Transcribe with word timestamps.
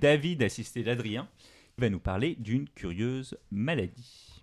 David, 0.00 0.42
assisté 0.42 0.82
d'Adrien, 0.82 1.28
va 1.76 1.90
nous 1.90 1.98
parler 1.98 2.36
d'une 2.38 2.68
curieuse 2.68 3.36
maladie. 3.50 4.37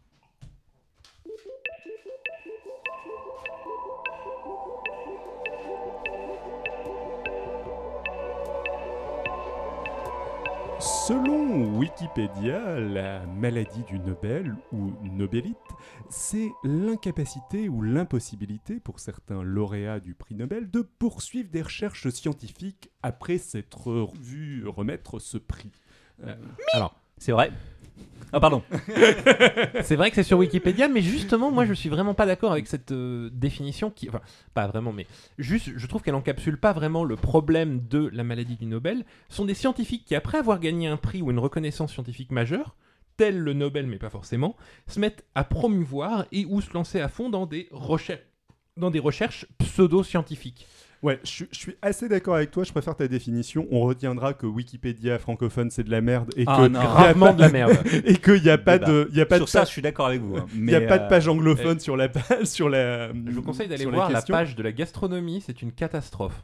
Selon 10.86 11.80
Wikipédia, 11.80 12.80
la 12.80 13.26
maladie 13.26 13.82
du 13.86 13.98
Nobel 13.98 14.56
ou 14.72 14.94
Nobelite, 15.02 15.58
c'est 16.10 16.52
l'incapacité 16.64 17.70
ou 17.70 17.82
l'impossibilité 17.82 18.80
pour 18.80 19.00
certains 19.00 19.42
lauréats 19.42 20.00
du 20.00 20.14
prix 20.14 20.36
Nobel 20.36 20.70
de 20.70 20.82
poursuivre 20.82 21.50
des 21.50 21.64
recherches 21.64 22.10
scientifiques 22.10 22.92
après 23.02 23.40
s'être 23.40 24.12
vu 24.22 24.68
remettre 24.68 25.18
ce 25.18 25.40
prix. 25.40 25.72
Euh, 26.24 26.36
alors, 26.74 26.96
c'est 27.18 27.32
vrai. 27.32 27.52
Ah 28.34 28.42
pardon. 28.42 28.64
c'est 29.84 29.96
vrai 29.96 30.10
que 30.10 30.16
c'est 30.16 30.24
sur 30.24 30.38
Wikipédia, 30.38 30.90
mais 30.90 31.02
justement, 31.02 31.52
moi, 31.52 31.66
je 31.66 31.74
suis 31.74 31.88
vraiment 31.88 32.14
pas 32.14 32.26
d'accord 32.26 32.52
avec 32.52 32.68
cette 32.68 32.92
euh, 32.92 33.30
définition 33.32 33.90
qui, 33.90 34.10
enfin, 34.10 34.20
pas 34.54 34.68
vraiment, 34.68 34.92
mais 34.92 35.08
juste, 35.38 35.72
je 35.74 35.88
trouve 35.88 36.02
qu'elle 36.02 36.16
encapsule 36.16 36.60
pas 36.60 36.74
vraiment 36.74 37.06
le 37.06 37.16
problème 37.16 37.88
de 37.88 38.10
la 38.12 38.26
maladie 38.26 38.58
du 38.58 38.66
Nobel. 38.66 39.06
Ce 39.30 39.38
sont 39.38 39.46
des 39.46 39.54
scientifiques 39.54 40.04
qui, 40.04 40.16
après 40.16 40.38
avoir 40.38 40.60
gagné 40.60 40.88
un 40.88 40.98
prix 40.98 41.22
ou 41.22 41.32
une 41.32 41.40
reconnaissance 41.40 41.94
scientifique 41.94 42.32
majeure, 42.32 42.76
tel 43.16 43.40
le 43.40 43.54
Nobel, 43.54 43.88
mais 43.88 44.00
pas 44.00 44.10
forcément, 44.10 44.58
se 44.88 45.00
mettent 45.00 45.24
à 45.34 45.46
promouvoir 45.46 46.26
et 46.34 46.46
ou 46.46 46.60
se 46.60 46.74
lancer 46.74 47.00
à 47.00 47.08
fond 47.08 47.30
dans 47.30 47.46
des 47.46 47.70
recherches, 47.72 48.26
dans 48.76 48.92
des 48.92 49.00
recherches 49.00 49.46
pseudo-scientifiques. 49.60 50.68
Ouais, 51.06 51.20
je, 51.24 51.46
suis 51.52 51.76
assez 51.84 52.10
d'accord 52.10 52.34
avec 52.34 52.50
toi. 52.50 52.64
Je 52.64 52.72
préfère 52.72 52.96
ta 52.96 53.08
définition. 53.08 53.68
On 53.70 53.82
retiendra 53.82 54.34
que 54.34 54.48
Wikipédia 54.48 55.20
francophone 55.20 55.70
c'est 55.70 55.84
de 55.84 55.92
la 55.92 56.02
merde 56.02 56.34
et 56.36 56.46
ah 56.48 56.58
que 56.58 56.68
gravement 56.68 57.32
de 57.32 57.42
la 57.42 57.50
merde 57.50 57.78
et 58.06 58.18
qu'il 58.18 58.42
n'y 58.42 58.50
a 58.50 58.58
pas 58.58 58.80
de, 58.80 59.08
il 59.12 59.18
y 59.18 59.22
a 59.22 59.28
pas 59.28 59.36
sur 59.36 59.46
de 59.46 59.50
ça, 59.52 59.66
je 59.66 59.70
suis 59.70 59.84
d'accord 59.84 60.08
avec 60.08 60.22
vous. 60.22 60.38
Hein. 60.38 60.48
Il 60.56 60.64
n'y 60.64 60.74
a 60.74 60.82
pas 60.82 60.98
de 60.98 61.08
page 61.08 61.28
anglophone 61.28 61.80
sur 61.80 61.96
la 61.96 62.10
page, 62.10 62.46
sur 62.46 62.70
la. 62.70 63.10
Je 63.10 63.32
vous 63.36 63.44
conseille 63.44 63.68
d'aller 63.68 63.86
voir 63.86 64.10
la, 64.10 64.24
page 64.24 64.56
de 64.56 64.64
la 64.64 64.72
gastronomie. 64.72 65.44
C'est 65.46 65.62
une 65.62 65.74
catastrophe. 65.74 66.44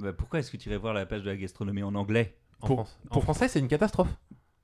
Bah, 0.00 0.12
pourquoi 0.12 0.40
est-ce 0.40 0.50
que 0.50 0.56
tu 0.56 0.68
irais 0.68 0.78
voir 0.78 0.94
la 0.94 1.06
page 1.06 1.22
de 1.22 1.30
la 1.30 1.36
gastronomie 1.36 1.84
en 1.84 1.94
anglais 1.94 2.34
en, 2.60 2.66
pour, 2.66 2.88
en 3.10 3.20
français, 3.20 3.46
c'est 3.46 3.60
une 3.60 3.68
catastrophe. 3.68 4.10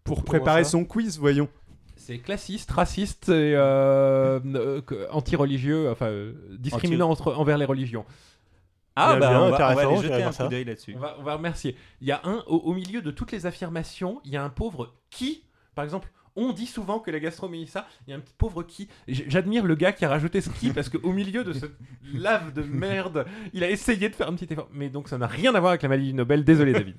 Pour 0.03 0.25
préparer 0.25 0.65
son 0.65 0.85
quiz, 0.85 1.17
voyons. 1.17 1.49
C'est 1.95 2.19
classiste, 2.19 2.73
raciste 2.73 3.29
et 3.29 3.55
euh, 3.55 4.41
euh 4.55 4.81
anti-religieux, 5.13 5.91
enfin 5.91 6.07
euh, 6.07 6.33
discriminant 6.59 7.09
entre, 7.09 7.35
envers 7.35 7.59
les 7.59 7.67
religions. 7.67 8.05
Ah, 8.99 9.17
bah, 9.17 9.43
on, 9.43 9.51
va, 9.51 9.89
on 9.91 10.03
jeter 10.03 10.23
un 10.23 10.33
coup 10.33 10.49
d'œil 10.49 10.65
là-dessus. 10.65 10.97
On 10.97 11.23
va, 11.23 11.35
remercier. 11.35 11.77
Il 12.01 12.09
y 12.09 12.13
a 12.13 12.21
un, 12.25 12.43
au, 12.47 12.73
milieu 12.75 13.01
de 13.01 13.11
toutes 13.11 13.33
les 13.33 13.47
affirmations, 13.47 14.21
il 14.25 14.33
y 14.33 14.37
a 14.37 14.43
un 14.43 14.49
pauvre 14.51 14.95
qui, 15.11 15.45
par 15.75 15.85
exemple, 15.85 16.11
on 16.35 16.53
dit 16.53 16.67
souvent 16.67 17.01
que 17.01 17.11
la 17.11 17.21
gastronomie 17.21 17.67
ça, 17.67 17.87
il 18.07 18.11
y 18.11 18.13
a 18.13 18.17
un 18.17 18.21
petit 18.21 18.35
pauvre 18.37 18.63
qui. 18.63 18.89
J'admire 19.09 19.65
le 19.65 19.75
gars 19.75 19.93
qui 19.93 20.05
a 20.05 20.09
rajouté 20.09 20.41
ce 20.41 20.51
qui 20.51 20.71
parce 20.75 20.89
qu'au 20.89 21.13
milieu 21.13 21.45
de 21.45 21.53
cette 21.53 21.77
lave 22.15 22.53
de 22.53 22.63
merde, 22.63 23.27
il 23.53 23.65
a 23.65 23.71
essayé 23.71 24.09
de 24.09 24.15
faire 24.15 24.29
un 24.29 24.35
petit 24.35 24.53
effort. 24.53 24.69
Mais 24.73 24.89
donc 24.89 25.09
ça 25.09 25.19
n'a 25.19 25.27
rien 25.27 25.55
à 25.55 25.61
voir 25.61 25.71
avec 25.71 25.83
la 25.83 25.89
maladie 25.89 26.09
du 26.09 26.15
Nobel. 26.15 26.45
Désolé 26.45 26.73
David. 26.73 26.97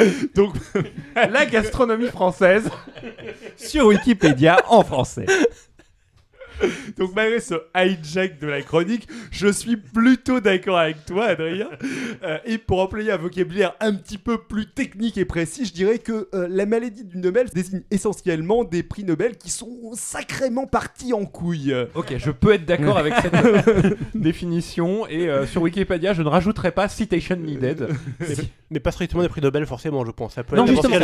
donc 0.34 0.54
la 1.14 1.46
gastronomie 1.46 2.08
française 2.08 2.70
sur 3.56 3.86
Wikipédia 3.86 4.58
en 4.68 4.82
français. 4.82 5.26
Donc 6.98 7.14
malgré 7.14 7.40
ce 7.40 7.54
hijack 7.76 8.38
de 8.38 8.46
la 8.46 8.62
chronique, 8.62 9.06
je 9.30 9.48
suis 9.48 9.76
plutôt 9.76 10.40
d'accord 10.40 10.78
avec 10.78 11.04
toi, 11.04 11.26
Adrien. 11.26 11.68
Euh, 12.22 12.38
et 12.46 12.56
pour 12.56 12.80
employer 12.80 13.12
un 13.12 13.18
vocabulaire 13.18 13.74
un 13.80 13.94
petit 13.94 14.16
peu 14.16 14.38
plus 14.38 14.66
technique 14.66 15.18
et 15.18 15.26
précis, 15.26 15.66
je 15.66 15.74
dirais 15.74 15.98
que 15.98 16.28
euh, 16.34 16.48
la 16.48 16.64
maladie 16.64 17.04
du 17.04 17.18
Nobel 17.18 17.48
désigne 17.50 17.82
essentiellement 17.90 18.64
des 18.64 18.82
prix 18.82 19.04
Nobel 19.04 19.36
qui 19.36 19.50
sont 19.50 19.92
sacrément 19.92 20.66
partis 20.66 21.12
en 21.12 21.26
couille. 21.26 21.74
Ok, 21.94 22.14
je 22.16 22.30
peux 22.30 22.54
être 22.54 22.64
d'accord 22.64 22.96
avec 22.96 23.12
cette 23.16 23.98
définition. 24.14 25.06
Et 25.06 25.28
euh, 25.28 25.46
sur 25.46 25.60
Wikipédia, 25.62 26.14
je 26.14 26.22
ne 26.22 26.28
rajouterai 26.28 26.72
pas 26.72 26.88
citation 26.88 27.36
needed. 27.36 27.88
Mais, 28.70 28.80
pas 28.80 28.90
strictement 28.90 29.22
des 29.22 29.28
prix 29.28 29.42
Nobel, 29.42 29.66
forcément, 29.66 30.04
je 30.04 30.10
pense. 30.10 30.34
Ça 30.34 30.44
peut 30.44 30.56
non, 30.56 30.66
justement, 30.66 30.96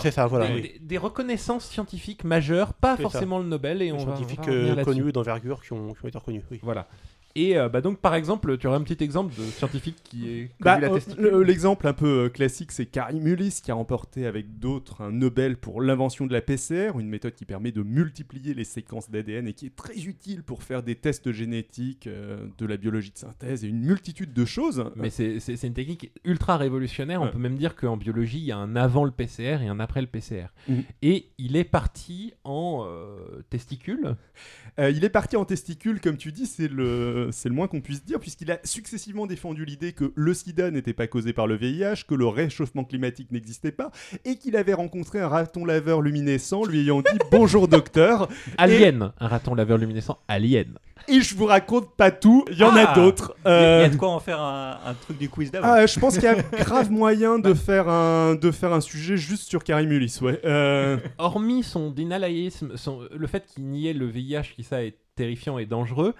c'est 0.00 0.10
ça. 0.10 0.26
Voilà. 0.26 0.48
Des, 0.80 0.98
reconnaissances 0.98 1.64
scientifiques 1.66 2.24
majeures, 2.24 2.72
pas 2.74 2.96
forcément 2.96 3.38
le 3.38 3.46
Nobel. 3.46 3.80
Et 3.80 3.92
on 3.92 3.98
scientifiques 4.00 4.48
va, 4.48 4.87
connus 4.94 5.12
d'envergure 5.12 5.62
qui 5.62 5.72
ont, 5.72 5.94
qui 5.94 6.04
ont 6.04 6.08
été 6.08 6.18
reconnus. 6.18 6.44
Oui. 6.50 6.60
Voilà. 6.62 6.88
Et 7.34 7.56
euh, 7.56 7.68
bah 7.68 7.80
donc, 7.80 7.98
par 7.98 8.14
exemple, 8.14 8.56
tu 8.58 8.66
aurais 8.66 8.78
un 8.78 8.82
petit 8.82 9.02
exemple 9.02 9.34
de 9.34 9.42
scientifique 9.42 9.96
qui 10.02 10.28
est 10.28 10.50
bah, 10.60 10.80
euh, 10.82 11.44
L'exemple 11.44 11.86
un 11.86 11.92
peu 11.92 12.24
euh, 12.24 12.28
classique, 12.28 12.72
c'est 12.72 12.86
Carrie 12.86 13.20
Mullis 13.20 13.60
qui 13.62 13.70
a 13.70 13.74
remporté 13.74 14.26
avec 14.26 14.58
d'autres 14.58 15.02
un 15.02 15.12
Nobel 15.12 15.56
pour 15.56 15.80
l'invention 15.80 16.26
de 16.26 16.32
la 16.32 16.40
PCR, 16.40 16.98
une 16.98 17.08
méthode 17.08 17.34
qui 17.34 17.44
permet 17.44 17.70
de 17.70 17.82
multiplier 17.82 18.54
les 18.54 18.64
séquences 18.64 19.10
d'ADN 19.10 19.46
et 19.46 19.52
qui 19.52 19.66
est 19.66 19.76
très 19.76 19.98
utile 20.04 20.42
pour 20.42 20.62
faire 20.62 20.82
des 20.82 20.94
tests 20.94 21.30
génétiques, 21.30 22.08
de 22.08 22.66
la 22.66 22.76
biologie 22.76 23.10
de 23.10 23.18
synthèse 23.18 23.64
et 23.64 23.68
une 23.68 23.80
multitude 23.80 24.32
de 24.32 24.44
choses. 24.44 24.84
Mais 24.96 25.10
c'est 25.10 25.62
une 25.62 25.74
technique 25.74 26.10
ultra 26.24 26.56
révolutionnaire. 26.56 27.22
On 27.22 27.28
peut 27.28 27.38
même 27.38 27.56
dire 27.56 27.76
qu'en 27.76 27.96
biologie, 27.96 28.38
il 28.38 28.44
y 28.44 28.52
a 28.52 28.56
un 28.56 28.74
avant 28.74 29.04
le 29.04 29.10
PCR 29.10 29.62
et 29.62 29.68
un 29.68 29.80
après 29.80 30.00
le 30.00 30.06
PCR. 30.06 30.46
Mhm. 30.68 30.82
Et 31.02 31.28
il 31.38 31.56
est 31.56 31.64
parti 31.64 32.32
en 32.44 32.86
testicule. 33.50 34.16
il 34.78 35.04
est 35.04 35.10
parti 35.10 35.36
en 35.36 35.44
testicule, 35.44 36.00
comme 36.00 36.16
tu 36.16 36.32
dis, 36.32 36.46
c'est 36.46 36.68
le 36.68 37.27
c'est 37.32 37.48
le 37.48 37.54
moins 37.54 37.68
qu'on 37.68 37.80
puisse 37.80 38.04
dire, 38.04 38.20
puisqu'il 38.20 38.50
a 38.50 38.58
successivement 38.64 39.26
défendu 39.26 39.64
l'idée 39.64 39.92
que 39.92 40.12
le 40.14 40.34
sida 40.34 40.70
n'était 40.70 40.92
pas 40.92 41.06
causé 41.06 41.32
par 41.32 41.46
le 41.46 41.56
VIH, 41.56 42.04
que 42.06 42.14
le 42.14 42.26
réchauffement 42.26 42.84
climatique 42.84 43.30
n'existait 43.32 43.72
pas, 43.72 43.90
et 44.24 44.36
qu'il 44.36 44.56
avait 44.56 44.74
rencontré 44.74 45.20
un 45.20 45.28
raton 45.28 45.64
laveur 45.64 46.02
luminescent 46.02 46.64
lui 46.64 46.80
ayant 46.80 47.00
dit 47.00 47.18
bonjour 47.30 47.68
docteur. 47.68 48.28
Alien, 48.56 49.12
un 49.18 49.28
raton 49.28 49.54
laveur 49.54 49.78
luminescent 49.78 50.18
alien. 50.28 50.78
Et 51.06 51.20
je 51.20 51.34
vous 51.34 51.46
raconte 51.46 51.94
pas 51.96 52.10
tout, 52.10 52.44
il 52.50 52.58
y 52.58 52.64
en 52.64 52.76
a 52.76 52.86
ah. 52.88 52.94
d'autres. 52.94 53.34
Il 53.44 53.48
y, 53.48 53.52
a 53.52 53.56
euh, 53.56 53.88
de 53.88 53.96
quoi 53.96 54.10
en 54.10 54.20
faire 54.20 54.40
un, 54.40 54.94
truc 55.00 55.18
du 55.18 55.28
quiz 55.28 55.50
d'avant. 55.50 55.68
Ah, 55.70 55.86
je 55.86 55.98
pense 55.98 56.14
qu'il 56.14 56.24
y 56.24 56.26
a 56.26 56.34
grave 56.58 56.90
moyen 56.90 57.38
de 57.38 57.54
faire, 57.54 57.88
un, 57.88 58.34
de 58.34 58.50
faire 58.50 58.72
un 58.72 58.80
sujet 58.80 59.16
juste 59.16 59.48
sur 59.48 59.64
Karim 59.64 59.88
Mullis, 59.88 60.18
ouais. 60.20 60.40
Euh. 60.44 60.98
Hormis 61.18 61.62
son 61.62 61.90
dénalaïsme, 61.90 62.74
le 63.10 63.26
fait 63.26 63.46
qu'il 63.46 63.64
niait 63.64 63.92
le 63.94 64.06
VIH, 64.06 64.54
qui 64.56 64.64
ça 64.64 64.82
est 64.82 64.96
terrifiant 65.14 65.58
et 65.58 65.66
dangereux, 65.66 66.14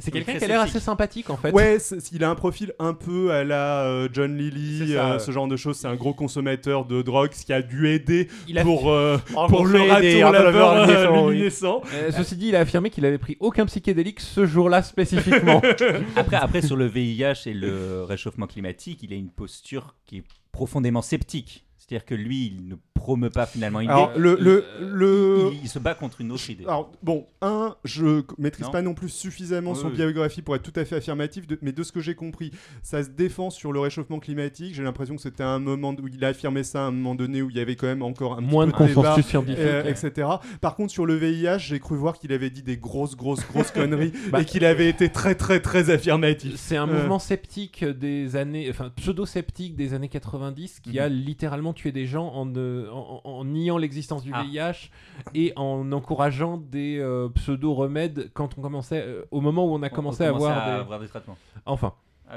c'est 0.00 0.10
quelqu'un 0.10 0.36
qui 0.36 0.44
a 0.44 0.48
l'air 0.48 0.60
assez 0.60 0.80
sympathique 0.80 1.30
en 1.30 1.36
fait. 1.36 1.52
Ouais, 1.52 1.78
il 2.12 2.24
a 2.24 2.30
un 2.30 2.34
profil 2.34 2.72
un 2.78 2.94
peu 2.94 3.30
à 3.32 3.44
la 3.44 3.84
euh, 3.84 4.08
John 4.12 4.36
Lilly, 4.36 4.96
euh, 4.96 5.18
ce 5.18 5.30
genre 5.30 5.46
de 5.46 5.56
choses. 5.56 5.76
C'est 5.76 5.88
un 5.88 5.96
gros 5.96 6.14
consommateur 6.14 6.84
de 6.84 7.02
drogue, 7.02 7.32
ce 7.32 7.44
qui 7.44 7.52
a 7.52 7.62
dû 7.62 7.88
aider 7.88 8.28
pour, 8.62 8.90
euh, 8.90 9.18
pour 9.48 9.66
le 9.66 9.80
raton 9.82 10.32
laveur 10.32 11.28
luminescent. 11.28 11.82
ceci 12.10 12.36
dit, 12.36 12.48
il 12.48 12.56
a 12.56 12.60
affirmé 12.60 12.90
qu'il 12.90 13.04
avait 13.04 13.18
pris 13.18 13.36
aucun 13.40 13.66
psychédélique 13.66 14.20
ce 14.20 14.46
jour-là 14.46 14.82
spécifiquement. 14.82 15.62
après, 16.16 16.36
après, 16.36 16.62
sur 16.62 16.76
le 16.76 16.86
VIH 16.86 17.46
et 17.46 17.54
le 17.54 18.04
réchauffement 18.04 18.46
climatique, 18.46 19.00
il 19.02 19.12
a 19.12 19.16
une 19.16 19.30
posture 19.30 19.94
qui 20.06 20.18
est 20.18 20.24
profondément 20.52 21.02
sceptique. 21.02 21.64
C'est-à-dire 21.90 22.06
que 22.06 22.14
lui, 22.14 22.46
il 22.46 22.68
ne 22.68 22.76
promeut 22.94 23.30
pas 23.30 23.46
finalement 23.46 23.80
une 23.80 23.90
idée. 23.90 24.06
le, 24.16 24.36
le, 24.40 24.64
le... 24.80 25.50
Il, 25.60 25.68
se 25.68 25.80
bat 25.80 25.94
contre 25.94 26.20
une 26.20 26.30
autre 26.30 26.48
idée. 26.48 26.64
Alors, 26.64 26.92
bon, 27.02 27.26
un, 27.40 27.74
je 27.82 28.22
maîtrise 28.38 28.68
pas 28.68 28.82
non 28.82 28.94
plus 28.94 29.08
suffisamment 29.08 29.74
son 29.74 29.88
biographie 29.88 30.42
pour 30.42 30.54
être 30.54 30.62
tout 30.62 30.78
à 30.78 30.84
fait 30.84 30.96
affirmatif, 30.96 31.46
mais 31.62 31.72
de 31.72 31.82
ce 31.82 31.90
que 31.90 31.98
j'ai 31.98 32.14
compris, 32.14 32.52
ça 32.84 33.02
se 33.02 33.08
défend 33.08 33.50
sur 33.50 33.72
le 33.72 33.80
réchauffement 33.80 34.20
climatique. 34.20 34.74
J'ai 34.74 34.84
l'impression 34.84 35.16
que 35.16 35.22
c'était 35.22 35.42
un 35.42 35.58
moment 35.58 35.92
où 36.00 36.06
il 36.06 36.24
a 36.24 36.28
affirmé 36.28 36.62
ça 36.62 36.84
à 36.84 36.88
un 36.88 36.90
moment 36.92 37.16
donné 37.16 37.42
où 37.42 37.50
il 37.50 37.56
y 37.56 37.60
avait 37.60 37.74
quand 37.74 37.88
même 37.88 38.02
encore 38.02 38.34
un 38.34 38.40
moins 38.40 38.68
de 38.68 38.72
consensus 38.72 39.26
scientifique, 39.26 39.58
euh, 39.58 39.82
etc. 39.84 40.28
Par 40.60 40.76
contre, 40.76 40.92
sur 40.92 41.06
le 41.06 41.16
VIH, 41.16 41.58
j'ai 41.58 41.80
cru 41.80 41.96
voir 41.96 42.18
qu'il 42.18 42.32
avait 42.32 42.50
dit 42.50 42.62
des 42.62 42.76
grosses, 42.76 43.16
grosses, 43.16 43.44
grosses 43.48 43.70
conneries 43.72 44.12
bah, 44.30 44.42
et 44.42 44.44
qu'il 44.44 44.64
avait 44.64 44.88
été 44.88 45.08
très, 45.08 45.34
très, 45.34 45.58
très 45.58 45.90
affirmatif. 45.90 46.54
C'est 46.54 46.76
un 46.76 46.86
mouvement 46.86 47.16
euh. 47.16 47.18
sceptique 47.18 47.84
des 47.84 48.36
années, 48.36 48.68
enfin 48.70 48.92
pseudo-sceptique 48.94 49.74
des 49.74 49.94
années 49.94 50.08
90 50.08 50.78
qui 50.80 50.90
mhm. 50.90 50.98
a 50.98 51.08
littéralement 51.08 51.72
tué 51.80 51.92
des 51.92 52.06
gens 52.06 52.28
en, 52.34 52.52
en, 52.54 53.44
niant 53.46 53.78
l'existence 53.78 54.22
du 54.22 54.32
VIH 54.32 54.90
ah. 55.24 55.30
et 55.34 55.52
en 55.56 55.90
encourageant 55.92 56.58
des 56.58 56.98
euh, 56.98 57.28
pseudo-remèdes 57.30 58.30
quand 58.34 58.58
on 58.58 58.60
commençait, 58.60 59.02
euh, 59.02 59.22
au 59.30 59.40
moment 59.40 59.64
où 59.64 59.74
on 59.74 59.82
a 59.82 59.88
commencé 59.88 60.24
à, 60.24 60.28
avoir, 60.28 61.00
des... 61.00 61.08
traitements. 61.08 61.38
Enfin. 61.64 61.94
Ah 62.28 62.36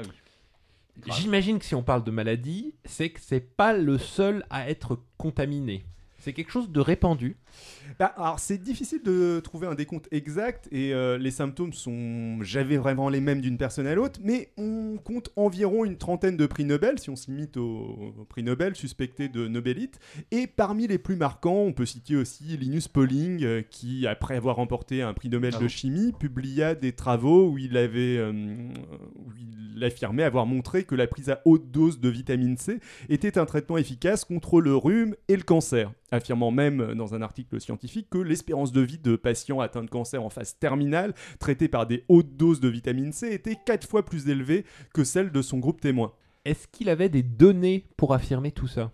J'imagine 1.08 1.58
que 1.58 1.64
si 1.64 1.74
on 1.74 1.82
parle 1.82 2.04
de 2.04 2.10
maladie, 2.10 2.74
c'est 2.84 3.10
que 3.10 3.20
c'est 3.20 3.40
pas 3.40 3.72
le 3.72 3.98
seul 3.98 4.46
à 4.48 4.70
être 4.70 5.00
contaminé. 5.18 5.84
C'est 6.18 6.32
quelque 6.32 6.50
chose 6.50 6.70
de 6.70 6.80
répandu. 6.80 7.36
Bah, 7.98 8.12
alors 8.16 8.38
c'est 8.38 8.58
difficile 8.58 9.02
de 9.02 9.40
trouver 9.40 9.66
un 9.66 9.74
décompte 9.74 10.08
exact 10.10 10.68
et 10.72 10.92
euh, 10.92 11.18
les 11.18 11.30
symptômes 11.30 11.72
sont 11.72 12.42
jamais 12.42 12.76
vraiment 12.76 13.08
les 13.08 13.20
mêmes 13.20 13.40
d'une 13.40 13.58
personne 13.58 13.86
à 13.86 13.94
l'autre, 13.94 14.20
mais 14.22 14.50
on 14.56 14.98
compte 15.02 15.30
environ 15.36 15.84
une 15.84 15.96
trentaine 15.96 16.36
de 16.36 16.46
prix 16.46 16.64
Nobel 16.64 16.98
si 16.98 17.10
on 17.10 17.16
se 17.16 17.30
limite 17.30 17.56
aux 17.56 18.26
prix 18.28 18.42
Nobel 18.42 18.74
suspectés 18.74 19.28
de 19.28 19.46
Nobelite. 19.46 20.00
Et 20.30 20.46
parmi 20.46 20.86
les 20.86 20.98
plus 20.98 21.16
marquants, 21.16 21.62
on 21.62 21.72
peut 21.72 21.86
citer 21.86 22.16
aussi 22.16 22.56
Linus 22.56 22.88
Pauling 22.88 23.44
euh, 23.44 23.62
qui, 23.62 24.06
après 24.06 24.36
avoir 24.36 24.56
remporté 24.56 25.02
un 25.02 25.12
prix 25.14 25.28
Nobel 25.28 25.54
de 25.58 25.68
chimie, 25.68 26.12
publia 26.12 26.74
des 26.74 26.92
travaux 26.92 27.48
où 27.48 27.58
il 27.58 27.76
avait 27.76 28.16
euh, 28.16 28.32
où 28.32 29.30
il 29.36 29.82
affirmait 29.84 30.22
avoir 30.22 30.46
montré 30.46 30.84
que 30.84 30.94
la 30.94 31.06
prise 31.06 31.30
à 31.30 31.40
haute 31.44 31.70
dose 31.70 32.00
de 32.00 32.08
vitamine 32.08 32.56
C 32.56 32.80
était 33.08 33.38
un 33.38 33.46
traitement 33.46 33.76
efficace 33.76 34.24
contre 34.24 34.60
le 34.60 34.74
rhume 34.74 35.14
et 35.28 35.36
le 35.36 35.42
cancer 35.42 35.92
affirmant 36.14 36.50
même 36.50 36.94
dans 36.94 37.14
un 37.14 37.22
article 37.22 37.43
scientifique 37.58 38.08
que 38.10 38.18
l'espérance 38.18 38.72
de 38.72 38.80
vie 38.80 38.98
de 38.98 39.16
patients 39.16 39.60
atteints 39.60 39.84
de 39.84 39.90
cancer 39.90 40.22
en 40.22 40.30
phase 40.30 40.58
terminale, 40.58 41.14
traités 41.38 41.68
par 41.68 41.86
des 41.86 42.04
hautes 42.08 42.36
doses 42.36 42.60
de 42.60 42.68
vitamine 42.68 43.12
C, 43.12 43.32
était 43.32 43.56
4 43.64 43.86
fois 43.86 44.04
plus 44.04 44.28
élevée 44.28 44.64
que 44.92 45.04
celle 45.04 45.30
de 45.30 45.42
son 45.42 45.58
groupe 45.58 45.80
témoin. 45.80 46.12
Est-ce 46.44 46.68
qu'il 46.68 46.88
avait 46.88 47.08
des 47.08 47.22
données 47.22 47.86
pour 47.96 48.12
affirmer 48.12 48.52
tout 48.52 48.66
ça? 48.68 48.92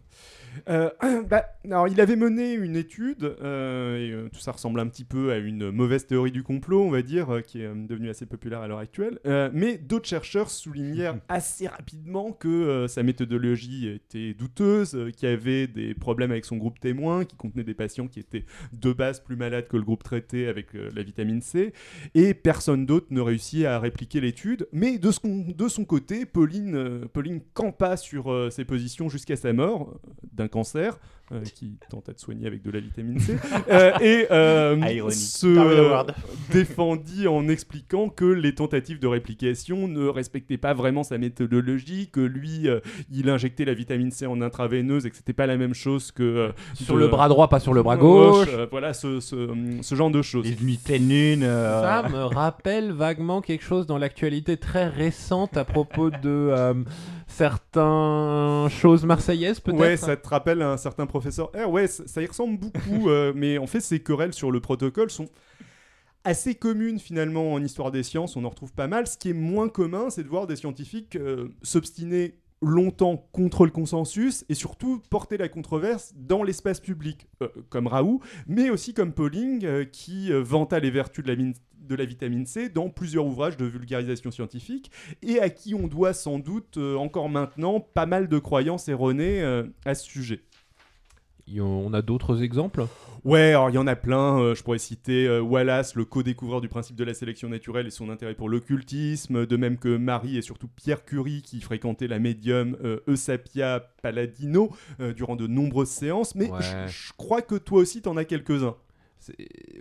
Euh, 0.69 0.91
bah, 1.29 1.47
alors, 1.65 1.89
il 1.89 2.01
avait 2.01 2.17
mené 2.17 2.53
une 2.53 2.77
étude, 2.77 3.37
euh, 3.43 3.99
et 3.99 4.11
euh, 4.13 4.29
tout 4.33 4.41
ça 4.41 4.53
ressemble 4.53 4.81
un 4.81 4.87
petit 4.87 5.05
peu 5.05 5.33
à 5.33 5.39
une 5.39 5.71
mauvaise 5.71 6.07
théorie 6.07 6.33
du 6.33 6.43
complot, 6.43 6.83
on 6.83 6.91
va 6.91 7.03
dire, 7.03 7.43
qui 7.47 7.63
est 7.63 7.69
devenue 7.75 8.11
assez 8.11 8.27
populaire 8.27 8.61
à 8.61 8.69
l'heure 8.69 8.79
actuelle. 8.79 9.19
mais 9.53 9.79
d'autres 9.79 10.09
chercheurs 10.09 10.51
soulignèrent 10.51 11.17
assez 11.29 11.67
rapidement 11.67 12.33
que 12.33 12.87
sa 12.89 13.03
méthodologie 13.03 13.89
était 13.89 14.35
douteuse, 14.35 14.97
qu'il 15.17 15.29
y 15.29 15.33
avait 15.33 15.67
des 15.67 15.95
problèmes 15.95 16.31
avec 16.31 16.45
son 16.45 16.57
groupe 16.57 16.81
témoin, 16.81 17.25
qui 17.25 17.37
contenait 17.37 17.65
des 17.65 17.75
patients 17.75 18.09
qui 18.09 18.21
étaient 18.21 18.45
de 18.73 18.93
base 18.93 19.21
plus 19.21 19.37
malades 19.37 19.69
que 19.69 19.77
le 19.77 19.83
groupe 19.83 20.03
traité 20.03 20.49
avec 20.49 20.69
la 20.75 21.03
vitamine 21.03 21.43
C, 21.43 21.73
et 22.15 22.35
personne 22.35 22.87
d'autre 22.87 23.07
ne 23.11 23.21
réussit 23.21 23.65
à 23.65 23.79
répliquer 23.79 24.21
l'étude. 24.21 24.69
Mais 24.73 24.99
de, 24.99 25.11
de, 25.53 25.69
son 25.69 25.85
côté, 25.85 26.27
Pauline, 26.27 27.07
Pauline 27.13 27.41
campa 27.55 27.97
sur 27.97 28.53
ses 28.53 28.65
positions 28.65 29.09
jusqu'à 29.09 29.37
sa 29.37 29.53
mort 29.53 30.01
d'un 30.41 30.49
cancer 30.49 30.99
euh, 31.33 31.43
qui 31.55 31.79
tentait 31.89 32.13
de 32.13 32.19
soigner 32.19 32.49
avec 32.49 32.61
de 32.63 32.73
la 32.73 32.81
vitamine 32.81 33.21
C 33.21 33.37
euh, 33.71 33.93
et 34.01 34.27
euh, 34.33 35.11
se 35.11 36.05
défendit 36.53 37.29
en 37.29 37.47
expliquant 37.47 38.09
que 38.09 38.25
les 38.25 38.57
tentatives 38.57 38.99
de 38.99 39.07
réplication 39.07 39.87
ne 39.87 40.09
respectaient 40.09 40.59
pas 40.59 40.75
vraiment 40.75 41.05
sa 41.05 41.19
méthodologie, 41.19 42.09
que 42.11 42.21
lui 42.21 42.67
il 43.13 43.31
injectait 43.31 43.65
la 43.65 43.75
vitamine 43.75 44.11
C 44.11 44.27
en 44.27 44.41
intraveineuse 44.41 45.07
et 45.07 45.11
que 45.11 45.17
c'était 45.17 45.33
pas 45.33 45.47
la 45.47 45.57
même 45.57 45.75
chose 45.75 46.11
que 46.11 46.51
sur 46.75 46.97
le 46.97 47.07
bras 47.07 47.29
droit, 47.29 47.49
pas 47.49 47.61
sur 47.61 47.75
le 47.75 47.83
bras 47.85 47.97
gauche. 47.97 48.49
voilà 48.73 48.93
ce, 48.93 49.21
ce, 49.21 49.95
genre 49.95 50.11
de 50.11 50.23
choses. 50.23 50.45
Les 50.45 50.57
nuits 50.57 50.81
pleine 50.85 51.09
lune. 51.09 51.43
Ça 51.43 52.09
me 52.11 52.25
rappelle 52.25 52.91
vaguement 52.91 53.41
quelque 53.41 53.65
chose 53.65 53.87
dans 53.87 53.99
l'actualité 53.99 54.57
très 54.57 54.89
récente 54.89 55.57
à 55.57 55.65
propos 55.65 56.11
de 56.11 56.53
certaines 57.31 58.69
choses 58.71 59.05
marseillaises 59.05 59.61
peut-être 59.61 59.79
Ouais, 59.79 59.97
ça 59.97 60.17
te 60.17 60.29
rappelle 60.29 60.63
un 60.63 60.77
certain 60.77 61.07
professeur 61.07 61.51
R. 61.55 61.71
Ouais, 61.71 61.87
ça, 61.87 62.23
y 62.23 62.27
ressemble 62.27 62.59
beaucoup, 62.59 63.09
euh, 63.09 63.33
mais 63.35 63.59
en 63.59 63.67
fait, 63.67 63.81
ces 63.81 64.01
querelles 64.01 64.35
sur 64.35 64.51
le 64.51 64.61
protocole 64.61 65.11
sont 65.11 65.29
assez 66.25 66.55
communes 66.55 66.99
finalement 66.99 67.53
en 67.53 67.63
histoire 67.63 67.91
des 67.91 68.03
sciences, 68.03 68.37
on 68.37 68.45
en 68.45 68.51
retrouve 68.51 68.73
pas 68.73 68.89
mal. 68.89 69.07
Ce 69.07 69.17
qui 69.17 69.31
est 69.31 69.35
moins 69.35 69.69
commun, 69.69 70.11
c'est 70.11 70.23
de 70.23 70.29
voir 70.29 70.47
des 70.47 70.57
scientifiques 70.57 71.17
euh, 71.17 71.49
s'obstiner 71.63 72.35
longtemps 72.63 73.27
contre 73.33 73.65
le 73.65 73.71
consensus 73.71 74.45
et 74.51 74.55
surtout 74.55 75.01
porter 75.09 75.39
la 75.39 75.49
controverse 75.49 76.13
dans 76.15 76.43
l'espace 76.43 76.79
public, 76.79 77.27
euh, 77.43 77.49
comme 77.71 77.87
Raoult, 77.87 78.21
mais 78.47 78.69
aussi 78.69 78.93
comme 78.93 79.13
Pauling, 79.13 79.87
qui 79.87 80.31
vanta 80.31 80.79
les 80.79 80.91
vertus 80.91 81.25
de 81.25 81.33
la, 81.33 81.43
de 81.91 81.97
la 81.97 82.05
vitamine 82.05 82.47
C 82.47 82.69
dans 82.69 82.89
plusieurs 82.89 83.27
ouvrages 83.27 83.57
de 83.57 83.67
vulgarisation 83.67 84.31
scientifique 84.31 84.91
et 85.23 85.41
à 85.41 85.51
qui 85.51 85.75
on 85.75 85.89
doit 85.89 86.15
sans 86.15 86.39
doute 86.39 86.77
euh, 86.79 86.97
encore 86.97 87.29
maintenant 87.29 87.81
pas 87.81 88.07
mal 88.07 88.29
de 88.29 88.39
croyances 88.39 88.89
erronées 88.89 89.43
euh, 89.43 89.65
à 89.85 89.95
ce 89.95 90.07
sujet. 90.07 90.41
On 91.59 91.93
a 91.95 92.01
d'autres 92.01 92.45
exemples? 92.45 92.87
Ouais, 93.25 93.49
alors 93.49 93.71
il 93.71 93.75
y 93.75 93.79
en 93.79 93.89
a 93.89 93.97
plein. 93.97 94.39
Euh, 94.39 94.55
je 94.55 94.63
pourrais 94.63 94.79
citer 94.79 95.29
Wallace, 95.41 95.97
le 95.97 96.05
co-découvreur 96.05 96.61
du 96.61 96.69
principe 96.69 96.95
de 96.95 97.03
la 97.03 97.13
sélection 97.13 97.49
naturelle 97.49 97.89
et 97.89 97.91
son 97.91 98.09
intérêt 98.09 98.35
pour 98.35 98.49
l'occultisme, 98.49 99.47
de 99.47 99.57
même 99.57 99.77
que 99.77 99.97
Marie 99.97 100.39
et 100.39 100.43
surtout 100.43 100.69
Pierre 100.69 101.05
Curie 101.05 101.43
qui 101.43 101.61
fréquentait 101.61 102.07
la 102.07 102.21
médium 102.21 102.77
Eusapia 103.09 103.85
Palladino 104.01 104.71
durant 105.17 105.35
de 105.35 105.49
nombreuses 105.49 105.89
séances. 105.89 106.37
Mais 106.37 106.51
je 106.87 107.13
crois 107.17 107.43
que 107.43 107.57
toi 107.57 107.81
aussi 107.81 108.01
t'en 108.01 108.17
as 108.17 108.25
quelques-uns. 108.25 108.77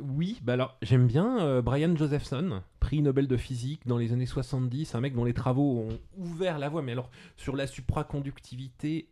Oui, 0.01 0.39
bah 0.43 0.53
alors 0.53 0.77
j'aime 0.81 1.07
bien 1.07 1.39
euh, 1.39 1.61
Brian 1.61 1.95
Josephson, 1.95 2.61
prix 2.79 3.01
Nobel 3.01 3.27
de 3.27 3.37
physique 3.37 3.81
dans 3.85 3.97
les 3.97 4.13
années 4.13 4.25
70, 4.25 4.95
un 4.95 5.01
mec 5.01 5.13
dont 5.13 5.25
les 5.25 5.33
travaux 5.33 5.79
ont 5.79 5.99
ouvert 6.17 6.59
la 6.59 6.69
voie, 6.69 6.81
mais 6.81 6.93
alors 6.93 7.09
sur 7.37 7.55
la 7.55 7.67
supraconductivité 7.67 9.07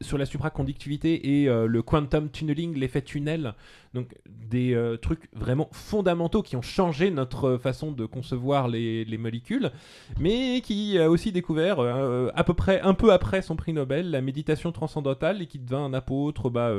sur 0.00 0.18
la 0.18 0.26
supraconductivité 0.26 1.42
et 1.42 1.48
euh, 1.48 1.66
le 1.66 1.82
quantum 1.82 2.30
tunneling, 2.30 2.74
l'effet 2.74 3.02
tunnel, 3.02 3.54
donc 3.92 4.14
des 4.26 4.74
euh, 4.74 4.96
trucs 4.96 5.28
vraiment 5.34 5.68
fondamentaux 5.72 6.42
qui 6.42 6.56
ont 6.56 6.62
changé 6.62 7.10
notre 7.10 7.58
façon 7.58 7.92
de 7.92 8.06
concevoir 8.06 8.68
les, 8.68 9.04
molécules, 9.18 9.70
mais 10.18 10.60
qui 10.62 10.98
a 10.98 11.10
aussi 11.10 11.32
découvert 11.32 11.78
euh, 11.78 12.30
à 12.34 12.44
peu 12.44 12.54
près 12.54 12.80
un 12.80 12.94
peu 12.94 13.12
après 13.12 13.42
son 13.42 13.56
prix 13.56 13.72
Nobel 13.72 14.10
la 14.10 14.20
méditation 14.20 14.72
transcendantale 14.72 15.42
et 15.42 15.46
qui 15.46 15.58
devint 15.58 15.84
un 15.84 15.94
apôtre 15.94 16.50
bah, 16.50 16.70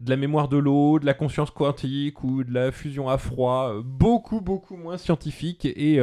de 0.00 0.10
la 0.10 0.16
mémoire 0.16 0.48
de 0.48 0.56
l'eau, 0.56 0.98
de 0.98 1.06
la 1.06 1.14
conscience 1.14 1.50
quantique 1.50 2.24
ou 2.24 2.44
de 2.44 2.52
la 2.52 2.72
fusion 2.72 3.08
à 3.08 3.18
froid, 3.18 3.74
beaucoup 3.84 4.40
beaucoup 4.40 4.76
moins 4.76 4.98
scientifique 4.98 5.66
et 5.66 6.00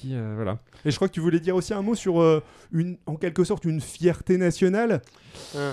qui 0.00 0.14
voilà. 0.36 0.58
Et 0.84 0.90
je 0.90 0.96
crois 0.96 1.08
que 1.08 1.12
tu 1.12 1.20
voulais 1.20 1.40
dire 1.40 1.56
aussi 1.56 1.74
un 1.74 1.82
mot 1.82 1.94
sur, 1.94 2.20
euh, 2.20 2.42
une, 2.72 2.96
en 3.06 3.16
quelque 3.16 3.44
sorte, 3.44 3.64
une 3.64 3.80
fierté 3.80 4.38
nationale. 4.38 5.02
Ah. 5.56 5.72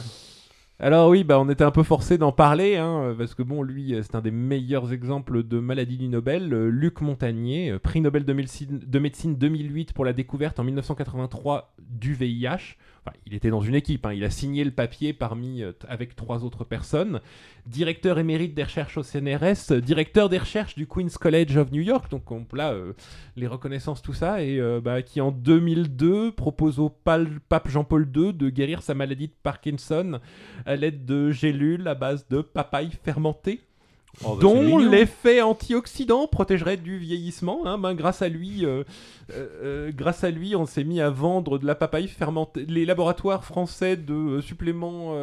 Alors 0.80 1.10
oui, 1.10 1.24
bah 1.24 1.40
on 1.40 1.50
était 1.50 1.64
un 1.64 1.72
peu 1.72 1.82
forcé 1.82 2.20
d'en 2.20 2.32
parler, 2.32 2.76
hein, 2.76 3.16
parce 3.18 3.34
que 3.34 3.42
bon, 3.42 3.64
lui, 3.64 3.96
c'est 4.04 4.14
un 4.14 4.22
des 4.22 4.30
meilleurs 4.30 4.94
exemples 4.94 5.42
de 5.42 5.60
maladie 5.60 5.98
du 5.98 6.08
Nobel. 6.08 6.54
Euh, 6.54 6.70
Luc 6.70 7.02
Montagnier, 7.02 7.72
euh, 7.72 7.80
prix 7.80 8.00
Nobel 8.00 8.26
de 8.26 8.34
médecine, 8.34 8.80
de 8.86 9.00
médecine 9.00 9.36
2008 9.38 9.94
pour 9.94 10.06
la 10.06 10.14
découverte 10.14 10.60
en 10.60 10.64
1983 10.64 11.74
du 11.80 12.14
VIH 12.14 12.78
il 13.26 13.34
était 13.34 13.50
dans 13.50 13.62
une 13.62 13.76
équipe, 13.76 14.06
hein. 14.06 14.14
il 14.14 14.24
a 14.24 14.30
signé 14.30 14.64
le 14.64 14.72
papier 14.72 15.14
parmi 15.14 15.64
euh, 15.64 15.72
avec 15.88 16.16
trois 16.16 16.44
autres 16.44 16.64
personnes. 16.64 17.20
Directeur 17.66 18.18
émérite 18.20 18.54
des 18.54 18.64
recherches 18.64 18.98
au 18.98 19.04
CNRS, 19.04 19.74
directeur 19.82 20.30
des 20.30 20.38
recherches 20.38 20.76
du 20.76 20.88
Queen's 20.88 21.18
College 21.18 21.58
of 21.58 21.72
New 21.72 21.82
York, 21.82 22.10
donc 22.10 22.24
là, 22.54 22.72
euh, 22.72 22.94
les 23.36 23.48
reconnaissances, 23.48 24.02
tout 24.02 24.14
ça, 24.14 24.44
et 24.44 24.60
euh, 24.60 24.80
bah, 24.82 25.02
qui 25.02 25.22
en 25.22 25.32
2002 25.32 26.32
propose 26.32 26.80
au 26.80 26.90
pape 26.90 27.68
Jean-Paul 27.68 28.10
II 28.16 28.34
de 28.34 28.50
guérir 28.50 28.82
sa 28.82 28.94
maladie 28.94 29.28
de 29.28 29.36
Parkinson 29.44 30.20
à 30.66 30.76
l'aide 30.76 31.06
de 31.06 31.32
gélules 31.32 31.88
à 31.88 31.96
base 31.96 32.28
de 32.30 32.42
papaye 32.42 32.92
fermentée. 33.04 33.67
Oh, 34.26 34.34
bah, 34.34 34.42
dont 34.42 34.80
l'effet 34.80 35.42
antioxydant 35.42 36.28
protégerait 36.28 36.78
du 36.78 36.98
vieillissement. 36.98 37.68
Hein, 37.68 37.78
ben, 37.78 37.94
grâce 37.94 38.24
à 38.24 38.30
lui, 38.30 38.66
euh, 38.66 38.84
euh, 39.32 39.48
euh, 39.64 39.92
grâce 39.96 40.24
à 40.24 40.32
lui, 40.32 40.56
on 40.56 40.66
s'est 40.66 40.84
mis 40.84 41.00
à 41.02 41.12
vendre 41.12 41.60
de 41.60 41.68
la 41.68 41.76
papaye 41.76 42.08
fermentée. 42.08 42.66
Les 42.68 42.86
laboratoires 42.86 43.44
français 43.44 43.96
de 43.96 44.42
suppléments 44.42 45.14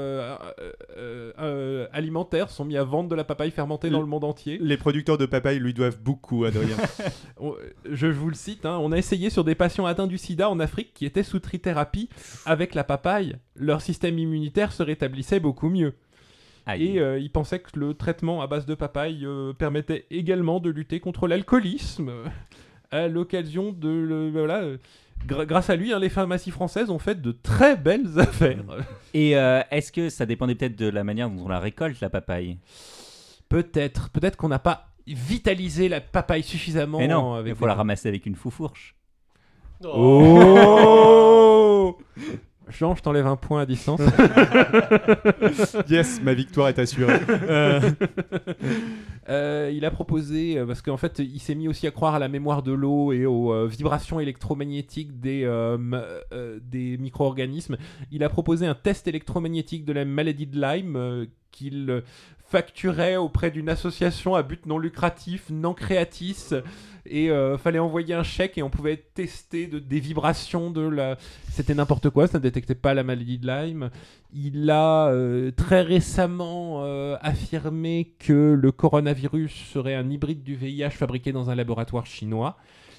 alimentaires 1.92 2.50
sont 2.50 2.64
mis 2.64 2.76
à 2.76 2.84
vendre 2.84 3.08
de 3.08 3.16
la 3.16 3.24
papaye 3.24 3.50
fermentée 3.50 3.90
dans 3.90 4.00
le 4.00 4.06
monde 4.06 4.24
entier. 4.24 4.58
Les 4.60 4.76
producteurs 4.76 5.18
de 5.18 5.26
papaye 5.26 5.58
lui 5.58 5.74
doivent 5.74 5.98
beaucoup, 6.00 6.44
Adrien. 6.44 6.76
Je 7.90 8.06
vous 8.06 8.28
le 8.28 8.34
cite. 8.34 8.64
Hein, 8.64 8.78
on 8.80 8.92
a 8.92 8.96
essayé 8.96 9.28
sur 9.28 9.42
des 9.42 9.56
patients 9.56 9.86
atteints 9.86 10.06
du 10.06 10.18
SIDA 10.18 10.48
en 10.48 10.60
Afrique 10.60 10.94
qui 10.94 11.04
étaient 11.04 11.24
sous 11.24 11.40
trithérapie 11.40 12.08
avec 12.46 12.74
la 12.74 12.84
papaye. 12.84 13.36
Leur 13.56 13.80
système 13.80 14.18
immunitaire 14.18 14.72
se 14.72 14.82
rétablissait 14.82 15.40
beaucoup 15.40 15.68
mieux. 15.68 15.94
Et 16.72 16.98
euh, 16.98 17.18
il 17.18 17.30
pensait 17.30 17.58
que 17.58 17.78
le 17.78 17.94
traitement 17.94 18.40
à 18.40 18.46
base 18.46 18.64
de 18.64 18.74
papaye 18.74 19.24
euh, 19.24 19.52
permettait 19.52 20.06
également 20.10 20.60
de 20.60 20.70
lutter 20.70 20.98
contre 20.98 21.28
l'alcoolisme. 21.28 22.10
à 22.90 23.08
l'occasion 23.08 23.72
de. 23.72 24.30
voilà, 24.32 24.62
grâce 25.26 25.68
à 25.68 25.76
lui, 25.76 25.92
hein, 25.92 25.98
les 25.98 26.08
pharmacies 26.08 26.50
françaises 26.50 26.90
ont 26.90 26.98
fait 26.98 27.20
de 27.20 27.32
très 27.32 27.76
belles 27.76 28.08
affaires. 28.18 28.64
Et 29.12 29.36
euh, 29.36 29.60
est-ce 29.70 29.92
que 29.92 30.08
ça 30.08 30.26
dépendait 30.26 30.54
peut-être 30.54 30.76
de 30.76 30.88
la 30.88 31.04
manière 31.04 31.28
dont 31.28 31.44
on 31.44 31.48
la 31.48 31.60
récolte, 31.60 32.00
la 32.00 32.10
papaye? 32.10 32.58
Peut-être. 33.48 34.10
Peut-être 34.10 34.36
qu'on 34.36 34.48
n'a 34.48 34.58
pas 34.58 34.88
vitalisé 35.06 35.90
la 35.90 36.00
papaye 36.00 36.42
suffisamment. 36.42 36.98
Mais 36.98 37.08
non, 37.08 37.44
il 37.44 37.54
faut 37.54 37.66
la 37.66 37.74
ramasser 37.74 38.08
avec 38.08 38.24
une 38.24 38.36
foufourche. 38.36 38.96
Oh, 39.84 39.90
oh 39.92 41.98
Jean, 42.68 42.94
je 42.94 43.02
t'enlève 43.02 43.26
un 43.26 43.36
point 43.36 43.62
à 43.62 43.66
distance. 43.66 44.00
yes, 45.88 46.20
ma 46.22 46.34
victoire 46.34 46.68
est 46.68 46.78
assurée. 46.78 47.20
Euh, 49.28 49.72
il 49.74 49.86
a 49.86 49.90
proposé, 49.90 50.58
euh, 50.58 50.66
parce 50.66 50.82
qu'en 50.82 50.98
fait, 50.98 51.18
il 51.18 51.40
s'est 51.40 51.54
mis 51.54 51.66
aussi 51.66 51.86
à 51.86 51.90
croire 51.90 52.14
à 52.14 52.18
la 52.18 52.28
mémoire 52.28 52.62
de 52.62 52.72
l'eau 52.72 53.10
et 53.10 53.24
aux 53.24 53.54
euh, 53.54 53.66
vibrations 53.66 54.20
électromagnétiques 54.20 55.18
des, 55.18 55.48
des 56.62 56.98
micro-organismes. 56.98 57.76
Il 58.10 58.22
a 58.22 58.28
proposé 58.28 58.66
un 58.66 58.74
test 58.74 59.08
électromagnétique 59.08 59.84
de 59.84 59.92
la 59.92 60.04
maladie 60.04 60.46
de 60.46 60.60
Lyme 60.60 61.26
qu'il 61.52 62.02
facturait 62.46 63.16
auprès 63.16 63.50
d'une 63.50 63.68
association 63.68 64.34
à 64.34 64.42
but 64.42 64.66
non 64.66 64.78
lucratif, 64.78 65.48
non 65.50 65.72
créatis, 65.72 66.50
et 67.06 67.30
euh, 67.30 67.58
fallait 67.58 67.78
envoyer 67.78 68.14
un 68.14 68.22
chèque 68.22 68.56
et 68.58 68.62
on 68.62 68.70
pouvait 68.70 68.96
tester 68.96 69.66
de, 69.66 69.78
des 69.78 70.00
vibrations 70.00 70.70
de 70.70 70.80
la. 70.82 71.16
C'était 71.50 71.74
n'importe 71.74 72.10
quoi, 72.10 72.26
ça 72.26 72.38
ne 72.38 72.42
détectait 72.42 72.74
pas 72.74 72.94
la 72.94 73.02
maladie 73.04 73.38
de 73.38 73.46
Lyme. 73.46 73.90
Il 74.32 74.68
a 74.70 75.08
euh, 75.08 75.50
très 75.50 75.82
récemment 75.82 76.82
euh, 76.84 77.16
affirmé 77.20 78.14
que 78.18 78.58
le 78.60 78.72
coronavirus 78.72 79.52
serait 79.72 79.94
un 79.94 80.08
hybride 80.10 80.42
du 80.42 80.54
VIH 80.56 80.90
fabriqué 80.90 81.30
dans 81.32 81.50
un 81.50 81.54
laboratoire 81.54 82.06
chinois. 82.06 82.56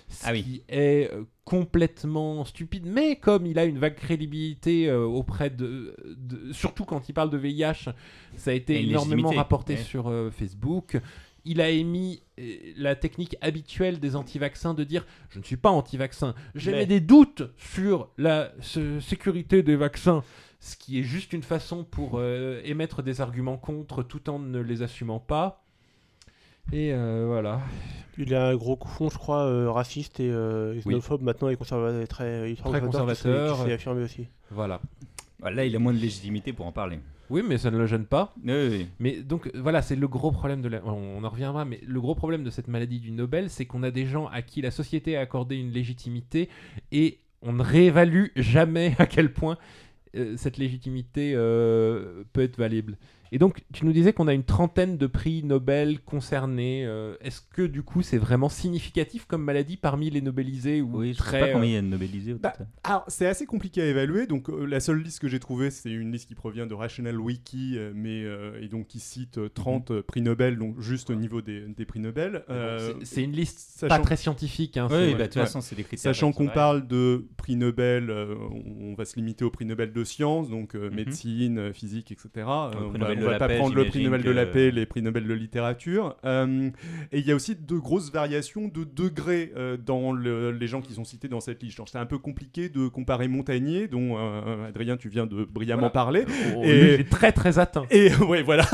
Ce 0.08 0.24
Ah 0.28 0.32
oui. 0.34 0.44
qui 0.44 0.64
est 0.70 1.12
euh, 1.12 1.24
complètement 1.46 2.46
stupide, 2.46 2.86
mais 2.86 3.16
comme 3.16 3.48
il 3.48 3.58
a 3.58 3.66
une 3.66 3.80
vague 3.80 3.96
crédibilité 3.96 4.92
auprès 4.92 5.50
de, 5.50 5.96
de- 6.16 6.54
Surtout 6.54 6.86
quand 6.86 7.10
il 7.10 7.14
parle 7.14 7.32
de 7.32 7.38
VIH, 7.38 7.90
ça 8.38 8.52
a 8.52 8.54
été 8.54 8.82
énormément 8.88 9.32
rapporté 9.32 9.74
ouais. 9.74 9.80
sur 9.82 10.12
Facebook. 10.32 10.98
Il 11.46 11.62
a 11.62 11.70
émis 11.70 12.22
euh, 12.40 12.56
la 12.76 12.96
technique 12.96 13.36
habituelle 13.42 14.00
des 14.00 14.16
anti-vaccins 14.16 14.74
de 14.74 14.84
dire 14.84 15.06
Je 15.30 15.40
ne 15.40 15.44
suis 15.44 15.58
pas 15.58 15.70
anti-vaccin, 15.70 16.34
j'avais 16.56 16.78
Mais- 16.80 16.86
des 16.88 17.00
doutes 17.00 17.44
sur 17.58 18.10
la 18.18 18.52
sécurité 19.00 19.62
des 19.64 19.76
vaccins. 19.76 20.24
Ce 20.60 20.76
qui 20.76 21.00
est 21.00 21.04
juste 21.04 21.34
une 21.34 21.44
façon 21.44 21.84
pour 21.84 22.14
euh, 22.16 22.60
émettre 22.66 23.04
des 23.04 23.22
arguments 23.22 23.58
contre 23.58 24.02
tout 24.02 24.30
en 24.30 24.40
ne 24.40 24.60
les 24.60 24.82
assumant 24.82 25.20
pas. 25.20 25.62
Et 26.72 26.92
euh, 26.94 27.26
voilà. 27.28 27.62
Il 28.18 28.34
a 28.34 28.48
un 28.48 28.56
gros 28.56 28.80
fond, 28.84 29.10
je 29.12 29.18
crois, 29.20 29.44
euh, 29.46 29.70
raciste 29.70 30.20
et 30.20 30.32
euh, 30.32 30.74
xénophobe 30.80 31.22
maintenant 31.22 31.50
et 31.50 31.56
conservateur, 31.58 32.08
très, 32.08 32.50
il 32.50 32.54
est 32.54 32.56
Très 32.56 32.70
qui 32.70 32.76
s'est- 32.78 32.82
conservateur. 32.82 33.58
Qui 33.58 33.64
s'est 33.66 33.74
affirmé 33.74 34.04
aussi. 34.04 34.28
Voilà. 34.50 34.82
Là, 35.44 35.66
il 35.66 35.76
a 35.76 35.80
moins 35.80 35.94
de 35.94 36.00
légitimité 36.00 36.54
pour 36.54 36.66
en 36.66 36.72
parler. 36.72 36.98
Oui, 37.30 37.42
mais 37.48 37.58
ça 37.58 37.72
ne 37.72 37.78
le 37.78 37.86
gêne 37.88 38.06
pas. 38.06 38.34
Oui, 38.44 38.54
oui, 38.54 38.68
oui. 38.70 38.88
Mais 39.00 39.22
donc 39.22 39.50
voilà, 39.56 39.82
c'est 39.82 39.96
le 39.96 40.08
gros 40.08 40.32
problème 40.32 40.62
de 40.62 40.70
la... 40.70 40.86
On 40.86 41.16
on 41.18 41.24
en 41.24 41.30
reviendra, 41.30 41.66
mais 41.66 41.80
le 41.86 42.02
gros 42.02 42.16
problème 42.16 42.44
de 42.44 42.50
cette 42.50 42.68
maladie 42.68 43.00
du 43.00 43.12
Nobel, 43.12 43.50
c'est 43.50 43.66
qu'on 43.66 43.84
a 43.84 43.92
des 43.92 44.06
gens 44.06 44.28
à 44.28 44.42
qui 44.42 44.62
la 44.62 44.72
société 44.72 45.18
a 45.18 45.22
accordé 45.22 45.56
une 45.56 45.72
légitimité 45.72 46.50
et 46.92 47.20
on 47.42 47.54
ne 47.54 47.64
réévalue 47.64 48.28
jamais 48.36 48.96
à 49.00 49.06
quel 49.06 49.32
point 49.32 49.58
euh, 50.16 50.36
cette 50.38 50.58
légitimité 50.58 51.34
euh, 51.36 52.24
peut 52.34 52.42
être 52.42 52.58
valable. 52.58 52.98
Et 53.32 53.38
donc, 53.40 53.64
tu 53.74 53.86
nous 53.86 53.92
disais 53.92 54.14
qu'on 54.14 54.28
a 54.28 54.34
une 54.34 54.44
trentaine 54.44 54.98
de 54.98 55.08
prix 55.08 55.44
Nobel 55.44 56.00
concernés. 56.00 56.86
euh, 56.86 57.16
Est-ce 57.22 57.42
que 57.42 57.64
du 57.64 57.82
coup, 57.84 58.02
c'est 58.02 58.18
vraiment 58.18 58.50
significatif 58.50 59.26
comme 59.26 59.44
maladie 59.44 59.78
parmi 59.78 60.10
les 60.10 60.22
Nobelisés 60.22 60.82
ou 60.82 61.00
Oui, 61.00 61.14
je 61.14 61.18
très, 61.18 61.32
sais 61.32 61.40
pas 61.40 61.48
euh, 61.50 61.54
combien 61.54 61.70
il 61.70 61.74
y 61.74 61.78
a 61.78 61.82
de 61.82 61.88
Nobelisés 61.88 62.34
Bah. 62.36 62.54
Alors, 62.84 63.04
c'est 63.08 63.26
assez 63.28 63.46
compliqué 63.46 63.82
à 63.82 63.86
évaluer. 63.88 64.28
Donc, 64.28 64.50
euh, 64.50 64.66
la 64.66 64.80
seule 64.80 65.02
liste 65.02 65.20
que 65.20 65.28
j'ai 65.28 65.40
trouvée, 65.40 65.72
c'est 65.72 65.92
une 65.92 66.12
liste 66.12 66.28
qui 66.28 66.36
provient 66.36 66.66
de 66.68 66.74
Rational 66.74 67.20
Wiki, 67.20 67.78
euh, 67.78 67.92
mais 67.96 68.24
euh, 68.24 68.62
et 68.62 68.68
donc 68.68 68.88
qui 68.88 69.00
cite 69.00 69.38
euh, 69.38 69.50
30 69.50 69.92
euh, 69.92 70.02
prix 70.04 70.22
Nobel, 70.22 70.58
donc 70.58 70.80
juste 70.80 71.10
au 71.10 71.16
niveau 71.16 71.42
des, 71.42 71.62
des 71.68 71.86
prix 71.86 72.00
Nobel. 72.00 72.44
Euh, 72.50 72.94
c'est- 73.04 73.24
une 73.24 73.32
liste 73.32 73.60
sachant- 73.60 73.88
pas 73.98 74.00
très 74.04 74.18
scientifique. 74.18 74.78
hein, 74.78 74.88
Oui, 74.92 75.14
bah, 75.14 75.20
de 75.20 75.24
toute 75.26 75.36
ouais. 75.38 75.42
façon, 75.42 75.62
c'est 75.62 75.76
des 75.76 75.84
critères. 75.84 76.00
Sachant 76.14 76.32
ça 76.32 76.38
qu'on 76.38 76.48
parle 76.48 76.88
de 76.88 77.26
prix 77.38 77.56
Nobel, 77.56 78.10
euh, 78.12 78.36
on 78.80 78.94
va 78.94 79.06
se 79.06 79.16
limiter 79.16 79.44
au 79.44 79.50
prix 79.50 79.66
Nobel 79.66 79.92
de 79.94 80.04
sciences, 80.04 80.50
donc 80.50 80.76
euh, 80.76 80.90
Mhm. 80.90 80.96
médecine, 80.96 81.74
physique, 81.74 82.12
etc. 82.12 82.30
On 83.18 83.22
va, 83.22 83.22
Nobel 83.22 83.22
on 83.22 83.22
de 83.22 83.26
va 83.26 83.32
la 83.32 83.40
pas 83.40 83.48
paix, 83.48 83.58
prendre 83.58 83.76
le 83.76 83.86
prix 83.86 84.04
Nobel 84.04 84.22
de 84.24 84.32
la 84.32 84.46
paix, 84.46 84.72
les 84.72 84.86
prix 84.86 85.02
Nobel 85.02 85.28
de 85.28 85.34
littérature. 85.34 86.16
Euh, 86.26 86.70
et 87.12 87.20
il 87.20 87.26
y 87.26 87.32
a 87.32 87.36
aussi 87.36 87.56
de 87.56 87.76
grosses 87.78 88.12
variations 88.12 88.68
de 88.68 88.84
degrés 88.84 89.52
euh, 89.58 89.78
dans 89.78 90.12
le- 90.12 90.52
les 90.52 90.68
gens 90.68 90.82
qui 90.82 90.94
sont 90.94 91.04
cités 91.04 91.28
dans 91.28 91.40
cette 91.40 91.62
liste. 91.64 91.80
C'est 91.88 91.98
un 91.98 92.06
peu 92.06 92.18
compliqué 92.18 92.70
de 92.70 92.88
comparer 92.88 93.28
Montagnier, 93.28 93.88
dont 93.88 94.18
euh, 94.18 94.68
Adrien, 94.68 94.98
tu 94.98 95.10
viens 95.10 95.26
de 95.26 95.44
brillamment 95.46 95.90
parler. 95.90 96.26
Oh, 96.56 96.62
Et- 96.64 96.98
lui, 96.98 97.06
très 97.06 97.32
très 97.32 97.60
atteint. 97.60 97.86
Et 97.92 98.14
ouais, 98.28 98.44
voilà, 98.44 98.66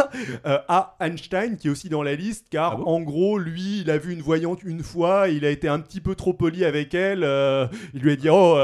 à 0.44 0.96
Einstein 1.00 1.58
qui 1.58 1.68
est 1.68 1.72
aussi 1.72 1.90
dans 1.90 2.04
la 2.04 2.16
liste, 2.16 2.48
car 2.50 2.74
Ah 2.74 2.76
bon 2.78 2.84
en 2.86 3.02
gros, 3.02 3.38
lui, 3.38 3.82
il 3.82 3.90
a 3.92 3.98
vu 3.98 4.14
une 4.14 4.22
voyante 4.22 4.64
une 4.64 4.84
fois, 4.84 5.28
il 5.30 5.46
a 5.46 5.50
été 5.50 5.68
un 5.68 5.80
petit 5.80 6.02
peu 6.02 6.16
trop 6.16 6.34
poli 6.34 6.64
avec 6.66 6.94
elle, 6.94 7.28
il 7.94 8.02
lui 8.02 8.12
a 8.12 8.16
dit 8.16 8.30
Oh, 8.30 8.58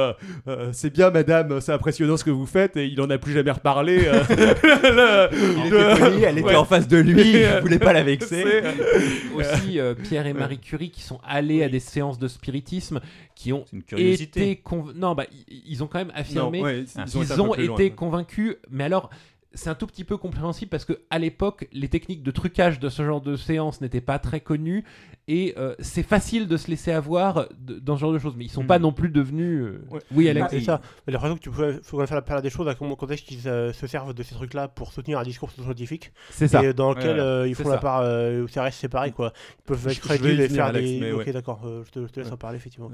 c'est 0.71 0.91
bien, 0.93 1.09
madame, 1.09 1.59
c'est 1.61 1.71
impressionnant 1.73 2.17
ce 2.17 2.23
que 2.23 2.29
vous 2.31 2.45
faites, 2.45 2.77
et 2.77 2.85
il 2.87 2.99
en 3.01 3.09
a 3.09 3.17
plus 3.17 3.33
jamais 3.33 3.51
reparlé. 3.51 3.97
le- 4.29 5.66
Il 5.67 5.71
de- 5.71 5.77
était 5.77 5.99
poli, 5.99 6.23
elle 6.23 6.37
était 6.37 6.47
Ouais. 6.47 6.55
en 6.55 6.65
face 6.65 6.87
de 6.87 6.97
lui, 6.97 7.21
il 7.43 7.59
voulait 7.61 7.79
pas 7.79 7.93
la 7.93 8.03
vexer. 8.03 8.43
C'est- 8.43 8.63
aussi 9.35 9.79
euh, 9.79 9.93
Pierre 9.93 10.25
et 10.27 10.33
Marie 10.33 10.59
Curie 10.59 10.89
qui 10.91 11.01
sont 11.01 11.19
allés 11.25 11.63
à 11.63 11.69
des 11.69 11.79
séances 11.79 12.19
de 12.19 12.27
spiritisme 12.27 12.99
qui 13.35 13.53
ont 13.53 13.65
une 13.73 13.83
curiosité. 13.83 14.51
été 14.51 14.61
conv- 14.63 14.93
non 14.95 15.13
bah 15.15 15.25
ils 15.47 15.83
ont 15.83 15.87
quand 15.87 15.99
même 15.99 16.11
affirmé 16.15 16.59
Non, 16.59 16.63
ouais, 16.65 16.85
ils 17.05 17.17
ont 17.17 17.23
été, 17.23 17.39
ont 17.39 17.53
loin, 17.55 17.89
convaincus. 17.95 18.55
Mais 18.71 18.83
alors 18.85 19.09
c'est 19.53 19.69
un 19.69 19.75
tout 19.75 19.87
petit 19.87 20.03
peu 20.03 20.17
compréhensible 20.17 20.69
parce 20.69 20.85
que 20.85 20.99
à 21.09 21.17
l'époque 21.19 21.67
les 21.71 21.87
techniques 21.87 22.21
de 22.21 22.31
trucage 22.31 22.79
de 22.79 22.89
ce 22.89 23.03
genre 23.03 23.21
de 23.21 23.35
séance 23.35 23.81
n'étaient 23.81 24.01
pas 24.01 24.19
très 24.19 24.39
connues 24.41 24.83
et 25.27 25.53
euh, 25.57 25.73
c'est 25.79 26.03
facile 26.03 26.47
de 26.47 26.57
se 26.57 26.69
laisser 26.69 26.91
avoir 26.91 27.47
de- 27.57 27.79
dans 27.79 27.95
ce 27.95 28.01
genre 28.01 28.13
de 28.13 28.19
choses 28.19 28.35
mais 28.37 28.45
ils 28.45 28.49
sont 28.51 28.63
Hmm. 28.63 28.67
pas 28.67 28.79
non 28.79 28.91
plus 28.91 29.09
devenus 29.09 29.61
euh, 29.63 29.85
Ouais. 29.89 29.99
oui 30.11 30.27
Ah, 30.27 30.31
Alex 30.31 30.47
c'est 30.51 30.61
ça. 30.61 30.81
J'ai 31.07 31.13
l'impression 31.13 31.37
que 31.37 31.41
tu 31.41 31.49
quand 31.49 31.97
même 31.97 32.07
faire 32.07 32.15
la 32.15 32.21
part 32.21 32.41
des 32.41 32.49
choses 32.49 32.67
à 32.67 32.75
comment 32.75 32.95
contexte 32.95 33.25
qu'ils 33.25 33.47
euh, 33.47 33.73
se 33.73 33.87
servent 33.87 34.13
de 34.13 34.21
ces 34.23 34.35
trucs-là 34.35 34.67
pour 34.67 34.91
soutenir 34.93 35.17
un 35.19 35.23
discours 35.23 35.49
scientifique 35.51 36.11
c'est 36.29 36.47
ça 36.47 36.63
et 36.63 36.73
dans 36.73 36.89
lequel 36.93 37.15
Ouais, 37.15 37.21
euh, 37.21 37.47
ils 37.47 37.55
font 37.55 37.63
ça. 37.63 37.71
la 37.71 37.77
part 37.77 38.01
euh, 38.01 38.43
où 38.43 38.47
ça 38.47 38.63
reste 38.63 38.79
séparé 38.79 39.11
quoi. 39.11 39.33
Ils 39.59 39.63
peuvent 39.63 39.87
être 39.87 39.99
crédibles 40.01 40.39
et 40.41 40.49
faire 40.49 40.65
Alex, 40.65 40.87
des. 40.87 41.11
ok 41.13 41.25
ouais. 41.25 41.31
d'accord, 41.33 41.61
euh, 41.65 41.83
je, 41.85 41.91
te, 41.91 42.05
je 42.05 42.11
te 42.11 42.19
laisse 42.19 42.27
Ouais. 42.27 42.33
en 42.33 42.37
parler 42.37 42.57
effectivement. 42.57 42.91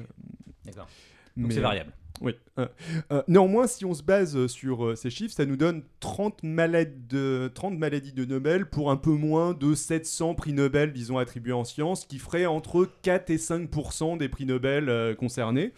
D'accord. 0.65 0.87
Donc 1.35 1.47
Mais, 1.47 1.53
c'est 1.55 1.59
variable. 1.61 1.91
Oui. 2.21 2.35
Euh, 2.59 2.67
euh, 3.11 3.23
néanmoins, 3.27 3.67
si 3.67 3.85
on 3.85 3.93
se 3.93 4.03
base 4.03 4.47
sur 4.47 4.85
euh, 4.85 4.95
ces 4.95 5.09
chiffres, 5.09 5.33
ça 5.33 5.45
nous 5.45 5.57
donne 5.57 5.83
30, 5.99 6.43
malades 6.43 7.07
de, 7.07 7.51
30 7.53 7.77
maladies 7.77 8.13
de 8.13 8.25
Nobel 8.25 8.67
pour 8.67 8.91
un 8.91 8.97
peu 8.97 9.11
moins 9.11 9.53
de 9.53 9.73
700 9.73 10.35
prix 10.35 10.53
Nobel, 10.53 10.93
disons, 10.93 11.17
attribués 11.17 11.53
en 11.53 11.63
sciences, 11.63 12.01
ce 12.01 12.07
qui 12.07 12.19
ferait 12.19 12.45
entre 12.45 12.87
4 13.01 13.29
et 13.31 13.37
5% 13.37 14.17
des 14.17 14.29
prix 14.29 14.45
Nobel 14.45 15.15
concernés. 15.17 15.73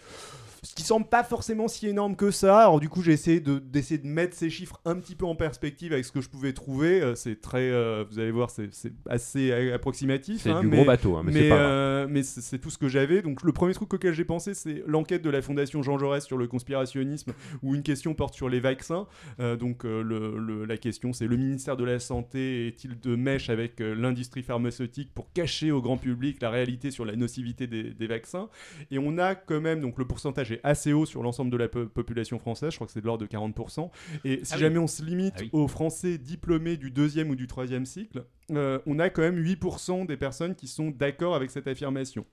Ce 0.66 0.74
qui 0.74 0.82
semble 0.84 1.08
pas 1.08 1.24
forcément 1.24 1.68
si 1.68 1.88
énorme 1.88 2.16
que 2.16 2.32
ça. 2.32 2.62
Alors 2.62 2.80
du 2.80 2.90
coup, 2.90 3.04
j'ai 3.04 3.12
essayé 3.12 3.40
de, 3.40 3.60
d'essayer 3.60 4.00
de 4.00 4.08
mettre 4.08 4.36
ces 4.36 4.50
chiffres 4.50 4.82
un 4.84 4.96
petit 4.96 5.14
peu 5.16 5.26
en 5.26 5.36
perspective 5.36 5.94
avec 5.94 6.04
ce 6.06 6.12
que 6.12 6.22
je 6.22 6.28
pouvais 6.30 6.54
trouver. 6.54 7.02
Euh, 7.02 7.14
c'est 7.14 7.40
très, 7.40 7.70
euh, 7.70 8.04
vous 8.10 8.18
allez 8.18 8.32
voir, 8.32 8.50
c'est, 8.50 8.70
assez 9.08 9.52
approximatif. 9.72 10.42
c'est 10.42 10.50
hein, 10.50 10.62
du 10.62 10.68
mais- 10.68 10.78
gros 10.78 10.86
bateau 10.86 11.16
hein, 11.18 11.22
mais, 11.24 11.32
c'est 11.34 11.40
mais, 11.42 11.50
euh, 11.52 12.08
mais 12.10 12.24
c'est 12.24 12.58
tout 12.58 12.72
ce 12.72 12.80
que 12.80 12.88
j'avais. 12.88 13.22
Donc 13.22 13.44
le 13.44 13.52
premier 13.52 13.74
truc 13.76 13.94
auquel 13.94 14.14
j'ai 14.14 14.26
pensé, 14.26 14.56
c'est 14.56 14.84
l'enquête 14.88 15.22
de 15.22 15.30
la 15.30 15.42
Fondation 15.44 15.84
Jean 15.84 16.00
Jaurès 16.00 16.24
sur 16.26 16.38
le 16.38 16.48
conspirationnisme, 16.48 17.34
où 17.62 17.76
une 17.76 17.84
question 17.84 18.16
porte 18.16 18.34
sur 18.34 18.50
les 18.50 18.60
vaccins. 18.60 19.06
Euh, 19.40 19.56
donc 19.56 19.84
le- 19.84 20.02
le- 20.40 20.66
la 20.66 20.78
question, 20.78 21.14
c'est 21.14 21.28
le 21.28 21.38
ministère 21.38 21.78
de 21.78 21.84
la 21.84 22.00
Santé 22.00 22.68
est-il 22.68 23.00
de 23.00 23.16
mèche 23.16 23.52
avec 23.52 23.80
l'industrie 23.80 24.42
pharmaceutique 24.42 25.12
pour 25.14 25.32
cacher 25.32 25.72
au 25.72 25.82
grand 25.82 25.98
public 25.98 26.42
la 26.42 26.50
réalité 26.50 26.90
sur 26.90 27.06
la 27.06 27.16
nocivité 27.16 27.68
des, 27.68 27.84
des 27.94 28.08
vaccins? 28.08 28.50
Et 28.90 28.98
on 28.98 29.18
a 29.20 29.36
quand 29.36 29.62
même, 29.62 29.80
donc 29.80 30.00
le 30.00 30.06
pourcentage 30.06 30.55
est 30.56 30.60
assez 30.64 30.92
haut 30.94 31.06
sur 31.06 31.24
l'ensemble 31.24 31.52
de 31.52 31.58
la 31.58 31.68
po- 31.68 31.86
population 31.86 32.40
française, 32.40 32.72
je 32.72 32.76
crois 32.78 32.88
que 32.88 32.94
c'est 32.94 33.02
de 33.02 33.06
l'ordre 33.06 33.22
de 33.26 33.28
40%. 33.30 33.90
Et 34.26 34.40
si 34.44 34.54
Ah 34.54 34.56
oui. 34.56 34.60
jamais 34.62 34.80
on 34.80 34.88
se 34.88 35.04
limite 35.04 35.34
Ah 35.38 35.42
oui. 35.44 35.50
aux 35.54 35.68
Français 35.68 36.18
diplômés 36.18 36.78
du 36.78 36.92
deuxième 36.92 37.30
ou 37.30 37.36
du 37.36 37.48
troisième 37.48 37.86
cycle, 37.86 38.26
euh, 38.52 38.80
on 38.86 39.00
a 39.00 39.10
quand 39.10 39.22
même 39.22 39.38
8% 39.42 40.06
des 40.06 40.18
personnes 40.18 40.56
qui 40.56 40.68
sont 40.68 40.90
d'accord 40.92 41.36
avec 41.36 41.52
cette 41.52 41.68
affirmation. 41.68 42.26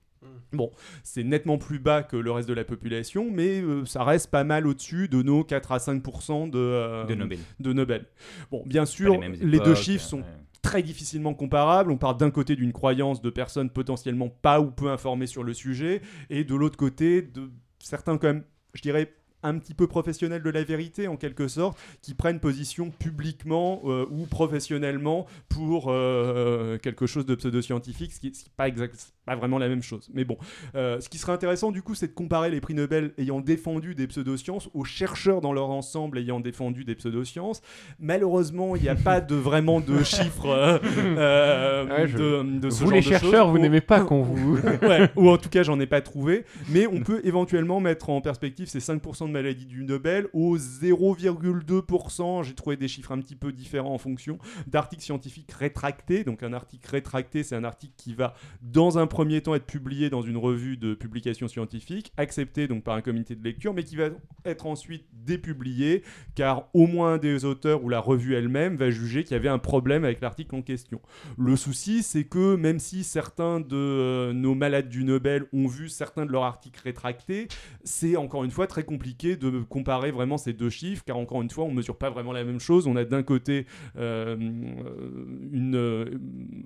Bon, 0.53 0.71
c'est 1.03 1.23
nettement 1.25 1.57
plus 1.57 1.79
bas 1.79 2.01
que 2.01 2.15
le 2.15 2.31
reste 2.31 2.47
de 2.47 2.53
la 2.53 2.63
population, 2.63 3.29
mais 3.29 3.59
euh, 3.61 3.83
ça 3.83 4.05
reste 4.05 4.31
pas 4.31 4.45
mal 4.45 4.65
au-dessus 4.67 5.09
de 5.09 5.21
nos 5.21 5.43
4 5.43 5.73
à 5.73 5.77
5% 5.79 6.49
de, 6.49 6.57
euh, 6.57 7.03
De 7.05 7.13
Nobel. 7.15 7.39
de 7.59 7.73
Nobel. 7.73 8.05
Bon, 8.49 8.63
bien 8.65 8.85
sûr, 8.85 9.19
les 9.41 9.59
deux 9.59 9.75
chiffres 9.75 10.05
sont 10.05 10.23
très 10.61 10.81
difficilement 10.81 11.33
comparables. 11.33 11.91
On 11.91 11.97
part 11.97 12.15
d'un 12.15 12.31
côté 12.31 12.55
d'une 12.55 12.71
croyance 12.71 13.21
de 13.21 13.29
personnes 13.29 13.69
potentiellement 13.69 14.29
pas 14.29 14.61
ou 14.61 14.71
peu 14.71 14.89
informées 14.89 15.27
sur 15.27 15.43
le 15.43 15.53
sujet, 15.53 16.01
et 16.29 16.45
de 16.45 16.55
l'autre 16.55 16.77
côté 16.77 17.21
de 17.21 17.51
certains 17.83 18.17
quand 18.17 18.27
même, 18.27 18.43
je 18.73 18.81
dirais, 18.81 19.13
un 19.43 19.59
petit 19.59 19.73
peu 19.73 19.87
professionnels 19.87 20.41
de 20.41 20.49
la 20.49 20.63
vérité 20.63 21.07
en 21.07 21.17
quelque 21.17 21.47
sorte, 21.47 21.77
qui 22.01 22.13
prennent 22.13 22.39
position 22.39 22.89
publiquement 22.89 23.81
euh, 23.85 24.07
ou 24.09 24.25
professionnellement 24.25 25.27
pour 25.49 25.87
euh, 25.89 26.77
quelque 26.77 27.05
chose 27.05 27.25
de 27.25 27.35
pseudo-scientifique, 27.35 28.13
ce 28.13 28.19
qui 28.19 28.27
n'est 28.27 28.33
pas, 28.55 28.67
exact, 28.67 29.13
pas 29.25 29.35
vraiment 29.35 29.57
la 29.57 29.69
même 29.69 29.81
chose. 29.83 30.09
Mais 30.13 30.25
bon, 30.25 30.37
euh, 30.75 30.99
ce 30.99 31.09
qui 31.09 31.17
serait 31.17 31.31
intéressant 31.31 31.71
du 31.71 31.81
coup, 31.81 31.95
c'est 31.95 32.07
de 32.07 32.13
comparer 32.13 32.49
les 32.49 32.59
prix 32.61 32.73
Nobel 32.73 33.13
ayant 33.17 33.39
défendu 33.39 33.95
des 33.95 34.07
pseudosciences 34.07 34.69
aux 34.73 34.83
chercheurs 34.83 35.41
dans 35.41 35.53
leur 35.53 35.69
ensemble 35.69 36.17
ayant 36.17 36.39
défendu 36.39 36.83
des 36.83 36.95
pseudosciences. 36.95 37.61
Malheureusement, 37.99 38.75
il 38.75 38.81
n'y 38.81 38.89
a 38.89 38.95
pas 38.95 39.21
de 39.21 39.35
vraiment 39.35 39.79
de 39.81 40.03
chiffres 40.03 40.47
euh, 40.49 40.77
euh, 41.17 41.85
Ouais, 41.87 42.07
je- 42.07 42.17
de, 42.17 42.59
de 42.59 42.69
ce 42.69 42.79
vous 42.83 42.89
genre 42.89 42.93
les 42.95 42.99
de 43.01 43.05
chercheurs 43.05 43.49
vous 43.49 43.55
Ou- 43.57 43.59
n'aimez 43.59 43.81
pas 43.81 44.01
qu'on 44.01 44.23
vous 44.23 44.57
ouais, 44.81 45.09
ou 45.15 45.29
en 45.29 45.37
tout 45.37 45.49
cas, 45.49 45.63
j'en 45.63 45.79
ai 45.79 45.85
pas 45.87 46.01
trouvé. 46.01 46.45
Mais 46.69 46.87
on 46.87 46.99
peut 47.01 47.21
éventuellement 47.23 47.79
mettre 47.79 48.09
en 48.09 48.19
perspective 48.21 48.67
ces 48.67 48.79
5% 48.79 49.27
de 49.27 49.31
maladies 49.31 49.65
du 49.65 49.83
Nobel 49.85 50.27
au 50.33 50.57
0,2%. 50.57 52.43
J'ai 52.43 52.53
trouvé 52.53 52.77
des 52.77 52.87
chiffres 52.87 53.11
un 53.11 53.19
petit 53.19 53.35
peu 53.35 53.51
différents 53.51 53.93
en 53.93 53.97
fonction 53.97 54.37
d'articles 54.67 55.03
scientifiques 55.03 55.51
rétractés. 55.51 56.23
Donc, 56.23 56.43
un 56.43 56.53
article 56.53 56.89
rétracté, 56.89 57.43
c'est 57.43 57.55
un 57.55 57.63
article 57.63 57.93
qui 57.97 58.13
va 58.13 58.33
dans 58.61 58.97
un 58.97 59.07
premier 59.13 59.41
temps 59.41 59.55
être 59.55 59.65
publié 59.65 60.09
dans 60.09 60.21
une 60.21 60.37
revue 60.37 60.75
de 60.75 60.93
publication 60.95 61.47
scientifique, 61.47 62.11
accepté 62.17 62.67
donc 62.67 62.83
par 62.83 62.95
un 62.95 63.01
comité 63.01 63.35
de 63.35 63.43
lecture, 63.43 63.73
mais 63.73 63.83
qui 63.83 63.95
va 63.95 64.09
être 64.45 64.65
ensuite 64.65 65.05
dépublié, 65.13 66.03
car 66.35 66.67
au 66.73 66.87
moins 66.87 67.17
des 67.17 67.45
auteurs 67.45 67.83
ou 67.83 67.89
la 67.89 67.99
revue 67.99 68.33
elle-même 68.33 68.75
va 68.75 68.89
juger 68.89 69.23
qu'il 69.23 69.33
y 69.33 69.39
avait 69.39 69.49
un 69.49 69.59
problème 69.59 70.03
avec 70.03 70.19
l'article 70.19 70.55
en 70.55 70.61
question. 70.61 70.99
Le 71.37 71.55
souci, 71.55 72.03
c'est 72.03 72.23
que 72.25 72.55
même 72.55 72.79
si 72.79 73.03
certains 73.03 73.59
de 73.59 73.75
euh, 73.75 74.33
nos 74.33 74.55
malades 74.55 74.89
du 74.89 75.03
Nobel 75.03 75.45
ont 75.53 75.67
vu 75.67 75.89
certains 75.89 76.25
de 76.25 76.31
leurs 76.31 76.43
articles 76.43 76.81
rétractés, 76.83 77.47
c'est 77.83 78.15
encore 78.17 78.43
une 78.43 78.51
fois 78.51 78.67
très 78.67 78.83
compliqué 78.83 79.35
de 79.35 79.61
comparer 79.69 80.11
vraiment 80.11 80.37
ces 80.37 80.53
deux 80.53 80.69
chiffres, 80.69 81.03
car 81.05 81.17
encore 81.17 81.41
une 81.41 81.49
fois, 81.49 81.65
on 81.65 81.71
ne 81.71 81.75
mesure 81.75 81.97
pas 81.97 82.09
vraiment 82.09 82.33
la 82.33 82.43
même 82.43 82.59
chose. 82.59 82.87
On 82.87 82.95
a 82.95 83.05
d'un 83.05 83.23
côté 83.23 83.65
euh, 83.97 84.35
une, 84.37 85.75
euh, 85.75 86.05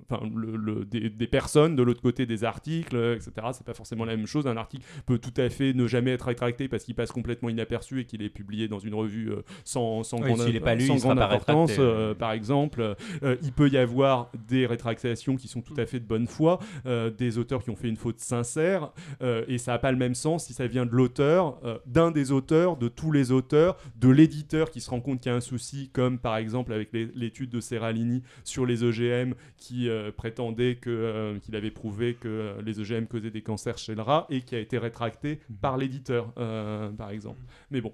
enfin, 0.08 0.26
le- 0.34 0.56
le- 0.56 0.84
des, 0.84 1.10
des 1.10 1.26
personnes, 1.26 1.76
de 1.76 1.82
l'autre 1.82 2.00
côté 2.02 2.24
des 2.26 2.37
articles, 2.44 2.96
euh, 2.96 3.14
etc. 3.16 3.30
C'est 3.52 3.64
pas 3.66 3.74
forcément 3.74 4.04
la 4.04 4.16
même 4.16 4.26
chose. 4.26 4.46
Un 4.46 4.56
article 4.56 4.84
peut 5.06 5.18
tout 5.18 5.34
à 5.36 5.48
fait 5.48 5.72
ne 5.72 5.86
jamais 5.86 6.12
être 6.12 6.26
rétracté 6.26 6.68
parce 6.68 6.84
qu'il 6.84 6.94
passe 6.94 7.12
complètement 7.12 7.48
inaperçu 7.48 8.00
et 8.00 8.04
qu'il 8.04 8.22
est 8.22 8.28
publié 8.28 8.68
dans 8.68 8.78
une 8.78 8.94
revue 8.94 9.30
euh, 9.30 9.42
sans, 9.64 10.02
sans 10.02 10.18
Oui, 10.20 10.32
grande, 10.32 10.58
pas 10.60 10.74
lu, 10.74 10.86
sans 10.86 10.96
grande 10.96 11.18
importance, 11.20 11.70
rétracté. 11.70 11.92
euh, 11.92 12.14
par 12.14 12.32
exemple. 12.32 12.94
Euh, 13.22 13.36
il 13.42 13.52
peut 13.52 13.68
y 13.68 13.76
avoir 13.76 14.30
des 14.48 14.66
rétractations 14.66 15.36
qui 15.36 15.48
sont 15.48 15.60
tout 15.62 15.74
à 15.78 15.86
fait 15.86 16.00
de 16.00 16.04
bonne 16.06 16.26
foi, 16.26 16.58
euh, 16.86 17.10
des 17.10 17.38
auteurs 17.38 17.62
qui 17.62 17.70
ont 17.70 17.76
fait 17.76 17.88
une 17.88 17.96
faute 17.96 18.20
sincère, 18.20 18.90
euh, 19.22 19.44
et 19.48 19.58
ça 19.58 19.72
n'a 19.72 19.78
pas 19.78 19.92
le 19.92 19.98
même 19.98 20.14
sens 20.14 20.46
si 20.46 20.52
ça 20.52 20.66
vient 20.66 20.86
de 20.86 20.92
l'auteur, 20.92 21.58
euh, 21.64 21.78
d'un 21.86 22.10
des 22.10 22.32
auteurs, 22.32 22.76
de 22.76 22.88
tous 22.88 23.12
les 23.12 23.30
auteurs, 23.32 23.76
de 23.96 24.08
l'éditeur 24.08 24.70
qui 24.70 24.80
se 24.80 24.90
rend 24.90 25.00
compte 25.00 25.20
qu'il 25.20 25.30
y 25.30 25.34
a 25.34 25.36
un 25.36 25.40
souci, 25.40 25.90
comme 25.92 26.18
par 26.18 26.36
exemple 26.36 26.72
avec 26.72 26.90
l'étude 26.92 27.50
de 27.50 27.60
Serralini 27.60 28.22
sur 28.44 28.66
les 28.66 28.82
OGM, 28.84 29.34
qui 29.56 29.88
euh, 29.88 30.10
prétendait 30.16 30.78
euh, 30.86 31.38
qu'il 31.40 31.56
avait 31.56 31.70
prouvé 31.70 32.14
que 32.14 32.27
euh, 32.28 32.62
les 32.62 32.80
OGM 32.80 33.06
causaient 33.06 33.30
des 33.30 33.42
cancers 33.42 33.78
chez 33.78 33.94
le 33.94 34.02
rat, 34.02 34.26
et 34.30 34.42
qui 34.42 34.54
a 34.54 34.58
été 34.58 34.78
rétracté 34.78 35.40
par 35.60 35.76
l'éditeur, 35.76 36.32
euh, 36.38 36.90
par 36.90 37.10
exemple. 37.10 37.40
Mais 37.70 37.80
bon. 37.80 37.92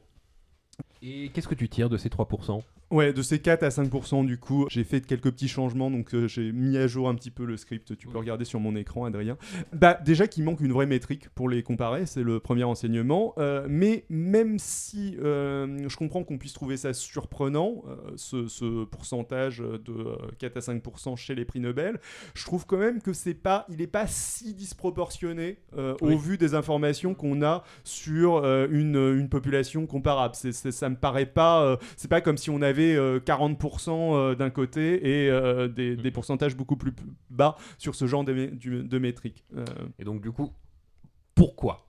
Et 1.02 1.28
qu'est-ce 1.30 1.48
que 1.48 1.54
tu 1.54 1.68
tires 1.68 1.88
de 1.88 1.96
ces 1.96 2.08
3% 2.08 2.62
Ouais, 2.94 3.12
de 3.12 3.22
ces 3.22 3.40
4 3.40 3.64
à 3.64 3.70
5% 3.70 4.24
du 4.24 4.38
coup, 4.38 4.68
j'ai 4.70 4.84
fait 4.84 5.00
quelques 5.04 5.32
petits 5.32 5.48
changements, 5.48 5.90
donc 5.90 6.14
euh, 6.14 6.28
j'ai 6.28 6.52
mis 6.52 6.76
à 6.76 6.86
jour 6.86 7.08
un 7.08 7.16
petit 7.16 7.32
peu 7.32 7.44
le 7.44 7.56
script, 7.56 7.96
tu 7.98 8.06
peux 8.06 8.18
regarder 8.18 8.44
sur 8.44 8.60
mon 8.60 8.76
écran 8.76 9.04
Adrien. 9.04 9.36
Bah 9.72 9.98
déjà 10.04 10.28
qu'il 10.28 10.44
manque 10.44 10.60
une 10.60 10.72
vraie 10.72 10.86
métrique 10.86 11.28
pour 11.30 11.48
les 11.48 11.64
comparer, 11.64 12.06
c'est 12.06 12.22
le 12.22 12.38
premier 12.38 12.62
enseignement, 12.62 13.34
euh, 13.38 13.66
mais 13.68 14.04
même 14.10 14.60
si 14.60 15.16
euh, 15.20 15.88
je 15.88 15.96
comprends 15.96 16.22
qu'on 16.22 16.38
puisse 16.38 16.52
trouver 16.52 16.76
ça 16.76 16.92
surprenant, 16.92 17.82
ce, 18.14 18.46
ce 18.46 18.84
pourcentage 18.84 19.58
de 19.58 19.90
euh, 19.90 20.16
4 20.38 20.56
à 20.56 20.60
5% 20.60 21.16
chez 21.16 21.34
les 21.34 21.44
prix 21.44 21.58
Nobel, 21.58 21.98
je 22.34 22.44
trouve 22.44 22.64
quand 22.64 22.78
même 22.78 23.02
que 23.02 23.12
c'est 23.12 23.34
pas, 23.34 23.66
il 23.70 23.82
est 23.82 23.88
pas 23.88 24.06
si 24.06 24.54
disproportionné 24.54 25.58
Oui. 25.76 26.14
au 26.14 26.16
vu 26.16 26.38
des 26.38 26.54
informations 26.54 27.14
qu'on 27.14 27.42
a 27.42 27.64
sur 27.82 28.44
une, 28.70 29.16
une 29.18 29.28
population 29.28 29.84
comparable. 29.86 30.36
C'est, 30.36 30.52
ça 30.52 30.88
me 30.88 30.94
paraît 30.94 31.26
pas, 31.26 31.76
c'est 31.96 32.06
pas 32.06 32.20
comme 32.20 32.38
si 32.38 32.50
on 32.50 32.62
avait 32.62 32.83
euh, 32.94 33.18
40% 33.20 34.14
euh, 34.14 34.34
d'un 34.34 34.50
côté 34.50 35.24
et 35.24 35.30
euh, 35.30 35.68
des, 35.68 35.96
des 35.96 36.10
pourcentages 36.10 36.56
beaucoup 36.56 36.76
plus 36.76 36.92
bas 37.30 37.56
sur 37.78 37.94
ce 37.94 38.06
genre 38.06 38.24
de, 38.24 38.34
mé- 38.34 38.50
du- 38.56 38.82
de 38.84 38.98
métriques. 38.98 39.44
Euh, 39.56 39.64
Et 39.98 40.04
donc, 40.04 40.20
du 40.20 40.30
coup, 40.30 40.52
pourquoi? 41.34 41.86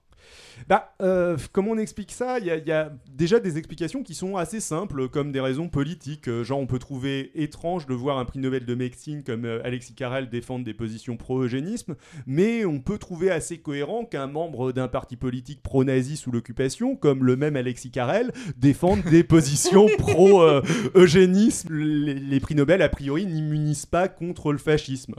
Bah, 0.68 0.94
euh, 1.02 1.38
comment 1.52 1.72
on 1.72 1.78
explique 1.78 2.12
ça 2.12 2.40
Il 2.40 2.46
y, 2.46 2.52
a- 2.52 2.58
il 2.58 2.68
y 2.68 2.72
a 2.72 2.92
déjà 3.14 3.40
des 3.40 3.58
explications 3.58 4.04
qui 4.04 4.14
sont 4.16 4.36
assez 4.38 4.60
simples, 4.60 5.08
comme 5.10 5.32
des 5.32 5.40
raisons 5.40 5.68
politiques. 5.70 6.28
Euh, 6.28 6.44
genre, 6.44 6.60
on 6.60 6.68
peut 6.68 6.80
trouver 6.80 7.32
étrange 7.36 7.86
de 7.88 7.94
voir 7.94 8.18
un 8.18 8.26
prix 8.26 8.40
Nobel 8.40 8.66
de 8.66 8.76
médecine 8.76 9.24
comme 9.24 9.46
euh, 9.46 9.62
Alexis 9.64 9.94
Carrel 9.96 10.30
défendre 10.30 10.66
des 10.66 10.74
positions 10.74 11.18
pro-eugénisme, 11.18 11.96
mais 12.26 12.66
on 12.66 12.80
peut 12.80 12.98
trouver 12.98 13.32
assez 13.32 13.58
cohérent 13.60 14.06
qu'un 14.06 14.28
membre 14.28 14.72
d'un 14.72 14.88
parti 14.88 15.16
politique 15.16 15.62
pro-nazi 15.62 16.18
sous 16.18 16.32
l'occupation, 16.32 16.96
comme 16.96 17.24
le 17.24 17.36
même 17.36 17.56
Alexis 17.56 17.92
Carrel, 17.92 18.32
défende 18.58 19.02
des 19.04 19.24
positions 19.36 19.88
pro-eugénisme. 19.98 21.74
les, 21.74 22.14
les 22.14 22.40
prix 22.40 22.56
Nobel, 22.56 22.82
a 22.82 22.90
priori, 22.90 23.26
n'immunisent 23.26 23.86
pas 23.86 24.08
contre 24.08 24.52
le 24.52 24.58
fascisme. 24.58 25.14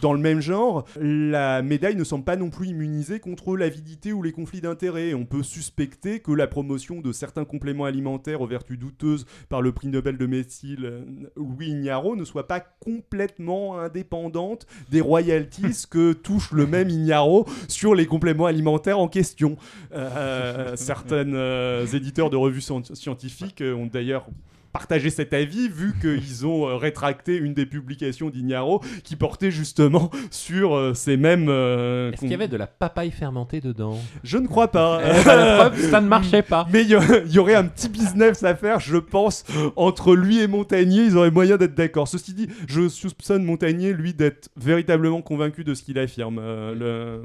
Dans 0.00 0.12
le 0.12 0.20
même 0.20 0.40
genre, 0.40 0.84
la 1.00 1.62
médaille 1.62 1.96
ne 1.96 2.04
semble 2.04 2.24
pas 2.24 2.36
non 2.36 2.50
plus 2.50 2.68
immunisée 2.68 3.20
contre 3.20 3.56
l'avidité 3.56 4.12
ou 4.12 4.22
les 4.22 4.32
conflits 4.32 4.60
d'intérêts. 4.60 4.81
On 4.88 5.24
peut 5.26 5.44
suspecter 5.44 6.18
que 6.18 6.32
la 6.32 6.48
promotion 6.48 7.00
de 7.00 7.12
certains 7.12 7.44
compléments 7.44 7.84
alimentaires 7.84 8.40
aux 8.40 8.48
vertus 8.48 8.76
douteuses 8.76 9.26
par 9.48 9.62
le 9.62 9.70
prix 9.70 9.86
Nobel 9.86 10.18
de 10.18 10.26
médecine 10.26 10.84
euh, 10.84 11.04
Louis 11.36 11.68
Ignarro 11.68 12.16
ne 12.16 12.24
soit 12.24 12.48
pas 12.48 12.58
complètement 12.58 13.78
indépendante 13.78 14.66
des 14.90 15.00
royalties 15.00 15.84
que 15.90 16.12
touche 16.12 16.50
le 16.50 16.66
même 16.66 16.88
Ignarro 16.88 17.46
sur 17.68 17.94
les 17.94 18.06
compléments 18.06 18.46
alimentaires 18.46 18.98
en 18.98 19.06
question. 19.06 19.56
Euh, 19.92 20.74
certains 20.74 21.32
euh, 21.32 21.86
éditeurs 21.86 22.30
de 22.30 22.36
revues 22.36 22.60
scien- 22.60 22.94
scientifiques 22.94 23.60
euh, 23.60 23.74
ont 23.74 23.86
d'ailleurs 23.86 24.26
partagé 24.72 25.10
cet 25.10 25.32
avis 25.32 25.68
vu 25.68 25.94
qu'ils 26.00 26.46
ont 26.46 26.68
euh, 26.68 26.76
rétracté 26.76 27.36
une 27.36 27.54
des 27.54 27.66
publications 27.66 28.30
d'Ignaro 28.30 28.80
qui 29.04 29.16
portait 29.16 29.50
justement 29.50 30.10
sur 30.30 30.74
euh, 30.76 30.94
ces 30.94 31.16
mêmes... 31.16 31.48
euh, 31.48 32.10
Est-ce 32.12 32.20
qu'il 32.22 32.30
y 32.30 32.34
avait 32.34 32.48
de 32.48 32.56
la 32.56 32.66
papaye 32.66 33.10
fermentée 33.10 33.60
dedans? 33.60 33.98
Je 34.24 34.38
ne 34.38 34.46
crois 34.46 34.68
pas. 34.68 35.00
Eh 35.04 35.24
ben, 35.24 35.36
la 35.36 35.56
preuve, 35.68 35.90
ça 35.90 36.00
ne 36.00 36.08
marchait 36.08 36.42
pas. 36.42 36.66
Mais 36.72 36.82
il 36.82 36.88
y, 36.90 37.38
aurait 37.38 37.54
un 37.54 37.64
petit 37.64 37.88
business 37.88 38.42
à 38.44 38.54
faire, 38.54 38.80
je 38.80 38.96
pense, 38.96 39.44
entre 39.76 40.14
lui 40.14 40.38
et 40.40 40.46
Montagnier. 40.46 41.04
Ils 41.04 41.16
auraient 41.16 41.30
moyen 41.30 41.56
d'être 41.56 41.74
d'accord. 41.74 42.08
Ceci 42.08 42.32
dit, 42.34 42.48
je 42.66 42.88
soupçonne 42.88 43.44
Montagnier, 43.44 43.92
lui, 43.92 44.14
d'être 44.14 44.48
véritablement 44.56 45.22
convaincu 45.22 45.64
de 45.64 45.74
ce 45.74 45.82
qu'il 45.82 45.98
affirme. 45.98 46.38
Euh, 46.40 46.74
le- 46.74 47.22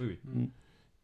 Oui, 0.00 0.06
oui. 0.34 0.42
Mm. 0.42 0.46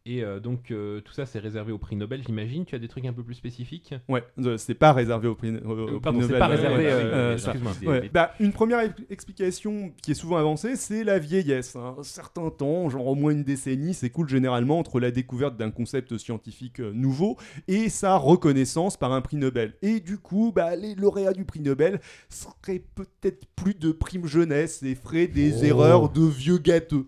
Et 0.05 0.21
euh, 0.21 0.41
donc, 0.41 0.69
euh, 0.71 0.99
tout 0.99 1.13
ça, 1.13 1.25
c'est 1.25 1.39
réservé 1.39 1.71
au 1.71 1.77
prix 1.77 1.95
Nobel, 1.95 2.21
j'imagine. 2.25 2.65
Tu 2.65 2.75
as 2.75 2.79
des 2.79 2.89
trucs 2.89 3.05
un 3.05 3.13
peu 3.13 3.23
plus 3.23 3.35
spécifiques? 3.35 3.95
Ouais, 4.09 4.21
euh, 4.39 4.57
c'est 4.57 4.73
pas 4.73 4.91
réservé 4.91 5.29
au 5.29 5.35
prix, 5.35 5.55
au- 5.55 5.85
prix 5.85 5.99
Pardon, 6.01 6.19
c'est 6.19 6.25
Nobel. 6.25 6.39
pas 6.39 6.47
réservé. 6.47 7.33
excuse-moi. 7.35 7.71
Ouais, 7.85 8.09
bah, 8.13 8.33
une 8.41 8.51
première 8.51 8.81
ex- 8.81 8.95
explication 9.09 9.93
qui 10.03 10.11
est 10.11 10.15
souvent 10.15 10.35
avancée, 10.35 10.75
c'est 10.75 11.05
la 11.05 11.19
vieillesse. 11.19 11.77
hein. 11.77 11.95
Un 11.99 12.03
certain 12.03 12.49
temps, 12.49 12.89
genre 12.89 13.07
au 13.07 13.15
moins 13.15 13.31
une 13.31 13.45
décennie, 13.45 13.93
s'écoule 13.93 14.27
généralement 14.27 14.77
entre 14.77 14.99
la 14.99 15.09
découverte 15.09 15.55
d'un 15.55 15.71
concept 15.71 16.17
scientifique 16.17 16.79
nouveau 16.79 17.37
et 17.69 17.87
sa 17.87 18.17
reconnaissance 18.17 18.97
par 18.97 19.13
un 19.13 19.21
prix 19.21 19.37
Nobel. 19.37 19.73
Et 19.81 20.01
du 20.01 20.17
coup, 20.17 20.51
bah, 20.53 20.75
les 20.75 20.95
lauréats 20.95 21.31
du 21.31 21.45
prix 21.45 21.61
Nobel 21.61 22.01
seraient 22.27 22.83
peut-être 22.95 23.45
plus 23.55 23.73
de 23.73 23.93
prime 23.93 24.25
jeunesse 24.25 24.83
et 24.83 24.95
feraient 24.95 25.27
des 25.27 25.61
Oh. 25.61 25.65
erreurs 25.65 26.09
de 26.09 26.25
vieux 26.25 26.57
gâteux. 26.57 27.05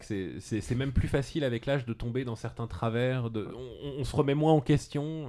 C'est- 0.00 0.74
même 0.74 0.92
plus 0.92 1.08
facile 1.08 1.42
avec 1.44 1.66
l'âge 1.66 1.86
de 1.86 1.92
tomber 1.92 2.24
dans 2.24 2.36
certains 2.36 2.66
travers. 2.66 3.30
De... 3.30 3.48
On, 3.84 4.00
on 4.00 4.04
se 4.04 4.14
remet 4.14 4.34
moins 4.34 4.52
en 4.52 4.60
question. 4.60 5.26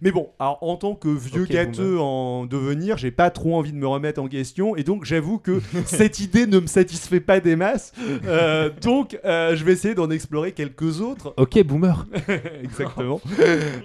Mais 0.00 0.10
bon, 0.10 0.30
alors 0.38 0.58
en 0.62 0.76
tant 0.76 0.94
que 0.94 1.08
vieux 1.08 1.44
gâteux 1.44 1.98
en 1.98 2.44
devenir, 2.44 2.98
j'ai 2.98 3.10
pas 3.10 3.30
trop 3.30 3.56
envie 3.56 3.72
de 3.72 3.76
me 3.78 3.86
remettre 3.86 4.20
en 4.20 4.28
question 4.28 4.76
et 4.76 4.84
donc 4.84 5.04
j'avoue 5.04 5.38
que 5.38 5.60
cette 5.86 6.20
idée 6.20 6.46
ne 6.46 6.60
me 6.60 6.66
satisfait 6.66 7.20
pas 7.20 7.40
des 7.40 7.56
masses. 7.56 7.92
Euh, 8.24 8.70
donc 8.82 9.18
euh, 9.24 9.56
je 9.56 9.64
vais 9.64 9.72
essayer 9.72 9.94
d'en 9.94 10.10
explorer 10.10 10.52
quelques 10.52 11.00
autres. 11.00 11.34
Ok, 11.36 11.62
boomer. 11.64 12.06
Exactement. 12.62 13.20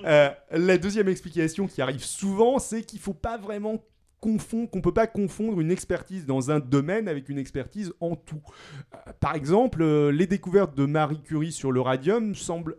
Euh, 0.05 0.29
la 0.51 0.77
deuxième 0.77 1.07
explication 1.07 1.67
qui 1.67 1.81
arrive 1.81 2.03
souvent, 2.03 2.59
c'est 2.59 2.83
qu'il 2.83 2.99
faut 2.99 3.13
pas 3.13 3.37
vraiment 3.37 3.81
confondre, 4.25 4.71
qu'on 4.71 4.81
peut 4.81 4.93
pas 4.93 5.05
confondre 5.05 5.61
une 5.61 5.69
expertise 5.69 6.25
dans 6.25 6.49
un 6.49 6.59
domaine 6.59 7.07
avec 7.07 7.29
une 7.29 7.37
expertise 7.37 7.93
en 7.99 8.15
tout. 8.15 8.41
Euh, 8.95 9.11
par 9.19 9.35
exemple, 9.35 9.83
euh, 9.83 10.11
les 10.11 10.25
découvertes 10.25 10.75
de 10.75 10.87
Marie 10.87 11.21
Curie 11.21 11.51
sur 11.51 11.71
le 11.71 11.79
radium 11.79 12.33
semblent 12.33 12.77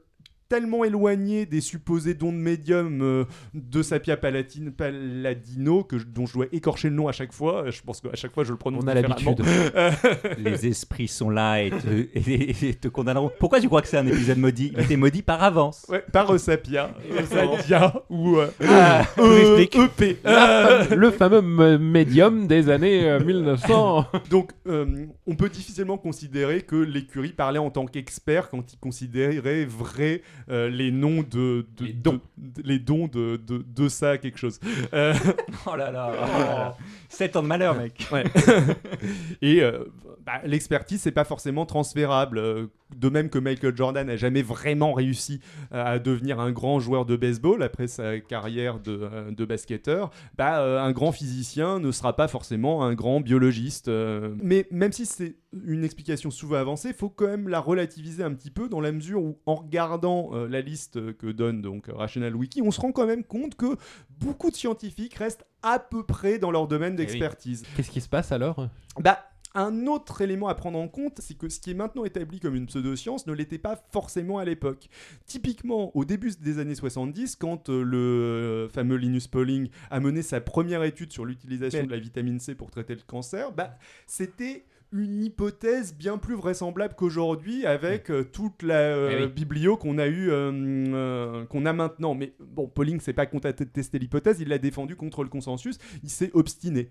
tellement 0.49 0.85
éloignées 0.85 1.47
des 1.47 1.61
supposés 1.61 2.15
dons 2.15 2.33
de 2.33 2.37
médium 2.39 3.01
euh, 3.03 3.25
de 3.55 3.83
Sapia 3.83 4.17
Palatine, 4.17 4.71
Paladino 4.73 5.83
que 5.85 5.99
je- 5.99 6.05
dont 6.07 6.27
je 6.27 6.35
dois 6.35 6.47
écorcher 6.53 6.89
le 6.89 6.95
nom 6.95 7.09
à 7.09 7.13
chaque 7.13 7.33
fois. 7.33 7.71
Je 7.71 7.81
pense 7.83 8.01
qu'à 8.01 8.15
chaque 8.15 8.33
fois 8.33 8.45
je 8.45 8.53
le 8.53 8.59
prononce 8.59 8.83
On 8.85 8.89
a 8.89 8.95
l'habitude. 8.95 9.43
Les 10.39 10.67
esprits 10.67 11.09
sont 11.09 11.31
là 11.31 11.63
et 11.63 11.71
te, 11.71 11.89
et- 12.15 12.69
et 12.69 12.75
te 12.75 12.89
condamneront. 12.89 13.31
Pourquoi 13.39 13.61
tu 13.61 13.67
crois 13.69 13.83
que 13.83 13.89
c'est 13.89 13.97
un 13.99 14.07
épisode 14.07 14.39
maudit? 14.39 14.73
Il 14.77 14.83
était 14.85 14.97
maudit 14.97 15.23
par 15.23 15.43
avance. 15.43 15.87
Ouais, 15.89 16.05
par 16.13 16.31
euh, 16.33 16.39
Sapia, 16.39 16.91
Sadia 17.29 18.03
ou 18.09 18.37
euh, 18.39 18.49
Ah, 18.67 19.05
E- 19.19 19.59
explique. 19.61 19.77
EP. 19.77 20.17
Fame- 20.23 20.95
le 20.95 21.11
fameux 21.11 21.79
médium 21.79 22.47
des 22.47 22.69
années 22.71 23.09
euh, 23.09 23.21
1900. 23.25 24.07
Donc, 24.31 24.53
euh, 24.67 25.07
on 25.27 25.35
peut 25.35 25.49
difficilement 25.49 25.99
considérer 25.99 26.63
que 26.63 26.77
l'écurie 26.77 27.33
parlait 27.33 27.59
en 27.59 27.71
tant 27.71 27.87
qu'expert 27.87 28.49
quand 28.49 28.73
il 28.73 28.79
considérait 28.79 29.65
vrai 29.65 30.23
euh, 30.49 30.69
les 30.69 30.91
noms 30.91 31.23
de, 31.23 31.67
de- 31.77 31.85
Les 31.87 31.93
dons. 31.93 32.21
de- 32.39 32.63
de- 32.63 32.69
les 32.69 32.79
dons 32.79 33.07
de, 33.09 33.37
de, 33.47 33.65
de 33.67 33.89
ça 33.89 34.19
quelque 34.19 34.39
chose. 34.39 34.61
Euh, 34.95 35.15
Oh 35.67 35.75
là 35.77 35.91
là. 35.91 36.77
7 37.09 37.37
ans 37.37 37.43
de 37.43 37.49
malheur, 37.49 37.75
mec. 37.77 38.07
et 39.43 39.63
euh, 39.63 39.85
bah, 40.25 40.41
l'expertise 40.45 41.01
c'est 41.01 41.11
pas 41.13 41.25
forcément 41.25 41.67
transférable. 41.67 42.39
Euh, 42.39 42.67
de 42.97 43.09
même 43.09 43.31
que 43.31 43.39
Michael 43.41 43.77
Jordan 43.77 44.07
n'a 44.07 44.17
jamais 44.17 44.43
vraiment 44.43 44.93
réussi 44.93 45.41
à 45.73 45.99
devenir 45.99 46.39
un 46.39 46.53
grand 46.53 46.79
joueur 46.79 47.05
de 47.05 47.17
baseball 47.17 47.65
après 47.65 47.89
sa 47.89 48.21
carrière 48.21 48.79
de, 48.79 49.11
de 49.31 49.45
basketteur, 49.45 50.11
bah, 50.39 50.61
euh, 50.61 50.79
un 50.81 50.93
grand 50.93 51.11
physicien 51.11 51.81
ne 51.81 51.91
sera 51.91 52.15
pas 52.15 52.29
forcément 52.29 52.85
un 52.85 52.95
grand 52.95 53.21
biologiste. 53.21 53.89
euh. 53.89 54.37
Mais 54.41 54.69
même 54.71 54.93
si 54.93 55.05
c'est 55.05 55.35
une 55.65 55.85
explication 55.85 56.31
souvent 56.31 56.57
avancée, 56.57 56.89
il 56.89 56.95
faut 56.95 57.09
quand 57.09 57.27
même 57.27 57.49
la 57.49 57.61
relativiser 57.61 58.23
un 58.23 58.33
petit 58.35 58.51
peu 58.51 58.69
dans 58.69 58.81
la 58.81 58.93
mesure 58.93 59.23
où, 59.23 59.39
en 59.47 59.55
regardant 59.55 60.31
euh, 60.33 60.49
la 60.49 60.61
liste 60.61 61.17
que 61.17 61.27
donne 61.27 61.63
donc 61.63 61.87
Rational 61.89 62.35
Wiki, 62.35 62.63
on 62.63 62.71
se 62.71 62.81
rend 62.81 62.93
quand 62.93 63.07
même 63.07 63.25
compte 63.25 63.55
que 63.55 63.77
beaucoup 64.21 64.51
de 64.51 64.57
scientifiques 64.57 65.15
restent 65.15 65.47
à 65.63 65.79
peu 65.79 66.05
près 66.05 66.39
dans 66.39 66.51
leur 66.51 66.69
domaine 66.69 66.93
oui. 66.93 66.99
d'expertise. 66.99 67.65
Qu'est-ce 67.77 67.91
qui 67.91 68.01
se 68.01 68.09
passe 68.09 68.33
alors? 68.33 68.69
Bah, 68.99 69.19
un 69.57 69.87
autre 69.87 70.21
élément 70.21 70.49
à 70.49 70.55
prendre 70.55 70.79
en 70.79 70.87
compte, 70.87 71.19
c'est 71.21 71.35
que 71.35 71.49
ce 71.49 71.61
qui 71.61 71.71
est 71.71 71.75
maintenant 71.75 72.05
établi 72.05 72.41
comme 72.41 72.55
une 72.55 72.67
pseudoscience 72.67 73.27
ne 73.27 73.33
l'était 73.33 73.59
pas 73.59 73.83
forcément 73.91 74.39
à 74.39 74.45
l'époque. 74.45 74.89
Typiquement, 75.25 75.97
au 75.97 76.05
début 76.05 76.31
des 76.39 76.59
années 76.59 76.75
70, 76.75 77.37
quand 77.37 77.71
euh, 77.71 77.83
le 77.83 77.97
euh, 77.97 78.69
fameux 78.69 78.97
Linus 78.97 79.27
Pauling 79.27 79.71
a 79.91 79.99
mené 79.99 80.21
sa 80.21 80.43
première 80.43 80.83
étude 80.85 81.11
sur 81.11 81.25
l'utilisation 81.25 81.85
de 81.85 81.91
la 81.91 81.99
vitamine 81.99 82.39
C 82.39 82.55
pour 82.55 82.71
traiter 82.71 82.95
le 82.95 83.01
cancer, 83.07 83.51
bah, 83.53 83.75
c'était 84.07 84.67
une 84.93 85.25
hypothèse 85.25 85.95
bien 85.95 86.17
plus 86.19 86.35
vraisemblable 86.35 86.95
qu'aujourd'hui 86.95 87.67
avec 87.67 88.11
euh, 88.11 88.25
toute 88.25 88.63
la 88.63 88.79
euh, 88.79 89.11
Eh 89.13 89.25
oui. 89.25 89.29
biblio 89.33 89.77
qu'on 89.77 89.99
a 89.99 90.07
eu 90.07 90.31
euh, 90.31 90.51
euh, 90.95 91.45
qu'on 91.47 91.67
a 91.67 91.73
maintenant. 91.73 92.15
Mais 92.15 92.35
bon 92.41 92.69
Pauling 92.69 93.01
s'est 93.01 93.13
pas 93.13 93.27
contenté 93.27 93.65
de 93.65 93.71
tester 93.71 93.99
l'hypothèse 93.99 94.41
il 94.41 94.49
l'a 94.49 94.59
défendu 94.59 94.97
contre 94.97 95.23
le 95.23 95.29
consensus 95.29 95.79
il 96.03 96.11
s'est 96.11 96.31
obstiné. 96.35 96.91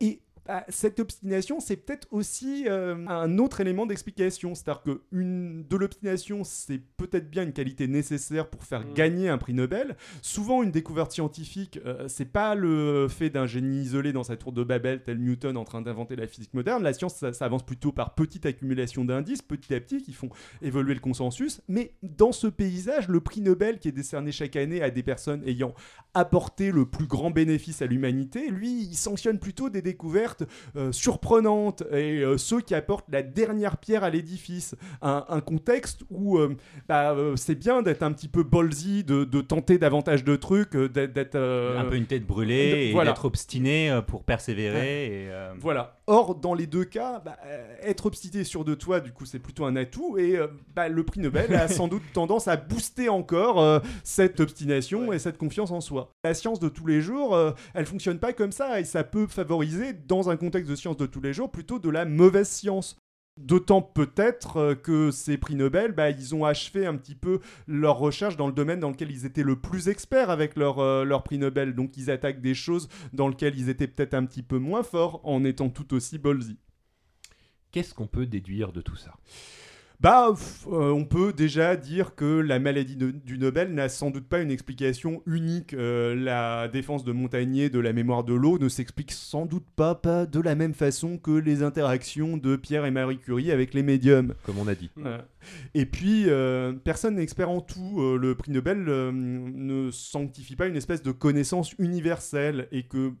Et 0.00 0.20
bah, 0.46 0.64
cette 0.68 1.00
obstination, 1.00 1.60
c'est 1.60 1.76
peut-être 1.76 2.08
aussi 2.10 2.64
euh, 2.68 2.96
un 3.08 3.38
autre 3.38 3.60
élément 3.60 3.86
d'explication. 3.86 4.54
C'est-à-dire 4.54 4.82
que 4.82 5.02
une, 5.12 5.66
de 5.68 5.76
l'obstination, 5.76 6.44
c'est 6.44 6.80
peut-être 6.96 7.30
bien 7.30 7.42
une 7.42 7.52
qualité 7.52 7.88
nécessaire 7.88 8.48
pour 8.48 8.64
faire 8.64 8.76
Mm. 8.84 8.94
gagner 8.94 9.28
un 9.28 9.38
prix 9.38 9.54
Nobel. 9.54 9.96
Souvent, 10.22 10.62
une 10.62 10.70
découverte 10.70 11.12
scientifique, 11.12 11.80
euh, 11.86 12.06
c'est 12.08 12.30
pas 12.30 12.54
le 12.54 13.08
fait 13.08 13.30
d'un 13.30 13.46
génie 13.46 13.80
isolé 13.82 14.12
dans 14.12 14.24
sa 14.24 14.36
tour 14.36 14.52
de 14.52 14.64
Babel, 14.64 15.02
tel 15.02 15.18
Newton 15.18 15.56
en 15.56 15.64
train 15.64 15.82
d'inventer 15.82 16.16
la 16.16 16.26
physique 16.26 16.54
moderne. 16.54 16.82
La 16.82 16.92
science, 16.92 17.16
ça, 17.16 17.32
ça 17.32 17.44
avance 17.44 17.64
plutôt 17.64 17.92
par 17.92 18.14
petite 18.14 18.46
accumulation 18.46 19.04
d'indices, 19.04 19.42
petit 19.42 19.74
à 19.74 19.80
petit, 19.80 20.02
qui 20.02 20.12
font 20.12 20.30
évoluer 20.62 20.94
le 20.94 21.00
consensus. 21.00 21.60
Mais 21.68 21.92
dans 22.02 22.32
ce 22.32 22.46
paysage, 22.46 23.08
le 23.08 23.20
prix 23.20 23.40
Nobel 23.40 23.78
qui 23.78 23.88
est 23.88 23.92
décerné 23.92 24.32
chaque 24.32 24.56
année 24.56 24.82
à 24.82 24.90
des 24.90 25.02
personnes 25.02 25.42
ayant 25.46 25.74
apporté 26.14 26.72
le 26.72 26.86
plus 26.86 27.06
grand 27.06 27.30
bénéfice 27.30 27.82
à 27.82 27.86
l'humanité, 27.86 28.48
lui, 28.48 28.82
il 28.82 28.94
sanctionne 28.94 29.38
plutôt 29.38 29.68
des 29.70 29.82
découvertes 29.82 30.35
euh, 30.76 30.92
surprenantes 30.92 31.82
et 31.92 32.20
euh, 32.20 32.38
ceux 32.38 32.60
qui 32.60 32.74
apportent 32.74 33.06
la 33.10 33.22
dernière 33.22 33.76
pierre 33.76 34.04
à 34.04 34.10
l'édifice. 34.10 34.74
Un, 35.02 35.24
un 35.28 35.40
contexte 35.40 36.02
où 36.10 36.38
euh, 36.38 36.56
bah, 36.88 37.12
euh, 37.12 37.36
c'est 37.36 37.54
bien 37.54 37.82
d'être 37.82 38.02
un 38.02 38.12
petit 38.12 38.28
peu 38.28 38.42
ballsy, 38.42 39.04
de, 39.04 39.24
de 39.24 39.40
tenter 39.40 39.78
davantage 39.78 40.24
de 40.24 40.36
trucs, 40.36 40.76
d'être... 40.76 41.36
un 41.36 41.84
peu 41.84 41.96
une 41.96 42.06
tête 42.06 42.26
brûlée 42.26 42.88
et 42.88 42.92
voilà. 42.92 43.12
d'être 43.12 43.24
obstiné 43.24 44.00
pour 44.06 44.24
persévérer. 44.24 45.06
Et, 45.06 45.30
Voilà. 45.60 45.98
Or, 46.08 46.36
dans 46.36 46.54
les 46.54 46.66
deux 46.66 46.84
cas, 46.84 47.20
bah, 47.24 47.36
être 47.82 48.06
obstiné 48.06 48.44
sur 48.44 48.64
de 48.64 48.74
toi, 48.74 49.00
du 49.00 49.12
coup, 49.12 49.24
c'est 49.26 49.40
plutôt 49.40 49.64
un 49.64 49.74
atout. 49.74 50.18
Et 50.18 50.38
bah, 50.74 50.88
le 50.88 51.04
prix 51.04 51.20
Nobel 51.20 51.54
a 51.54 51.68
sans 51.68 51.88
doute 51.88 52.02
tendance 52.12 52.48
à 52.48 52.56
booster 52.56 53.08
encore 53.08 53.82
cette 54.04 54.40
obstination 54.40 55.12
et 55.12 55.18
cette 55.18 55.38
confiance 55.38 55.70
en 55.70 55.80
soi. 55.80 56.12
La 56.24 56.34
science 56.34 56.60
de 56.60 56.68
tous 56.68 56.86
les 56.86 57.00
jours, 57.00 57.36
elle 57.74 57.86
fonctionne 57.86 58.18
pas 58.18 58.32
comme 58.32 58.52
ça. 58.52 58.80
Et 58.80 58.84
ça 58.84 59.04
peut 59.04 59.26
favoriser, 59.26 59.92
dans 59.92 60.25
un 60.30 60.36
contexte 60.36 60.70
de 60.70 60.76
science 60.76 60.96
de 60.96 61.06
tous 61.06 61.20
les 61.20 61.32
jours, 61.32 61.50
plutôt 61.50 61.78
de 61.78 61.90
la 61.90 62.04
mauvaise 62.04 62.48
science. 62.48 62.96
D'autant 63.38 63.82
peut-être 63.82 64.56
euh, 64.56 64.74
que 64.74 65.10
ces 65.10 65.36
prix 65.36 65.56
Nobel, 65.56 65.92
bah, 65.92 66.08
ils 66.08 66.34
ont 66.34 66.46
achevé 66.46 66.86
un 66.86 66.96
petit 66.96 67.14
peu 67.14 67.40
leur 67.66 67.98
recherche 67.98 68.38
dans 68.38 68.46
le 68.46 68.52
domaine 68.54 68.80
dans 68.80 68.88
lequel 68.88 69.10
ils 69.10 69.26
étaient 69.26 69.42
le 69.42 69.60
plus 69.60 69.88
experts 69.88 70.30
avec 70.30 70.56
leur, 70.56 70.78
euh, 70.78 71.04
leur 71.04 71.22
prix 71.22 71.36
Nobel. 71.36 71.74
Donc 71.74 71.98
ils 71.98 72.10
attaquent 72.10 72.40
des 72.40 72.54
choses 72.54 72.88
dans 73.12 73.28
lesquelles 73.28 73.58
ils 73.58 73.68
étaient 73.68 73.88
peut-être 73.88 74.14
un 74.14 74.24
petit 74.24 74.42
peu 74.42 74.58
moins 74.58 74.82
forts 74.82 75.20
en 75.24 75.44
étant 75.44 75.68
tout 75.68 75.92
aussi 75.92 76.16
ballsy. 76.16 76.56
Qu'est-ce 77.72 77.92
qu'on 77.92 78.06
peut 78.06 78.24
déduire 78.24 78.72
de 78.72 78.80
tout 78.80 78.96
ça? 78.96 79.14
Bah, 79.98 80.28
pff, 80.30 80.66
euh, 80.70 80.90
on 80.92 81.04
peut 81.06 81.32
déjà 81.32 81.74
dire 81.74 82.14
que 82.14 82.24
la 82.40 82.58
maladie 82.58 82.96
de- 82.96 83.10
du 83.10 83.38
Nobel 83.38 83.72
n'a 83.72 83.88
sans 83.88 84.10
doute 84.10 84.28
pas 84.28 84.40
une 84.40 84.50
explication 84.50 85.22
unique. 85.26 85.72
Euh, 85.72 86.14
la 86.14 86.68
défense 86.68 87.02
de 87.02 87.12
Montagnier 87.12 87.70
de 87.70 87.78
la 87.78 87.94
mémoire 87.94 88.22
de 88.22 88.34
l'eau 88.34 88.58
ne 88.58 88.68
s'explique 88.68 89.10
sans 89.10 89.46
doute 89.46 89.64
pas, 89.74 89.94
pas 89.94 90.26
de 90.26 90.40
la 90.40 90.54
même 90.54 90.74
façon 90.74 91.16
que 91.16 91.30
les 91.30 91.62
interactions 91.62 92.36
de 92.36 92.56
Pierre 92.56 92.84
et 92.84 92.90
Marie 92.90 93.18
Curie 93.18 93.50
avec 93.50 93.72
les 93.72 93.82
médiums. 93.82 94.34
Comme 94.44 94.58
on 94.58 94.68
a 94.68 94.74
dit. 94.74 94.90
Euh, 95.04 95.18
et 95.74 95.86
puis, 95.86 96.24
euh, 96.26 96.72
personne 96.74 97.14
n'est 97.14 97.22
expert 97.22 97.48
en 97.48 97.62
tout. 97.62 97.96
Euh, 97.98 98.18
le 98.18 98.34
prix 98.34 98.52
Nobel 98.52 98.84
euh, 98.88 99.10
ne 99.12 99.90
sanctifie 99.90 100.56
pas 100.56 100.66
une 100.66 100.76
espèce 100.76 101.02
de 101.02 101.10
connaissance 101.12 101.72
universelle 101.78 102.68
et 102.70 102.82
que 102.82 103.12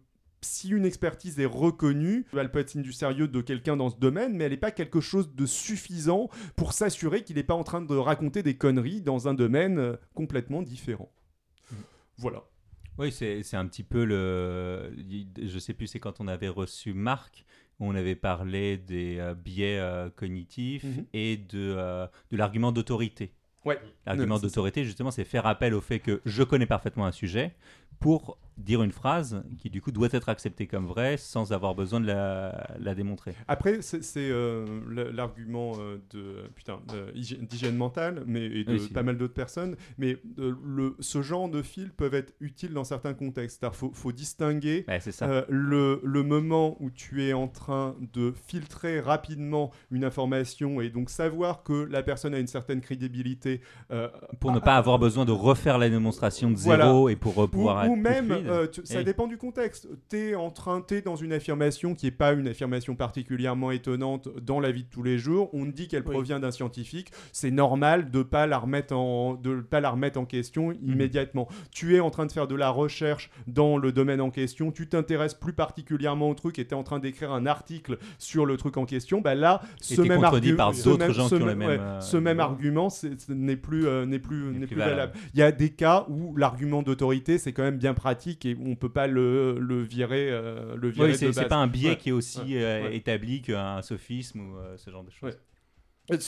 si 0.46 0.70
une 0.70 0.84
expertise 0.86 1.38
est 1.40 1.44
reconnue, 1.46 2.24
elle 2.36 2.50
peut 2.50 2.60
être 2.60 2.70
signe 2.70 2.82
du 2.82 2.92
sérieux 2.92 3.28
de 3.28 3.40
quelqu'un 3.40 3.76
dans 3.76 3.90
ce 3.90 3.96
domaine, 3.98 4.36
mais 4.36 4.44
elle 4.44 4.52
n'est 4.52 4.56
pas 4.56 4.70
quelque 4.70 5.00
chose 5.00 5.34
de 5.34 5.46
suffisant 5.46 6.28
pour 6.56 6.72
s'assurer 6.72 7.22
qu'il 7.24 7.36
n'est 7.36 7.42
pas 7.42 7.54
en 7.54 7.64
train 7.64 7.82
de 7.82 7.94
raconter 7.96 8.42
des 8.42 8.56
conneries 8.56 9.00
dans 9.02 9.28
un 9.28 9.34
domaine 9.34 9.78
euh, 9.78 9.96
complètement 10.14 10.62
différent. 10.62 11.10
Voilà. 12.18 12.44
Oui, 12.98 13.12
c'est 13.12 13.42
un 13.54 13.66
petit 13.66 13.82
peu 13.82 14.04
le. 14.04 14.90
Je 15.42 15.58
sais 15.58 15.74
plus, 15.74 15.86
c'est 15.86 16.00
quand 16.00 16.20
on 16.20 16.28
avait 16.28 16.48
reçu 16.48 16.94
Marc, 16.94 17.44
on 17.78 17.94
avait 17.94 18.14
parlé 18.16 18.78
des 18.78 19.18
euh, 19.18 19.34
biais 19.34 19.78
euh, 19.78 20.08
cognitifs 20.08 20.84
Mhm. 20.84 21.04
et 21.12 21.36
de, 21.36 21.74
euh, 21.76 22.06
de 22.30 22.36
l'argument 22.38 22.72
d'autorité. 22.72 23.34
Ouais. 23.66 23.78
L'argument 24.06 24.38
d'autorité, 24.38 24.84
justement, 24.84 25.10
c'est 25.10 25.24
faire 25.24 25.44
appel 25.44 25.74
au 25.74 25.80
fait 25.80 25.98
que 25.98 26.22
je 26.24 26.42
connais 26.44 26.66
parfaitement 26.66 27.04
un 27.04 27.12
sujet 27.12 27.54
pour 28.00 28.38
dire 28.58 28.82
une 28.82 28.90
phrase 28.92 29.42
qui, 29.58 29.68
du 29.68 29.82
coup, 29.82 29.92
doit 29.92 30.08
être 30.12 30.30
acceptée 30.30 30.66
comme 30.66 30.86
vraie 30.86 31.18
sans 31.18 31.52
avoir 31.52 31.74
besoin 31.74 32.00
de 32.00 32.06
la, 32.06 32.66
la 32.80 32.94
démontrer. 32.94 33.34
Après, 33.48 33.82
c'est 33.82 34.00
euh, 34.16 34.64
l'argument 35.12 35.72
euh, 35.78 35.98
de 36.10 36.48
putain 36.54 36.78
hygi- 37.14 37.46
d'hygiène 37.46 37.76
mentale, 37.76 38.22
mais 38.26 38.46
et 38.46 38.64
de 38.64 38.72
Oui, 38.72 38.80
si. 38.80 38.92
pas 38.94 39.02
mal 39.02 39.18
d'autres 39.18 39.34
personnes. 39.34 39.76
Mais 39.98 40.16
euh, 40.38 40.54
le, 40.64 40.96
ce 41.00 41.20
genre 41.20 41.50
de 41.50 41.60
fils 41.60 41.90
peuvent 41.98 42.14
être 42.14 42.32
utiles 42.40 42.72
dans 42.72 42.84
certains 42.84 43.12
contextes. 43.12 43.62
Il 43.62 43.74
faut, 43.76 43.90
faut 43.92 44.12
distinguer 44.12 44.86
Ouais, 44.88 45.00
ça. 45.00 45.28
euh, 45.28 45.44
le, 45.50 46.00
le 46.02 46.22
moment 46.22 46.78
où 46.80 46.90
tu 46.90 47.24
es 47.26 47.34
en 47.34 47.48
train 47.48 47.94
de 48.14 48.32
filtrer 48.46 49.00
rapidement 49.00 49.70
une 49.90 50.02
information 50.04 50.80
et 50.80 50.88
donc 50.88 51.10
savoir 51.10 51.62
que 51.62 51.74
la 51.90 52.02
personne 52.02 52.32
a 52.32 52.38
une 52.38 52.46
certaine 52.46 52.80
crédibilité. 52.80 53.60
euh, 53.90 54.08
pour 54.40 54.50
ne 54.52 54.60
pas 54.60 54.76
avoir 54.76 54.98
besoin 54.98 55.26
de 55.26 55.32
refaire 55.32 55.76
la 55.76 55.90
démonstration 55.90 56.50
de 56.50 56.56
Voilà. 56.56 56.86
zéro 56.86 57.10
et 57.10 57.16
pour 57.16 57.42
euh, 57.42 57.46
ou, 57.88 57.94
plus 57.94 58.02
même, 58.02 58.30
euh, 58.30 58.66
tu- 58.66 58.84
ça 58.84 58.98
Oui. 58.98 59.04
dépend 59.04 59.26
du 59.26 59.36
contexte. 59.36 59.88
T'es 60.08 60.34
en 60.34 60.50
train, 60.50 60.80
t'es 60.80 61.00
dans 61.02 61.16
une 61.16 61.32
affirmation 61.32 61.94
qui 61.94 62.06
est 62.06 62.10
pas 62.10 62.32
une 62.32 62.48
affirmation 62.48 62.94
particulièrement 62.94 63.70
étonnante 63.70 64.28
dans 64.42 64.60
la 64.60 64.70
vie 64.70 64.84
de 64.84 64.88
tous 64.90 65.02
les 65.02 65.18
jours. 65.18 65.50
On 65.52 65.64
dit 65.66 65.88
qu'elle 65.88 66.02
Oui. 66.06 66.12
provient 66.12 66.38
d'un 66.40 66.50
scientifique. 66.50 67.10
C'est 67.32 67.50
normal 67.50 68.10
de 68.10 68.22
pas 68.22 68.46
la 68.46 68.58
remettre 68.58 68.94
en, 68.94 69.34
de 69.34 69.60
pas 69.60 69.80
la 69.80 69.90
remettre 69.90 70.18
en 70.18 70.24
question 70.26 70.68
Mhm. 70.68 70.76
immédiatement. 70.82 71.48
Tu 71.70 71.96
es 71.96 72.00
en 72.00 72.10
train 72.10 72.26
de 72.26 72.32
faire 72.32 72.46
de 72.46 72.54
la 72.54 72.70
recherche 72.70 73.30
dans 73.46 73.76
le 73.78 73.92
domaine 73.92 74.20
en 74.20 74.30
question. 74.30 74.70
Tu 74.72 74.88
t'intéresses 74.88 75.34
plus 75.34 75.52
particulièrement 75.52 76.30
au 76.30 76.34
truc 76.34 76.58
et 76.58 76.64
t'es 76.66 76.74
en 76.74 76.82
train 76.82 76.98
d'écrire 76.98 77.32
un 77.32 77.46
article 77.46 77.98
sur 78.18 78.46
le 78.46 78.56
truc 78.56 78.76
en 78.76 78.84
question. 78.86 79.20
Bah 79.20 79.34
là, 79.34 79.62
ce 79.80 80.00
même 80.02 80.20
par 80.56 80.74
ce 80.74 80.88
même- 80.90 81.10
gens 81.12 81.28
ce 81.28 81.34
qui 81.36 81.42
ont 81.42 81.46
même- 81.46 81.60
les 81.60 81.66
mêmes, 81.66 81.80
ouais, 81.80 81.84
euh, 81.86 82.00
ce 82.00 82.16
même 82.16 82.36
idées. 82.36 82.42
argument 82.42 82.90
ce 82.90 83.08
n'est 83.32 83.56
plus, 83.56 83.86
euh, 83.86 84.06
n'est 84.06 84.18
plus, 84.18 84.52
n'est 84.52 84.66
plus 84.66 84.76
valable. 84.76 85.12
Il 85.34 85.40
y 85.40 85.42
a 85.42 85.52
des 85.52 85.70
cas 85.70 86.06
où 86.08 86.36
l'argument 86.36 86.82
d'autorité 86.82 87.38
c'est 87.38 87.52
quand 87.52 87.62
même 87.62 87.65
bien 87.72 87.94
pratique 87.94 88.44
et 88.46 88.56
on 88.60 88.76
peut 88.76 88.88
pas 88.92 89.06
le, 89.06 89.58
le 89.58 89.82
virer, 89.82 90.30
euh, 90.30 90.76
le 90.76 90.88
virer 90.88 91.12
Oui, 91.12 91.18
de 91.18 91.32
c'est 91.32 91.48
pas 91.48 91.56
un 91.56 91.66
biais 91.66 91.90
Ouais. 91.90 91.96
qui 91.96 92.08
est 92.10 92.12
aussi 92.12 92.38
Ouais. 92.40 92.62
euh, 92.62 92.82
Ouais. 92.84 92.96
établi 92.96 93.42
qu'un 93.42 93.82
sophisme 93.82 94.40
ou 94.40 94.56
euh, 94.58 94.76
ce 94.76 94.90
genre 94.90 95.04
de 95.04 95.10
choses. 95.10 95.38
Euh, 96.12 96.18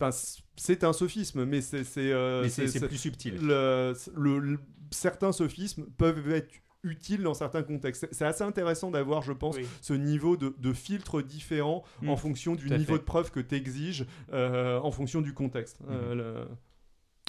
enfin, 0.00 0.10
c'est 0.56 0.84
un 0.84 0.92
sophisme, 0.92 1.44
mais 1.44 1.60
c'est 1.60 1.84
euh, 1.98 2.42
plus 2.88 2.96
subtil. 2.98 3.34
le, 3.40 4.58
certains 4.90 5.32
sophismes 5.32 5.86
peuvent 5.96 6.30
être 6.30 6.52
utiles 6.84 7.22
dans 7.22 7.34
certains 7.34 7.62
contextes. 7.62 8.06
C'est- 8.12 8.24
assez 8.24 8.44
intéressant 8.44 8.90
d'avoir, 8.90 9.22
je 9.22 9.32
pense, 9.32 9.56
Oui. 9.56 9.66
ce 9.80 9.94
niveau 9.94 10.36
de, 10.36 10.54
de 10.58 10.72
filtre 10.74 11.22
différent 11.22 11.82
Mm. 12.02 12.10
en 12.10 12.16
fonction 12.16 12.54
du 12.54 12.68
niveau 12.70 12.92
fait. 12.92 12.98
de 12.98 13.04
preuve 13.04 13.30
que 13.30 13.40
tu 13.40 13.54
exiges, 13.54 14.06
en 14.32 14.90
fonction 14.90 15.20
du 15.22 15.32
contexte. 15.34 15.78
Euh, 15.90 16.14
le- 16.14 16.48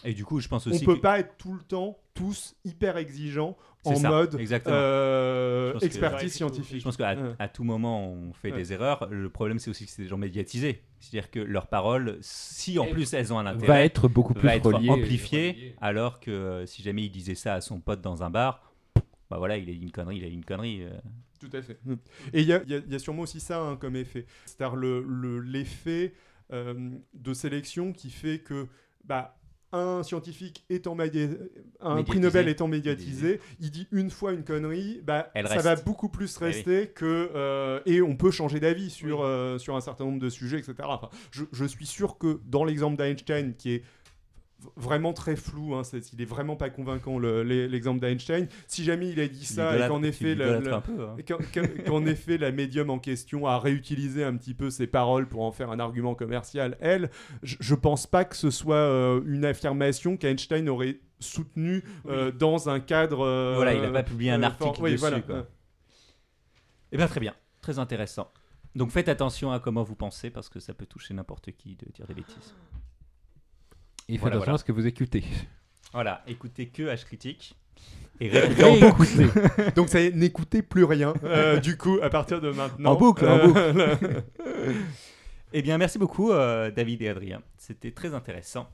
Et 0.03 0.13
du 0.13 0.25
coup, 0.25 0.39
je 0.39 0.47
pense 0.47 0.67
On 0.67 0.71
aussi 0.71 0.85
peut 0.85 0.95
que- 0.95 1.01
pas 1.01 1.19
être 1.19 1.35
tout 1.37 1.53
le 1.53 1.61
temps 1.63 1.97
tous 2.13 2.55
hyper 2.63 2.97
exigeants 2.97 3.57
en 3.85 3.95
ça, 3.95 4.09
mode 4.09 4.35
euh, 4.67 5.73
que- 5.79 5.85
expertise 5.85 6.33
scientifique. 6.33 6.79
Je 6.79 6.83
pense 6.83 6.97
qu'à 6.97 7.15
Ouais. 7.15 7.33
à 7.39 7.47
tout 7.47 7.63
moment, 7.63 8.07
on 8.11 8.33
fait 8.33 8.51
Ouais. 8.51 8.57
des 8.57 8.73
erreurs. 8.73 9.07
Le 9.11 9.29
problème, 9.29 9.59
c'est 9.59 9.69
aussi 9.69 9.85
que 9.85 9.91
c'est 9.91 10.01
des 10.03 10.07
gens 10.07 10.17
médiatisés. 10.17 10.83
C'est-à-dire 10.99 11.29
que 11.31 11.39
leurs 11.39 11.67
paroles, 11.67 12.17
si 12.21 12.77
en 12.79 12.85
Et 12.85 12.91
plus 12.91 13.13
elles 13.13 13.33
ont 13.33 13.39
un 13.39 13.43
Va 13.43 13.49
intérêt, 13.51 13.85
être 13.85 14.07
beaucoup 14.07 14.33
plus 14.33 14.47
va 14.47 14.55
être 14.55 14.71
relié. 14.71 14.89
amplifié. 14.89 15.51
relié. 15.51 15.75
Alors 15.81 16.19
que 16.19 16.31
euh, 16.31 16.65
si 16.65 16.83
jamais 16.83 17.03
il 17.05 17.09
disait 17.11 17.35
ça 17.35 17.55
à 17.55 17.61
son 17.61 17.79
pote 17.79 18.01
dans 18.01 18.23
un 18.23 18.29
bar, 18.29 18.73
bah 19.29 19.37
voilà, 19.37 19.57
il 19.57 19.69
a 19.69 19.73
dit 19.73 19.79
une 19.81 19.91
connerie, 19.91 20.17
il 20.17 20.25
a 20.25 20.29
dit 20.29 20.35
une 20.35 20.45
connerie. 20.45 20.83
euh. 20.83 20.91
Tout 21.39 21.49
à 21.53 21.61
fait. 21.61 21.79
Et 22.33 22.41
il 22.41 22.47
y 22.47 22.53
a, 22.53 22.61
y 22.67 22.93
y 22.93 22.99
sûrement 22.99 23.23
aussi 23.23 23.39
ça 23.39 23.61
hein, 23.61 23.75
comme 23.75 23.95
effet. 23.95 24.25
C'est-à-dire 24.45 24.75
le- 24.75 25.03
le- 25.07 25.39
l'effet 25.41 26.13
euh, 26.53 26.91
de 27.13 27.33
sélection 27.33 27.91
qui 27.91 28.09
fait 28.09 28.39
que 28.39 28.67
bah, 29.03 29.35
un 29.75 30.03
scientifique 30.03 30.65
étant 30.69 30.95
média- 30.95 31.27
un 31.81 32.03
prix 32.03 32.15
Médiatisé. 32.15 32.19
Nobel 32.19 32.47
étant 32.49 32.67
médiatisé, 32.67 33.39
il 33.59 33.71
dit 33.71 33.87
une 33.91 34.09
fois 34.09 34.31
une 34.33 34.43
connerie, 34.43 35.01
bah, 35.03 35.29
Elle 35.33 35.47
ça 35.47 35.53
reste. 35.55 35.65
va 35.65 35.75
beaucoup 35.75 36.09
plus 36.09 36.35
Eh 36.39 36.43
oui. 36.43 36.51
rester 36.51 36.87
que 36.87 37.29
euh, 37.35 37.79
et 37.85 38.01
on 38.01 38.15
peut 38.15 38.31
changer 38.31 38.59
d'avis 38.59 38.89
sur 38.89 39.21
euh, 39.23 39.57
sur 39.57 39.75
un 39.75 39.81
certain 39.81 40.05
nombre 40.05 40.19
de 40.19 40.29
sujets, 40.29 40.57
etc. 40.59 40.73
Enfin, 40.83 41.09
je, 41.31 41.43
je 41.51 41.65
suis 41.65 41.85
sûr 41.85 42.17
que 42.17 42.39
dans 42.45 42.63
l'exemple 42.63 42.97
d'Einstein 42.97 43.53
qui 43.55 43.73
est 43.73 43.83
vraiment 44.75 45.13
très 45.13 45.35
flou, 45.35 45.75
hein, 45.75 45.83
c'est- 45.83 46.11
il 46.13 46.21
est 46.21 46.25
vraiment 46.25 46.55
pas 46.55 46.69
convaincant 46.69 47.17
le- 47.19 47.43
l'e- 47.43 47.67
l'exemple 47.67 47.99
d'Einstein. 47.99 48.47
Si 48.67 48.83
jamais 48.83 49.09
il 49.09 49.19
a 49.19 49.27
dit 49.27 49.45
ça 49.45 49.75
et 49.75 49.87
qu'en 49.89 50.03
effet 50.03 50.35
hein. 50.41 50.61
effet, 52.05 52.37
la 52.37 52.51
médium 52.51 52.89
en 52.89 52.99
question 52.99 53.47
a 53.47 53.59
réutilisé 53.59 54.23
un 54.23 54.35
petit 54.37 54.53
peu 54.53 54.69
ses 54.69 54.87
paroles 54.87 55.27
pour 55.27 55.43
en 55.43 55.51
faire 55.51 55.71
un 55.71 55.79
argument 55.79 56.15
commercial, 56.15 56.77
elle, 56.81 57.09
je, 57.43 57.55
je 57.59 57.75
pense 57.75 58.07
pas 58.07 58.25
que 58.25 58.35
ce 58.35 58.51
soit 58.51 58.75
euh, 58.75 59.21
une 59.25 59.45
affirmation 59.45 60.17
qu'Einstein 60.17 60.67
aurait 60.69 60.99
soutenue 61.19 61.83
euh, 62.07 62.31
dans 62.31 62.69
un 62.69 62.79
cadre. 62.79 63.21
euh, 63.21 63.53
Voilà, 63.55 63.73
il 63.73 63.81
n'a 63.81 63.89
pas 63.91 64.03
publié 64.03 64.31
un 64.31 64.43
article 64.43 64.63
fort- 64.75 64.81
oui, 64.81 64.91
dessus. 64.91 64.99
voilà. 64.99 65.21
quoi. 65.21 65.47
Eh 66.91 66.97
bien, 66.97 67.07
très 67.07 67.19
bien, 67.19 67.33
très 67.61 67.79
intéressant. 67.79 68.31
Donc 68.75 68.91
faites 68.91 69.07
attention 69.09 69.51
à 69.51 69.59
comment 69.59 69.83
vous 69.83 69.95
pensez 69.95 70.29
parce 70.29 70.49
que 70.49 70.59
ça 70.59 70.73
peut 70.73 70.85
toucher 70.85 71.13
n'importe 71.13 71.51
qui 71.53 71.75
de 71.77 71.89
dire 71.93 72.05
des 72.07 72.13
bêtises. 72.13 72.53
Et 74.07 74.13
faites 74.13 74.21
Voilà, 74.21 74.35
attention 74.35 74.45
voilà. 74.45 74.55
à 74.55 74.57
ce 74.59 74.63
que 74.63 74.71
vous 74.71 74.85
écoutez. 74.87 75.23
Voilà, 75.93 76.23
écoutez 76.27 76.67
que 76.69 76.83
H 76.83 77.05
critique 77.05 77.55
et 78.19 78.29
réécoutez 78.29 79.25
boucle. 79.25 79.73
Donc 79.75 79.89
ça 79.89 80.01
y 80.01 80.05
est, 80.07 80.11
n'écoutez 80.11 80.61
plus 80.61 80.83
rien. 80.83 81.13
euh, 81.23 81.59
du 81.59 81.77
coup, 81.77 81.99
à 82.01 82.09
partir 82.09 82.41
de 82.41 82.51
maintenant. 82.51 82.91
En 82.91 82.95
boucle, 82.95 83.25
en 83.25 83.55
Euh, 83.55 83.95
Eh 85.53 85.61
bien, 85.61 85.77
merci 85.77 85.97
beaucoup, 85.97 86.31
euh, 86.31 86.69
David 86.71 87.01
et 87.01 87.09
Adrien. 87.09 87.41
C'était 87.57 87.91
très 87.91 88.13
intéressant. 88.13 88.67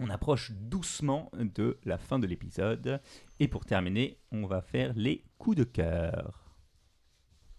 On 0.00 0.10
approche 0.10 0.50
doucement 0.52 1.30
de 1.38 1.78
la 1.84 1.98
fin 1.98 2.18
de 2.18 2.26
l'épisode. 2.26 3.00
Et 3.40 3.48
pour 3.48 3.64
terminer, 3.64 4.18
on 4.32 4.46
va 4.46 4.60
faire 4.60 4.92
les 4.96 5.24
coups 5.38 5.56
de 5.56 5.64
cœur. 5.64 6.56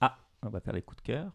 Ah, 0.02 0.18
on 0.42 0.50
va 0.50 0.60
faire 0.60 0.74
les 0.74 0.82
coups 0.82 1.02
de 1.02 1.08
cœur. 1.08 1.32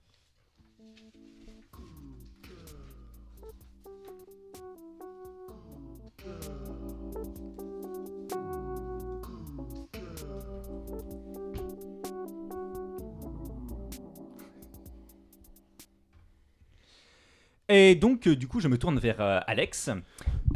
Et 17.72 17.94
donc, 17.94 18.26
euh, 18.26 18.35
du 18.35 18.48
coup, 18.48 18.59
je 18.61 18.66
me 18.68 18.76
tourne 18.76 18.98
vers 18.98 19.20
euh, 19.20 19.38
Alex. 19.46 19.90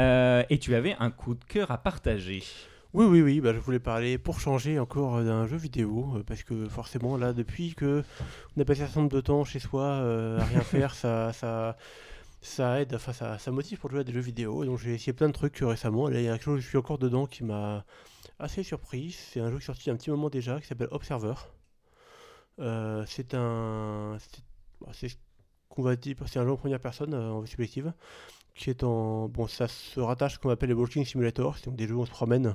Euh, 0.01 0.43
et 0.51 0.59
tu 0.59 0.75
avais 0.75 0.97
un 0.99 1.11
coup 1.11 1.35
de 1.35 1.45
cœur 1.45 1.71
à 1.71 1.79
partager. 1.79 2.43
Oui, 2.93 3.07
oui, 3.07 3.23
oui, 3.23 3.41
bah, 3.41 3.53
je 3.55 3.59
voulais 3.59 3.79
parler 3.79 4.19
pour 4.19 4.41
changer 4.41 4.79
encore 4.81 5.23
d'un 5.23 5.47
jeu 5.47 5.57
vidéo, 5.57 6.15
euh, 6.17 6.23
parce 6.25 6.43
que 6.43 6.69
forcément, 6.69 7.17
là, 7.17 7.33
depuis 7.33 7.75
que 7.75 8.03
on 8.57 8.61
a 8.61 8.65
passé 8.65 8.83
un 8.83 8.87
certain 8.87 9.01
nombre 9.03 9.13
de 9.15 9.21
temps 9.21 9.45
chez 9.45 9.61
soi 9.61 9.83
euh, 9.85 10.39
à 10.41 10.45
rien 10.45 10.61
faire, 10.75 10.95
ça, 10.95 11.33
ça, 11.33 11.77
ça 12.41 12.81
aide, 12.81 12.95
enfin, 12.95 13.13
ça, 13.13 13.39
ça 13.39 13.51
motive 13.53 13.79
pour 13.79 13.91
jouer 13.91 14.01
à 14.01 14.05
des 14.05 14.13
jeux 14.13 14.21
vidéo. 14.21 14.65
Et 14.65 14.67
donc, 14.67 14.79
j'ai 14.81 14.95
essayé 14.95 15.13
plein 15.13 15.29
de 15.29 15.33
trucs 15.33 15.63
euh, 15.63 15.67
récemment. 15.69 16.09
Là, 16.09 16.19
il 16.21 16.25
y 16.25 16.29
a 16.29 16.33
quelque 16.33 16.45
chose, 16.45 16.61
je 16.61 16.69
suis 16.69 16.79
encore 16.79 16.99
dedans 16.99 17.27
qui 17.27 17.45
m'a 17.45 17.85
assez 18.41 18.65
surpris. 18.65 19.13
C'est 19.13 19.39
un 19.41 19.51
jeu 19.51 19.59
qui 19.59 19.63
est 19.63 19.67
sorti 19.67 19.83
il 19.85 19.87
y 19.89 19.91
a 19.91 19.95
un 19.95 19.97
petit 19.97 20.11
moment 20.11 20.31
déjà, 20.31 20.61
qui 20.61 20.67
s'appelle 20.67 20.89
Observer. 20.91 21.35
C'est 23.07 23.35
un. 23.35 24.17
c'est- 24.19 24.43
C'est 24.93 25.09
ce 25.09 25.17
qu'on 25.75 25.83
va 25.83 25.97
dire, 25.97 26.17
c'est 26.27 26.39
un 26.39 26.45
jeu 26.45 26.51
en 26.53 26.57
première 26.57 26.81
personne, 26.81 27.13
euh, 27.15 27.31
en 27.33 27.41
vue 27.41 27.49
subjective, 27.49 27.93
qui 28.55 28.71
est 28.71 28.85
en. 28.85 29.29
Bon, 29.29 29.47
ça 29.49 29.67
se 29.69 29.99
rattache 30.01 30.33
à 30.33 30.35
ce 30.37 30.39
qu'on 30.39 30.51
appelle 30.51 30.69
les 30.69 30.75
Walking 30.75 31.05
Simulator, 31.05 31.59
c'est 31.59 31.67
donc 31.67 31.77
des 31.77 31.87
jeux 31.89 31.95
où 31.97 32.01
on 32.03 32.07
se 32.07 32.11
promène 32.11 32.55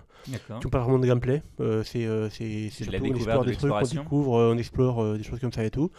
qui 0.59 0.65
n'ont 0.65 0.69
pas 0.71 0.79
vraiment 0.79 0.99
de 0.99 1.05
gameplay. 1.07 1.43
Euh, 1.59 1.83
c'est 1.83 2.05
euh, 2.05 2.29
c'est- 2.29 2.69
c'est 2.69 2.69
C'est 2.69 2.83
surtout 2.85 2.97
on 3.11 3.15
explore 3.17 3.43
de 3.45 3.49
des 3.51 3.57
trucs, 3.57 3.71
on 3.71 3.75
découvre, 4.03 4.31
on 4.31 4.57
explore 4.57 5.17
des 5.17 5.23
choses 5.23 5.39
comme 5.39 5.51
ça 5.53 5.63
et 5.65 5.71
tout. 5.71 5.91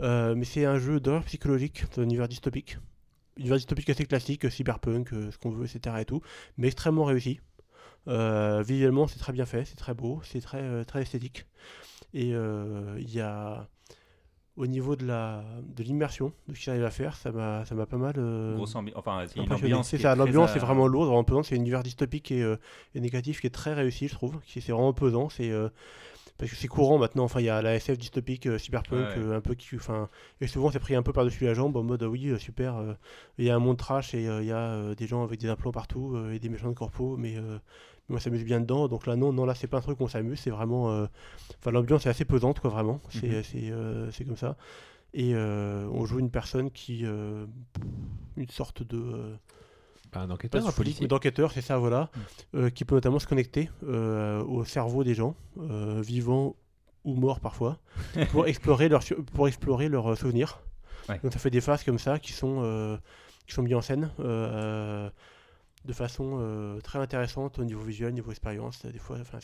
Mais 0.00 0.44
c'est 0.44 0.64
un 0.66 0.78
jeu 0.78 1.00
d'horreur 1.00 1.24
psychologique 1.24 1.84
un 1.96 2.02
univers 2.02 2.28
dystopique. 2.28 2.78
Univers 3.38 3.56
dystopique 3.56 3.88
assez 3.88 4.04
classique, 4.04 4.50
cyberpunk, 4.50 5.08
ce 5.10 5.38
qu'on 5.38 5.50
veut, 5.50 5.64
etc. 5.64 5.96
et 6.00 6.04
tout, 6.04 6.20
mais 6.56 6.66
extrêmement 6.68 7.04
réussi. 7.04 7.40
Visuellement, 8.06 9.06
c'est 9.06 9.18
très 9.18 9.32
bien 9.32 9.44
fait, 9.46 9.64
c'est 9.64 9.76
très 9.76 9.94
beau, 9.94 10.20
c'est 10.24 10.40
très, 10.40 10.84
très 10.84 11.02
esthétique. 11.02 11.46
Et 12.14 12.28
il 12.28 13.10
y 13.14 13.20
a. 13.20 13.66
Au 14.58 14.66
niveau 14.66 14.96
de 14.96 15.06
la 15.06 15.44
de 15.76 15.82
l'immersion, 15.84 16.32
de 16.48 16.54
ce 16.54 16.60
qu'il 16.60 16.70
arrive 16.72 16.84
à 16.84 16.90
faire, 16.90 17.16
ça 17.16 17.30
m'a 17.30 17.64
ça 17.64 17.74
m'a 17.76 17.86
pas 17.86 17.96
mal. 17.96 18.14
euh, 18.18 18.56
Grosse 18.56 18.74
enfin, 18.74 19.24
c'est 19.28 19.36
une 19.36 19.42
impressionné. 19.44 19.72
ambiance. 19.72 19.88
C'est 19.88 19.98
ça, 19.98 20.16
l'ambiance 20.16 20.50
euh, 20.50 20.56
est 20.56 20.58
vraiment 20.58 20.88
lourde, 20.88 21.06
vraiment 21.06 21.22
pesante. 21.22 21.44
C'est 21.44 21.54
un 21.54 21.58
univers 21.60 21.84
dystopique 21.84 22.32
et, 22.32 22.42
euh, 22.42 22.56
et 22.94 23.00
négatif 23.00 23.40
qui 23.40 23.46
est 23.46 23.50
très 23.50 23.72
réussi, 23.72 24.08
je 24.08 24.14
trouve. 24.14 24.40
Qui 24.44 24.60
c'est 24.60 24.72
vraiment 24.72 24.92
pesant. 24.92 25.28
C'est 25.28 25.50
euh, 25.52 25.68
parce 26.38 26.50
que 26.50 26.56
c'est 26.56 26.66
courant 26.66 26.98
maintenant. 26.98 27.22
Enfin, 27.22 27.38
il 27.40 27.46
y 27.46 27.50
a 27.50 27.62
la 27.62 27.76
SF 27.76 27.98
dystopique, 27.98 28.48
cyberpunk, 28.58 29.06
ouais. 29.16 29.34
un 29.36 29.40
peu 29.40 29.54
qui, 29.54 29.76
enfin, 29.76 30.08
et 30.40 30.48
souvent 30.48 30.70
c'est 30.72 30.80
pris 30.80 30.96
un 30.96 31.02
peu 31.02 31.12
par-dessus 31.12 31.44
la 31.44 31.54
jambe 31.54 31.76
en 31.76 31.84
mode 31.84 32.02
oui, 32.02 32.32
super. 32.40 32.82
Il 33.38 33.44
y 33.44 33.50
a 33.50 33.54
un 33.56 33.60
monde 33.60 33.76
trash 33.76 34.12
et 34.14 34.24
il 34.24 34.44
y 34.44 34.52
a 34.52 34.94
des 34.96 35.06
gens 35.06 35.22
avec 35.22 35.38
des 35.40 35.48
implants 35.48 35.72
partout 35.72 36.16
et 36.32 36.38
des 36.40 36.48
méchants 36.48 36.70
de 36.70 36.74
corpo, 36.74 37.16
mais 37.16 37.36
mais 38.08 38.16
on 38.16 38.18
s'amuse 38.18 38.44
bien 38.44 38.60
dedans. 38.60 38.88
Donc 38.88 39.06
là, 39.06 39.16
non, 39.16 39.32
non, 39.32 39.44
là, 39.44 39.54
c'est 39.54 39.66
pas 39.66 39.78
un 39.78 39.82
truc 39.82 40.00
où 40.00 40.04
on 40.04 40.08
s'amuse. 40.08 40.38
C'est 40.40 40.50
vraiment, 40.50 40.90
euh, 40.90 41.06
enfin, 41.60 41.70
l'ambiance 41.70 42.06
est 42.06 42.08
assez 42.08 42.24
pesante, 42.24 42.60
quoi, 42.60 42.70
vraiment. 42.70 43.00
C'est, 43.10 43.28
Mhm. 43.28 43.42
euh, 43.72 44.10
comme 44.26 44.36
ça. 44.36 44.56
Et 45.14 45.34
euh, 45.34 45.86
on 45.92 46.04
joue 46.04 46.18
une 46.18 46.30
personne 46.30 46.70
qui, 46.70 47.00
une 47.02 48.48
sorte 48.50 48.82
de 48.82 49.36
Bah, 50.12 50.20
un 50.20 50.30
enquêteur, 50.30 50.66
un 50.66 50.72
policier. 50.72 51.06
d'enquêteur, 51.06 51.52
c'est 51.52 51.60
ça, 51.60 51.76
voilà, 51.78 52.10
Mm. 52.14 52.56
euh, 52.58 52.70
qui 52.70 52.84
peut 52.84 52.94
notamment 52.94 53.18
se 53.18 53.26
connecter 53.26 53.70
au 53.82 54.64
cerveau 54.64 55.04
des 55.04 55.14
gens, 55.14 55.34
vivants 55.56 56.56
ou 57.04 57.14
morts 57.14 57.40
parfois, 57.40 57.78
pour 58.32 58.46
explorer 58.46 58.88
leurs 58.88 59.02
pour 59.34 59.48
explorer 59.48 59.88
leurs 59.88 60.16
souvenirs. 60.16 60.60
Ouais. 61.08 61.18
Donc 61.22 61.32
ça 61.32 61.38
fait 61.38 61.50
des 61.50 61.60
phases 61.62 61.84
comme 61.84 61.98
ça 61.98 62.18
qui 62.18 62.32
sont 62.32 62.98
qui 63.46 63.54
sont 63.54 63.62
mises 63.62 63.74
en 63.74 63.80
scène 63.80 64.10
euh, 64.20 65.08
de 65.84 65.92
façon 65.92 66.38
euh, 66.40 66.80
très 66.80 66.98
intéressante 66.98 67.58
au 67.58 67.64
niveau 67.64 67.80
visuel, 67.82 68.12
niveau 68.14 68.30
expérience. 68.30 68.84
Des 68.84 68.98
fois, 68.98 69.18
enfin 69.20 69.38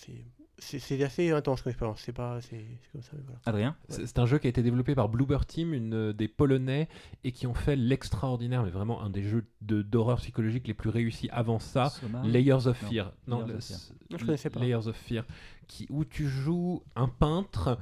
c'est 0.59 1.03
assez 1.03 1.31
intense 1.31 1.63
comme 1.63 1.71
expérience. 1.71 2.01
C'est 2.01 2.13
pas 2.13 2.41
c'est 2.41 2.65
comme 2.93 3.03
ça. 3.03 3.11
mais 3.15 3.23
voilà. 3.25 3.41
Adrien? 3.47 3.77
C'est 3.89 4.07
c'est 4.07 4.19
un 4.19 4.27
jeu 4.27 4.39
qui 4.39 4.47
a 4.47 4.51
été 4.51 4.63
développé 4.63 4.95
par 4.95 5.09
Bloober 5.09 5.39
Team, 5.47 5.75
une 5.75 5.95
euh, 5.95 6.13
des 6.13 6.29
Polonais, 6.29 6.89
et 7.25 7.33
qui 7.33 7.47
ont 7.47 7.55
fait 7.55 7.77
l'extraordinaire, 7.77 8.63
mais 8.63 8.71
vraiment 8.71 9.03
un 9.03 9.11
des 9.11 9.23
jeux 9.23 9.47
de- 9.63 9.83
d'horreur 9.83 10.19
psychologique 10.19 10.67
les 10.69 10.75
plus 10.75 10.91
réussis 10.91 11.29
avant 11.31 11.59
ça. 11.59 11.91
Soma 11.91 12.23
Layers 12.25 12.67
of 12.67 12.83
Non. 12.83 12.89
Fear. 12.89 13.13
Non, 13.27 13.39
Layers 13.41 13.49
le- 13.53 13.57
of 13.57 13.65
Fear. 13.65 13.79
Non, 14.11 14.19
je 14.19 14.25
connaissais 14.27 14.51
pas. 14.51 14.61
Layers 14.61 14.87
of 14.87 14.97
Fear. 14.97 15.25
Qui, 15.67 15.87
où 15.91 16.05
tu 16.05 16.29
joues 16.29 16.83
un 16.95 17.09
peintre 17.09 17.79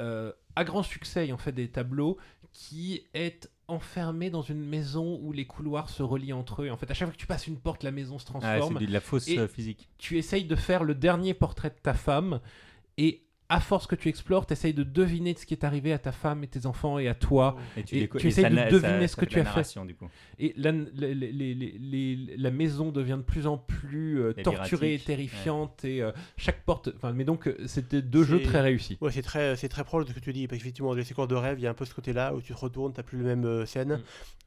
euh, 0.00 0.32
à 0.56 0.64
grand 0.64 0.82
succès 0.82 1.24
ayant 1.24 1.36
fait 1.38 1.52
des 1.52 1.68
tableaux 1.68 2.16
qui 2.52 3.02
est 3.14 3.50
enfermé 3.68 4.30
dans 4.30 4.42
une 4.42 4.60
maison 4.64 5.18
où 5.22 5.32
les 5.32 5.46
couloirs 5.46 5.88
se 5.90 6.02
relient 6.02 6.32
entre 6.32 6.62
eux. 6.62 6.70
En 6.70 6.76
fait, 6.76 6.90
à 6.90 6.94
chaque 6.94 7.08
fois 7.08 7.12
que 7.14 7.20
tu 7.20 7.26
passes 7.26 7.46
une 7.46 7.58
porte, 7.58 7.82
la 7.82 7.90
maison 7.90 8.18
se 8.18 8.26
Ah, 8.28 8.38
transforme. 8.38 8.78
c'est 8.80 8.86
de 8.86 8.92
la 8.92 9.00
fausse 9.00 9.28
Et- 9.28 9.38
euh, 9.38 9.48
physique. 9.48 9.88
tu 9.98 10.18
essayes 10.18 10.44
de 10.44 10.56
faire 10.56 10.84
le 10.84 10.94
dernier 10.94 11.34
portrait 11.34 11.70
de 11.70 11.78
ta 11.82 11.94
femme 11.94 12.40
et 12.98 13.23
à 13.50 13.60
force 13.60 13.86
que 13.86 13.94
tu 13.94 14.08
explores, 14.08 14.46
tu 14.46 14.54
essayes 14.54 14.72
de 14.72 14.82
deviner 14.84 15.34
de 15.34 15.38
ce 15.38 15.44
qui 15.44 15.52
est 15.52 15.64
arrivé 15.64 15.92
à 15.92 15.98
ta 15.98 16.12
femme 16.12 16.42
et 16.44 16.46
tes 16.46 16.64
enfants 16.64 16.98
et 16.98 17.08
à 17.08 17.14
toi. 17.14 17.56
Et 17.76 17.82
tu 17.84 17.96
essayes 18.28 18.44
ça 18.44 18.48
de 18.50 18.70
deviner 18.70 19.02
ça- 19.02 19.08
ce 19.08 19.14
ça 19.16 19.20
que 19.20 19.26
tu 19.26 19.34
as 19.38 19.42
fait. 19.42 19.44
narration, 19.44 19.84
du 19.84 19.94
coup. 19.94 20.08
Et 20.38 20.54
la, 20.56 20.72
les- 20.72 21.14
les- 21.14 21.32
les- 21.32 21.54
les- 21.78 22.36
la 22.38 22.50
maison 22.50 22.90
devient 22.90 23.18
de 23.18 23.22
plus 23.22 23.46
en 23.46 23.58
plus 23.58 24.20
euh, 24.20 24.32
torturée 24.32 24.94
et 24.94 24.98
terrifiante 24.98 25.84
et 25.84 26.00
euh, 26.02 26.10
chaque 26.38 26.62
porte. 26.64 26.88
Enfin, 26.96 27.12
mais 27.12 27.24
donc 27.24 27.46
euh, 27.46 27.56
c'était 27.66 28.00
deux 28.02 28.24
jeux 28.24 28.40
très 28.40 28.60
réussis. 28.62 28.96
Ouais, 29.02 29.12
c'est 29.12 29.22
très, 29.22 29.56
c'est 29.56 29.68
très 29.68 29.84
proche 29.84 30.04
de 30.06 30.10
ce 30.10 30.14
que 30.14 30.20
tu 30.20 30.32
dis. 30.32 30.48
Parce 30.48 30.58
qu'effectivement, 30.58 30.90
dans 30.90 30.96
les 30.96 31.04
séquences 31.04 31.28
de 31.28 31.34
rêve, 31.34 31.58
il 31.58 31.62
y 31.64 31.66
a 31.66 31.70
un 31.70 31.74
peu 31.74 31.84
ce 31.84 31.94
côté-là 31.94 32.34
où 32.34 32.40
tu 32.40 32.54
te 32.54 32.58
retournes, 32.58 32.92
tu 32.94 33.02
plus 33.02 33.18
les 33.18 33.24
mêmes 33.24 33.44
euh, 33.44 33.66
scènes. 33.66 33.96
Mm. 33.96 34.02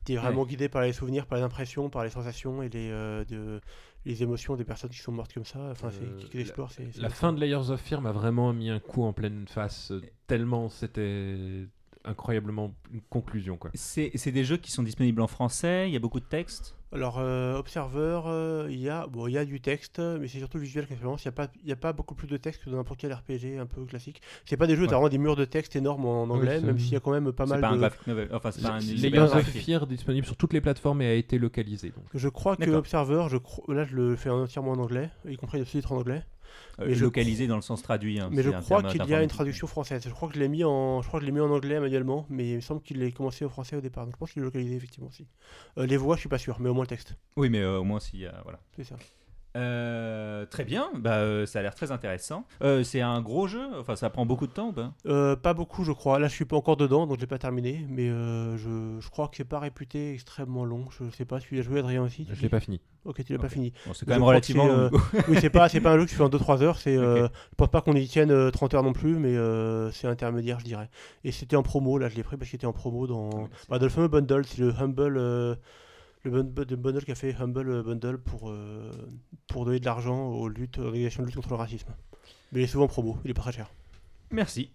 Tu 0.06 0.14
es 0.14 0.16
vraiment 0.16 0.46
guidé 0.46 0.70
par 0.70 0.82
les 0.84 0.94
souvenirs, 0.94 1.26
par 1.26 1.38
les 1.38 1.44
impressions, 1.44 1.90
par 1.90 2.04
les 2.04 2.10
sensations 2.10 2.64
et 2.64 2.70
les, 2.70 2.90
euh, 2.92 3.26
de, 3.26 3.62
les 4.08 4.24
émotions 4.24 4.56
des 4.56 4.64
personnes 4.64 4.90
qui 4.90 5.00
sont 5.00 5.12
mortes 5.12 5.34
comme 5.34 5.46
ça. 5.46 5.60
Enfin, 5.72 5.90
c'est, 5.92 6.04
Euh, 6.04 6.28
qui, 6.30 7.02
La 7.02 7.10
comme 7.10 7.16
fin 7.16 7.34
de 7.34 7.40
Layers 7.40 7.70
of 7.70 7.82
Fear 7.82 8.02
m'a 8.02 8.12
vraiment 8.12 8.54
mis 8.54 8.70
un 8.70 8.80
coup 8.80 9.04
en 9.04 9.14
pleine 9.14 9.48
face, 9.48 9.92
euh, 9.92 10.02
tellement 10.28 10.70
c'était 10.70 11.68
incroyablement 12.06 12.74
une 12.94 13.02
conclusion 13.02 13.58
quoi. 13.58 13.70
C'est 13.74 14.12
c'est 14.16 14.32
des 14.32 14.46
jeux 14.46 14.58
qui 14.58 14.72
sont 14.72 14.84
disponibles 14.84 15.22
en 15.22 15.28
français, 15.28 15.90
il 15.90 15.94
y 15.94 15.98
a 15.98 16.00
beaucoup 16.00 16.22
de 16.22 16.26
textes. 16.26 16.77
Alors, 16.98 17.18
euh, 17.20 17.58
Observer, 17.58 18.22
euh, 18.26 18.68
il 18.70 18.80
y, 18.80 18.90
a, 18.90 19.08
bon, 19.08 19.28
il 19.28 19.34
y 19.34 19.38
a 19.38 19.46
du 19.46 19.62
texte, 19.62 20.00
mais 20.00 20.28
c'est 20.28 20.40
surtout 20.40 20.58
le 20.58 20.64
visuel 20.64 20.88
qui 20.88 20.94
influence. 20.94 21.24
Il 21.24 21.28
n'y 21.28 21.30
a, 21.30 21.32
pas- 21.34 21.52
il 21.64 21.70
y 21.70 21.72
a 21.72 21.76
pas 21.76 21.94
beaucoup 21.94 22.16
plus 22.16 22.28
de 22.28 22.38
texte 22.38 22.64
que 22.64 22.70
dans 22.70 22.78
n'importe 22.78 23.00
quel 23.00 23.14
RPG 23.14 23.58
un 23.60 23.66
peu 23.66 23.84
classique. 23.86 24.22
C'est 24.46 24.58
pas 24.58 24.68
des 24.68 24.76
jeux, 24.76 24.82
Ouais. 24.84 24.88
t'as 24.88 24.96
vraiment 24.96 25.10
des 25.10 25.18
murs 25.18 25.36
de 25.36 25.46
texte 25.46 25.76
énormes 25.76 26.06
en 26.06 26.24
anglais, 26.24 26.60
même 26.60 26.80
s'il 26.80 26.94
y 26.94 26.96
a 26.96 27.00
quand 27.00 27.12
même 27.12 27.32
pas 27.32 27.46
mal 27.46 27.62
pas 27.62 27.70
un 27.70 27.76
de. 27.78 27.88
novel. 28.08 28.30
Enfin, 28.34 28.52
c'est 28.52 28.62
pas 28.64 28.70
un. 28.74 28.80
Layers 28.80 29.18
un 29.20 29.24
of. 29.38 29.44
Fear 29.48 29.88
disponible 29.88 30.26
sur 30.26 30.36
toutes 30.36 30.54
les 30.54 30.62
plateformes 30.62 31.02
et 31.02 31.08
a 31.08 31.14
été 31.14 31.38
localisé. 31.38 31.90
Donc. 31.90 32.06
Je 32.14 32.30
crois 32.30 32.56
que. 32.56 32.70
Observer, 32.70 33.28
je 33.30 33.38
cro- 33.38 33.72
là 33.74 33.86
je 33.86 33.96
le 33.96 34.16
fais 34.16 34.30
entièrement 34.30 34.72
en 34.72 34.80
anglais, 34.80 35.10
y 35.28 35.36
compris 35.38 35.60
le 35.60 35.66
sous-titre 35.66 35.92
en 35.94 35.98
anglais. 35.98 36.24
Euh, 36.80 36.86
Mais 36.88 36.96
je 36.96 37.04
localisé 37.04 37.46
dans 37.46 37.56
le 37.58 37.62
sens 37.62 37.82
traduit. 37.84 38.20
hein, 38.20 38.30
Mais 38.32 38.42
je 38.42 38.50
un 38.50 38.62
crois 38.62 38.82
qu'il 38.82 39.06
y 39.06 39.14
a 39.14 39.22
une 39.22 39.30
traduction 39.30 39.68
française. 39.68 40.02
Je 40.06 40.10
crois 40.14 40.30
que 40.30 40.36
je 40.36 40.40
l'ai 40.40 40.48
mis 40.48 40.64
en, 40.64 41.02
je 41.02 41.08
crois 41.08 41.20
que 41.20 41.26
je 41.26 41.30
l'ai 41.30 41.34
mis 41.36 41.42
en 41.42 41.50
anglais 41.52 41.80
manuellement, 41.80 42.26
mais 42.30 42.50
il 42.52 42.56
me 42.56 42.62
semble 42.62 42.82
qu'il 42.82 43.02
est 43.04 43.12
commencé 43.12 43.44
au 43.46 43.50
français 43.50 43.76
au 43.76 43.82
départ. 43.82 44.06
Donc 44.06 44.14
je 44.16 44.18
pense 44.18 44.32
qu'il 44.32 44.42
est 44.42 44.46
localisé 44.46 44.76
effectivement 44.76 45.10
aussi. 45.10 45.28
Euh, 45.78 45.86
les 45.86 45.98
voix, 45.98 46.16
je 46.16 46.22
suis 46.22 46.30
pas 46.30 46.38
sûr, 46.38 46.58
mais 46.60 46.70
au 46.70 46.74
moins 46.74 46.86
texte. 46.88 47.16
Oui, 47.36 47.50
mais 47.50 47.62
euh, 47.62 47.80
au 47.80 47.84
moins 47.84 48.00
s'il 48.00 48.20
y 48.22 48.26
a. 48.26 48.34
Voilà. 48.44 48.60
C'est 48.76 48.84
ça. 48.84 48.96
Euh, 49.56 50.46
très 50.46 50.66
bien, 50.66 50.88
bah, 51.00 51.16
euh, 51.16 51.48
ça 51.48 51.60
a 51.60 51.62
l'air 51.64 51.74
très 51.74 51.92
intéressant. 51.92 52.46
Euh, 52.62 52.84
c'est 52.84 53.02
un 53.02 53.22
gros 53.22 53.48
jeu, 53.48 53.66
enfin 53.80 53.96
ça 53.96 54.12
prend 54.12 54.24
beaucoup 54.24 54.46
de 54.46 54.52
temps. 54.52 54.72
bah. 54.72 54.94
Euh, 55.08 55.36
pas 55.36 55.56
beaucoup, 55.56 55.84
je 55.84 55.92
crois. 55.92 56.20
Là, 56.20 56.28
je 56.28 56.34
suis 56.36 56.46
pas 56.46 56.56
encore 56.56 56.78
dedans, 56.78 57.08
donc 57.08 57.16
je 57.16 57.22
l'ai 57.22 57.28
pas 57.28 57.40
terminé. 57.40 57.84
Mais 57.90 58.08
euh, 58.08 58.56
je, 58.58 59.00
je 59.00 59.10
crois 59.10 59.30
que 59.30 59.38
c'est 59.38 59.46
pas 59.46 59.58
réputé 59.60 60.14
extrêmement 60.14 60.64
long. 60.64 60.86
Je 60.92 61.10
sais 61.10 61.26
pas 61.26 61.40
si 61.40 61.48
tu 61.48 61.56
l'as 61.56 61.64
joué, 61.64 61.80
Adrien 61.80 62.04
aussi. 62.04 62.28
Je 62.32 62.40
l'ai 62.40 62.50
pas 62.50 62.60
fini. 62.60 62.82
Ok, 63.06 63.24
tu 63.26 63.34
l'as 63.34 63.40
pas 63.40 63.50
fini. 63.50 63.74
Bon, 63.88 63.94
c'est 63.94 64.02
Je 64.02 64.06
quand 64.06 64.12
même 64.12 64.24
relativement 64.24 64.68
long. 64.68 64.74
euh. 64.74 64.90
Oui, 65.28 65.38
c'est 65.42 65.50
pas, 65.50 65.70
c'est 65.70 65.82
pas 65.82 65.94
un 65.94 65.98
jeu 65.98 66.06
que 66.06 66.10
tu 66.12 66.16
fais 66.16 66.24
en 66.24 66.30
2-3 66.30 66.62
heures. 66.62 66.78
C'est, 66.78 66.96
euh, 66.98 67.26
Ok. 67.26 67.32
je 67.52 67.56
pense 67.56 67.70
pas 67.70 67.82
qu'on 67.82 67.96
y 67.96 68.06
tienne 68.06 68.30
euh, 68.30 68.52
30 68.52 68.76
heures 68.76 68.84
non 68.84 68.94
plus, 68.94 69.16
mais 69.18 69.36
euh, 69.36 69.90
c'est 69.92 70.08
intermédiaire, 70.08 70.60
je 70.60 70.66
dirais. 70.66 70.90
Et 71.24 71.32
c'était 71.32 71.56
en 71.56 71.64
promo, 71.64 71.98
là, 71.98 72.10
je 72.10 72.16
l'ai 72.16 72.24
pris 72.24 72.38
parce 72.38 72.52
qu'il 72.52 72.58
était 72.58 72.68
en 72.68 72.74
promo 72.74 73.08
dans, 73.08 73.30
Oui, 73.30 73.48
bah, 73.70 73.80
dans 73.80 73.86
le 73.86 73.90
fameux 73.92 74.08
bundle. 74.10 74.46
C'est 74.46 74.60
le 74.60 74.72
Humble, 74.78 75.18
euh, 75.18 75.56
le 76.24 76.32
bun- 76.44 76.66
le 76.70 76.76
bundle 76.76 77.04
qu'a 77.06 77.16
fait 77.16 77.36
Humble 77.40 77.70
euh, 77.70 77.84
Bundle 77.84 78.18
pour, 78.18 78.50
euh, 78.50 78.92
pour 79.48 79.66
donner 79.66 79.80
de 79.80 79.86
l'argent 79.86 80.28
aux 80.30 80.48
luttes, 80.50 80.78
aux 80.80 80.84
organisations 80.86 81.22
de 81.24 81.28
lutte 81.28 81.36
contre 81.36 81.50
le 81.50 81.56
racisme. 81.56 81.90
Mais 82.52 82.62
il 82.62 82.64
est 82.64 82.68
souvent 82.68 82.86
en 82.86 82.90
promo, 82.90 83.18
il 83.26 83.32
est 83.32 83.34
pas 83.34 83.42
très 83.42 83.52
cher. 83.54 83.70
Merci. 84.32 84.72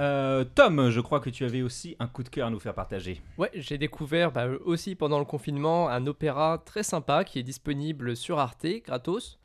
Euh, 0.00 0.44
Tom, 0.54 0.90
je 0.90 1.00
crois 1.00 1.18
que 1.18 1.30
tu 1.30 1.44
avais 1.44 1.62
aussi 1.62 1.96
un 1.98 2.06
coup 2.06 2.22
de 2.22 2.28
cœur 2.28 2.46
à 2.46 2.50
nous 2.50 2.60
faire 2.60 2.74
partager. 2.74 3.20
Ouais, 3.36 3.50
j'ai 3.54 3.78
découvert 3.78 4.30
bah, 4.30 4.46
aussi 4.64 4.94
pendant 4.94 5.18
le 5.18 5.24
confinement 5.24 5.88
un 5.88 6.06
opéra 6.06 6.62
très 6.64 6.82
sympa 6.84 7.24
qui 7.24 7.38
est 7.40 7.42
disponible 7.42 8.14
sur 8.16 8.38
Arte, 8.38 8.66
gratos. 8.84 9.38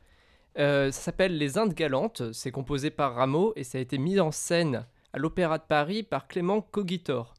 Euh, 0.59 0.91
ça 0.91 1.01
s'appelle 1.01 1.37
Les 1.39 1.57
Indes 1.57 1.73
Galantes, 1.73 2.31
c'est 2.33 2.51
composé 2.51 2.91
par 2.91 3.15
Rameau 3.15 3.53
et 3.55 3.63
ça 3.63 3.79
a 3.79 3.81
été 3.81 3.97
mis 3.97 4.19
en 4.19 4.31
scène 4.31 4.85
à 5.11 5.17
l'Opéra 5.17 5.57
de 5.57 5.63
Paris 5.63 6.03
par 6.03 6.27
Clément 6.27 6.61
Cogitor. 6.61 7.33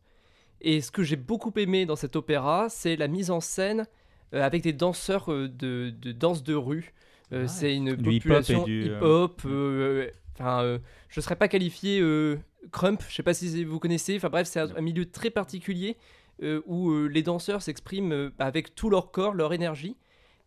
Et 0.64 0.81
ce 0.81 0.90
que 0.90 1.03
j'ai 1.03 1.16
beaucoup 1.16 1.53
aimé 1.57 1.87
dans 1.87 1.96
cet 1.96 2.16
opéra, 2.16 2.68
c'est 2.70 2.96
la 2.96 3.07
mise 3.09 3.31
en 3.31 3.40
scène 3.40 3.87
euh, 4.35 4.42
avec 4.42 4.62
des 4.62 4.72
danseurs 4.72 5.31
euh, 5.33 5.48
de, 5.48 5.90
de 5.96 6.12
danse 6.12 6.42
de 6.42 6.55
rue. 6.55 6.92
Euh, 7.33 7.42
Ouais. 7.42 7.48
C'est 7.48 7.74
une 7.74 7.88
hip-hop 7.88 8.05
population 8.05 8.64
du, 8.64 8.90
euh, 8.90 8.96
hip-hop. 8.98 9.42
euh, 9.46 10.11
Enfin, 10.37 10.62
euh, 10.64 10.79
je 11.09 11.20
ne 11.20 11.22
serais 11.22 11.37
pas 11.37 11.46
qualifié 11.48 12.00
euh, 12.00 12.37
crump, 12.72 13.03
je 13.09 13.14
sais 13.14 13.22
pas 13.22 13.35
si 13.35 13.62
vous 13.64 13.79
connaissez. 13.79 14.16
Enfin 14.16 14.31
bref, 14.31 14.48
c'est 14.48 14.59
un, 14.61 14.74
un 14.77 14.81
milieu 14.81 15.05
très 15.09 15.31
particulier 15.31 15.96
euh, 16.42 16.61
où 16.66 16.90
euh, 16.90 17.07
les 17.07 17.22
danseurs 17.22 17.62
s'expriment 17.62 18.12
euh, 18.12 18.31
avec 18.40 18.74
tout 18.74 18.90
leur 18.90 19.12
corps, 19.12 19.33
leur 19.35 19.53
énergie. 19.53 19.96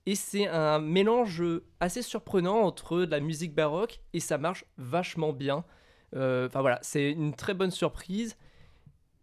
Et 0.06 0.16
c'est 0.16 0.48
un 0.48 0.80
mélange 0.80 1.44
assez 1.80 2.02
surprenant 2.02 2.58
entre 2.62 3.00
de 3.06 3.12
la 3.12 3.20
musique 3.22 3.54
baroque 3.56 4.02
et 4.14 4.20
ça 4.20 4.38
marche 4.38 4.66
vachement 4.78 5.32
bien. 5.34 5.64
Euh, 6.16 6.48
Enfin 6.48 6.62
voilà, 6.62 6.80
c'est 6.82 7.12
une 7.12 7.34
très 7.34 7.54
bonne 7.54 7.72
surprise. 7.72 8.36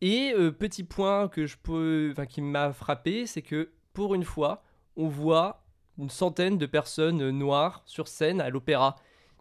Et 0.06 0.34
euh, 0.34 0.52
petit 0.52 0.84
point 0.84 1.28
que 1.28 1.46
je 1.46 1.56
peux, 1.56 2.10
enfin 2.12 2.26
qui 2.26 2.42
m'a 2.42 2.74
frappé, 2.74 3.24
c'est 3.24 3.40
que 3.40 3.70
pour 3.94 4.14
une 4.14 4.22
fois, 4.22 4.62
on 4.96 5.08
voit 5.08 5.64
une 5.96 6.10
centaine 6.10 6.58
de 6.58 6.66
personnes 6.66 7.22
euh, 7.22 7.32
noires 7.32 7.82
sur 7.86 8.06
scène 8.06 8.42
à 8.42 8.50
l'opéra. 8.50 8.96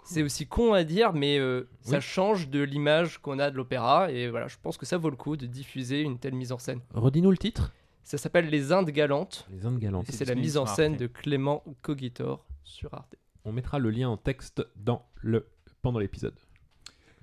C'est 0.05 0.23
aussi 0.23 0.47
con 0.47 0.71
à 0.71 0.85
dire, 0.85 1.11
mais 1.11 1.37
euh, 1.37 1.67
ça 1.81 1.99
change 1.99 2.47
de 2.47 2.61
l'image 2.61 3.17
qu'on 3.17 3.39
a 3.39 3.51
de 3.51 3.57
l'opéra. 3.57 4.09
Et 4.09 4.29
voilà, 4.29 4.47
je 4.47 4.55
pense 4.61 4.77
que 4.77 4.85
ça 4.85 4.97
vaut 4.97 5.09
le 5.09 5.17
coup 5.17 5.35
de 5.35 5.47
diffuser 5.47 5.99
une 5.99 6.17
telle 6.17 6.33
mise 6.33 6.53
en 6.53 6.57
scène. 6.59 6.79
Redis-nous 6.93 7.31
le 7.31 7.37
titre 7.37 7.73
Ça 8.05 8.17
s'appelle 8.17 8.49
Les 8.49 8.71
Indes 8.71 8.89
Galantes. 8.89 9.45
Les 9.51 9.65
Indes 9.65 9.79
galantes. 9.79 10.07
Et 10.07 10.13
C'est 10.13 10.23
la 10.23 10.35
mise 10.35 10.55
en 10.55 10.65
scène 10.65 10.95
de 10.95 11.07
Clément 11.07 11.61
Cogitor 11.81 12.45
sur 12.63 12.93
Arte. 12.93 13.17
On 13.43 13.51
mettra 13.51 13.79
le 13.79 13.89
lien 13.89 14.07
en 14.07 14.15
texte 14.15 14.65
dans 14.77 15.05
le 15.15 15.45
pendant 15.81 15.99
l'épisode. 15.99 16.35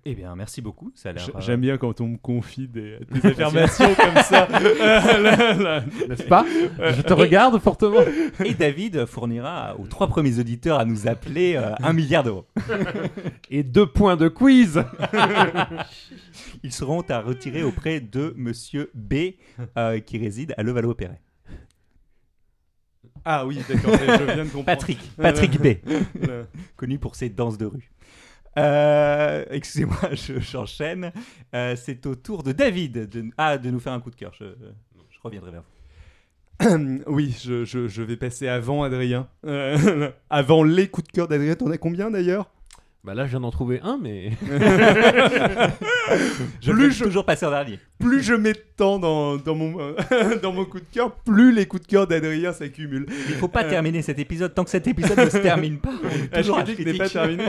Eh 0.07 0.15
bien, 0.15 0.35
merci 0.35 0.63
beaucoup. 0.63 0.91
Ça 0.95 1.11
a 1.11 1.13
l'air. 1.13 1.29
Euh, 1.35 1.41
J'aime 1.41 1.61
bien 1.61 1.77
quand 1.77 2.01
on 2.01 2.09
me 2.09 2.17
confie 2.17 2.67
des, 2.67 2.99
des 3.11 3.27
affirmations 3.27 3.95
comme 3.95 4.23
ça. 4.23 4.49
Euh. 4.81 5.81
N'est-ce 6.09 6.23
pas? 6.25 6.45
Je 6.79 7.03
te 7.03 7.13
regarde 7.13 7.59
fortement. 7.61 8.01
Et 8.45 8.55
David 8.55 9.05
fournira 9.07 9.77
aux 9.79 9.87
trois 9.87 10.09
premiers 10.09 10.39
auditeurs 10.39 10.79
à 10.79 10.85
nous 10.85 11.07
appeler 11.07 11.57
euh, 11.57 11.75
un 11.83 11.93
milliard 11.93 12.23
d'euros. 12.25 12.47
Et 13.51 13.63
deux 13.63 13.87
points 13.87 14.17
de 14.17 14.29
quiz. 14.29 14.83
Ils 16.63 16.73
seront 16.73 17.03
à 17.09 17.21
retirer 17.21 17.63
auprès 17.63 18.01
de 18.01 18.33
Monsieur 18.37 18.91
B, 18.95 19.15
euh, 19.77 19.99
qui 20.01 20.19
réside 20.19 20.55
à 20.57 20.63
Levallois-Perret. 20.63 21.21
Ah 23.25 23.47
oui, 23.47 23.61
d'accord, 23.69 23.93
je 23.99 24.05
viens 24.25 24.37
de 24.37 24.43
comprendre. 24.45 24.65
Patrick, 24.65 24.99
Patrick 25.17 25.61
B, 25.61 25.69
connu 26.77 26.99
pour 26.99 27.17
ses 27.17 27.29
danses 27.29 27.59
de 27.59 27.67
rue. 27.67 27.91
Euh, 28.59 29.45
Excusez-moi, 29.51 29.97
je- 30.13 30.41
j'enchaîne. 30.41 31.13
Euh, 31.55 31.77
C'est 31.77 32.05
au 32.07 32.15
tour 32.15 32.43
de 32.43 32.53
David 32.53 33.09
de, 33.09 33.25
ah, 33.39 33.59
de 33.59 33.71
nous 33.71 33.81
faire 33.81 33.93
un 33.93 34.01
coup 34.01 34.11
de 34.11 34.17
cœur. 34.17 34.33
Je, 34.39 34.45
reviendrai 35.23 35.51
vers 35.51 35.63
vous. 35.63 35.67
oui, 37.07 37.37
je 37.43 38.03
vais 38.03 38.17
passer 38.17 38.49
avant 38.49 38.83
Adrien. 38.83 39.29
Euh, 39.47 40.11
avant 40.31 40.63
les 40.65 40.89
coups 40.89 41.07
de 41.09 41.13
cœur 41.13 41.29
d'Adrien, 41.29 41.55
t'en 41.55 41.71
as 41.71 41.79
combien 41.79 42.11
d'ailleurs? 42.11 42.51
Bah 43.03 43.15
là, 43.15 43.25
je 43.25 43.31
viens 43.31 43.41
d'en 43.41 43.51
trouver 43.51 43.81
un, 43.83 43.97
mais 43.99 44.31
Je 46.61 46.73
Plus 46.73 46.93
je- 46.93 47.05
toujours 47.05 47.25
passer 47.25 47.47
en 47.47 47.51
dernier. 47.51 47.79
Plus 47.99 48.23
je 48.23 48.35
mets 48.35 48.53
de 48.53 48.63
temps 48.77 48.99
dans, 48.99 49.37
dans, 49.37 49.55
mon, 49.55 49.81
euh, 49.81 50.37
dans 50.43 50.53
mon 50.53 50.65
coup 50.67 50.81
de 50.81 50.85
cœur, 50.93 51.15
plus 51.15 51.51
les 51.53 51.67
coups 51.67 51.83
de 51.83 51.87
cœur 51.87 52.07
d'Adrien 52.07 52.53
s'accumulent. 52.53 53.07
Il 53.29 53.35
faut 53.37 53.49
pas 53.49 53.65
terminer 53.65 54.03
cet 54.03 54.19
épisode 54.19 54.55
tant 54.55 54.65
que 54.65 54.71
cet 54.71 54.87
épisode 54.87 55.19
ne 55.19 55.31
se 55.31 55.39
termine 55.39 55.79
pas. 55.79 55.93
On 56.03 56.09
est 56.09 56.31
La 56.33 56.43
toujours 56.43 56.59
n'est 56.59 56.95
pas 56.99 57.09
terminée. 57.09 57.45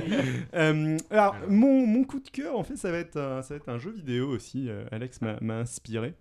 Euh, 0.56 0.98
alors, 1.10 1.36
mon, 1.50 1.86
mon 1.86 2.04
coup 2.06 2.20
de 2.20 2.30
cœur, 2.30 2.58
en 2.58 2.64
fait, 2.64 2.78
ça 2.78 2.92
va 2.92 3.00
être 3.00 3.18
un, 3.18 3.42
ça 3.42 3.54
va 3.54 3.58
être 3.58 3.70
un 3.70 3.78
jeu 3.78 3.92
vidéo 3.92 4.30
aussi. 4.30 4.68
euh, 4.70 4.86
Alex 4.92 5.22
m'a 5.22 5.36
m'a 5.42 5.56
inspiré. 5.58 6.14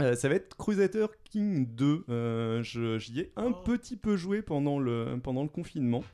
Euh, 0.00 0.14
ça 0.14 0.28
va 0.28 0.36
être 0.36 0.56
Crusader 0.56 1.06
King 1.24 1.66
2. 1.74 2.04
Euh, 2.08 2.62
J'y 2.62 3.20
ai 3.20 3.32
un 3.36 3.52
petit 3.52 3.96
peu 3.96 4.16
joué 4.16 4.42
pendant 4.42 4.78
le, 4.78 5.18
pendant 5.22 5.42
le 5.42 5.48
confinement. 5.48 6.04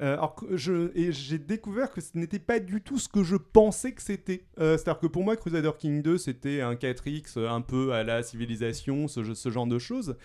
Euh, 0.00 0.14
alors 0.14 0.34
que 0.34 0.56
je, 0.56 0.90
et 0.96 1.12
j'ai 1.12 1.38
découvert 1.38 1.90
que 1.90 2.00
ce 2.00 2.10
n'était 2.14 2.38
pas 2.38 2.60
du 2.60 2.80
tout 2.80 2.98
ce 2.98 3.08
que 3.08 3.22
je 3.22 3.36
pensais 3.36 3.92
que 3.92 4.02
c'était. 4.02 4.44
C'est-à-dire 4.56 4.98
que 4.98 5.06
pour 5.06 5.24
moi, 5.24 5.36
Crusader 5.36 5.72
King 5.78 6.02
2, 6.02 6.18
c'était 6.18 6.60
un 6.60 6.74
4X 6.74 7.38
un 7.38 7.60
peu 7.60 7.92
à 7.92 8.02
la 8.02 8.22
civilisation, 8.22 9.08
ce, 9.08 9.50
genre 9.50 9.66
de 9.66 9.78
choses. 9.78 10.16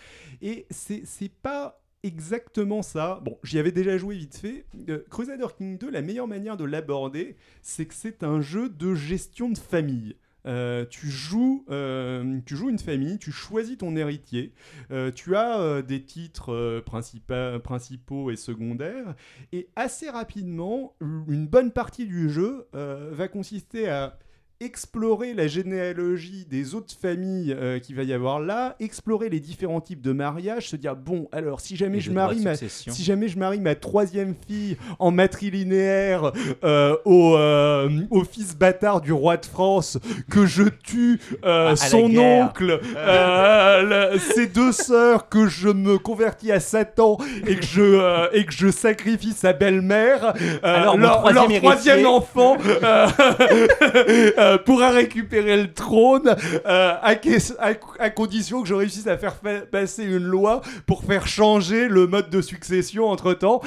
Et 0.41 0.65
c'est 0.69 1.01
c'est 1.05 1.31
pas 1.31 1.81
exactement 2.05 2.81
ça. 2.81 3.19
Bon, 3.23 3.37
j'y 3.43 3.59
avais 3.59 3.71
déjà 3.71 3.97
joué 3.97 4.15
vite 4.15 4.37
fait. 4.37 4.65
Euh, 4.89 5.03
Crusader 5.09 5.47
King 5.57 5.77
2, 5.77 5.89
la 5.89 6.01
meilleure 6.01 6.27
manière 6.27 6.55
de 6.55 6.63
l'aborder, 6.63 7.35
c'est 7.61 7.85
que 7.85 7.93
c'est 7.93 8.23
un 8.23 8.41
jeu 8.41 8.69
de 8.69 8.93
gestion 8.93 9.49
de 9.49 9.57
famille. 9.57 10.15
Euh, 10.45 10.85
tu, 10.85 11.09
joues, 11.09 11.65
euh, 11.69 12.39
tu 12.45 12.55
joues 12.55 12.69
une 12.69 12.79
famille, 12.79 13.17
tu 13.17 13.31
choisis 13.31 13.77
ton 13.77 13.95
héritier, 13.95 14.53
euh, 14.91 15.11
tu 15.11 15.35
as 15.35 15.81
des 15.81 16.03
titres 16.03 16.83
principa- 16.85 17.59
principaux 17.59 18.29
et 18.29 18.35
secondaires, 18.35 19.15
et 19.51 19.69
assez 19.75 20.09
rapidement, 20.09 20.95
une 21.01 21.47
bonne 21.47 21.71
partie 21.71 22.05
du 22.05 22.29
jeu 22.29 22.67
va 22.73 23.27
consister 23.27 23.89
à 23.89 24.19
explorer 24.61 25.33
la 25.33 25.47
généalogie 25.47 26.45
des 26.49 26.75
autres 26.75 26.93
familles 26.99 27.53
euh, 27.59 27.77
qu'il 27.79 27.95
va 27.95 28.03
y 28.03 28.13
avoir 28.13 28.39
là, 28.39 28.75
explorer 28.79 29.27
les 29.29 29.41
différents 29.41 29.81
types 29.81 30.01
de 30.01 30.13
mariages, 30.13 30.69
se 30.69 30.75
dire 30.77 30.95
bon 30.95 31.27
alors 31.33 31.59
si 31.59 31.75
jamais 31.75 31.99
je 31.99 32.09
marie 32.11 32.39
ma 32.41 32.55
si 32.93 33.03
jamais 33.03 33.27
je 33.27 33.37
marie 33.37 33.59
ma 33.59 33.75
troisième 33.75 34.33
fille 34.47 34.77
en 34.99 35.11
matrilinéaire 35.11 36.31
euh, 36.63 36.95
au, 37.03 37.35
euh, 37.35 37.89
au 38.11 38.23
fils 38.23 38.55
bâtard 38.55 39.01
du 39.01 39.11
roi 39.11 39.35
de 39.35 39.45
France, 39.45 39.97
que 40.31 40.45
je 40.45 40.63
tue 40.63 41.19
euh, 41.43 41.69
la 41.71 41.75
son 41.75 42.09
oncle, 42.45 42.79
le- 42.95 44.17
ses 44.19 44.47
deux 44.47 44.71
sœurs, 44.71 45.27
que 45.27 45.47
je 45.47 45.67
me 45.67 45.97
convertis 45.97 46.51
à 46.53 46.59
Satan 46.61 47.17
et 47.45 47.55
que 47.57 47.65
je, 47.65 48.33
et 48.33 48.45
que 48.45 48.53
je 48.53 48.71
sacrifie 48.71 49.33
sa 49.33 49.51
belle-mère, 49.53 50.33
Alors, 50.63 50.95
mon 50.97 51.03
leur, 51.03 51.19
troisième 51.19 51.49
leur 51.51 51.61
troisième 51.61 51.99
héritier- 51.99 52.05
enfant 52.05 52.57
euh, 54.45 54.53
euh, 54.53 54.57
pourra 54.57 54.91
récupérer 54.91 55.61
le 55.61 55.73
trône 55.73 56.35
euh, 56.65 56.93
à, 57.01 58.09
condition 58.09 58.61
que 58.61 58.67
je 58.67 58.73
réussisse 58.73 59.07
à 59.07 59.17
faire 59.17 59.35
fa- 59.35 59.61
passer 59.61 60.03
une 60.03 60.23
loi 60.23 60.61
pour 60.85 61.03
faire 61.03 61.27
changer 61.27 61.87
le 61.87 62.07
mode 62.07 62.29
de 62.29 62.41
succession 62.41 63.05
entre 63.07 63.33
temps. 63.33 63.61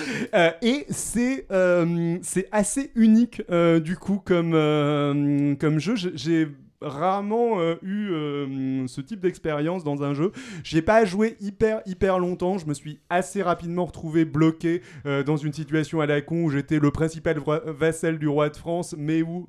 et 0.63 0.87
c'est 0.91 1.47
euh, 1.51 2.17
c'est 2.23 2.49
assez 2.53 2.93
unique 2.95 3.43
euh, 3.51 3.81
du 3.81 3.97
coup 3.97 4.21
comme, 4.25 4.53
euh, 4.55 5.55
comme 5.57 5.79
jeu. 5.79 5.95
J'ai- 6.15 6.49
rarement 6.81 7.59
euh, 7.61 7.75
eu 7.83 8.11
euh, 8.13 8.87
ce 8.87 9.01
type 9.01 9.19
d'expérience 9.19 9.83
dans 9.83 10.05
un 10.05 10.15
jeu. 10.15 10.31
J'ai 10.63 10.81
pas 10.81 11.05
joué 11.05 11.37
hyper 11.41 11.81
hyper 11.87 12.21
longtemps. 12.21 12.57
Je 12.57 12.67
me 12.67 12.73
suis 12.75 13.01
assez 13.11 13.43
rapidement 13.43 13.85
retrouvé 13.85 14.25
bloqué 14.25 14.83
euh, 15.05 15.25
dans 15.25 15.37
une 15.37 15.53
situation 15.53 16.01
à 16.01 16.07
la 16.07 16.21
con 16.21 16.45
où 16.45 16.51
j'étais 16.51 16.79
le 16.79 16.93
principal 16.93 17.41
vassal 17.67 18.21
du 18.21 18.29
roi 18.29 18.49
de 18.49 18.57
France, 18.57 18.95
mais 18.97 19.23
où 19.23 19.49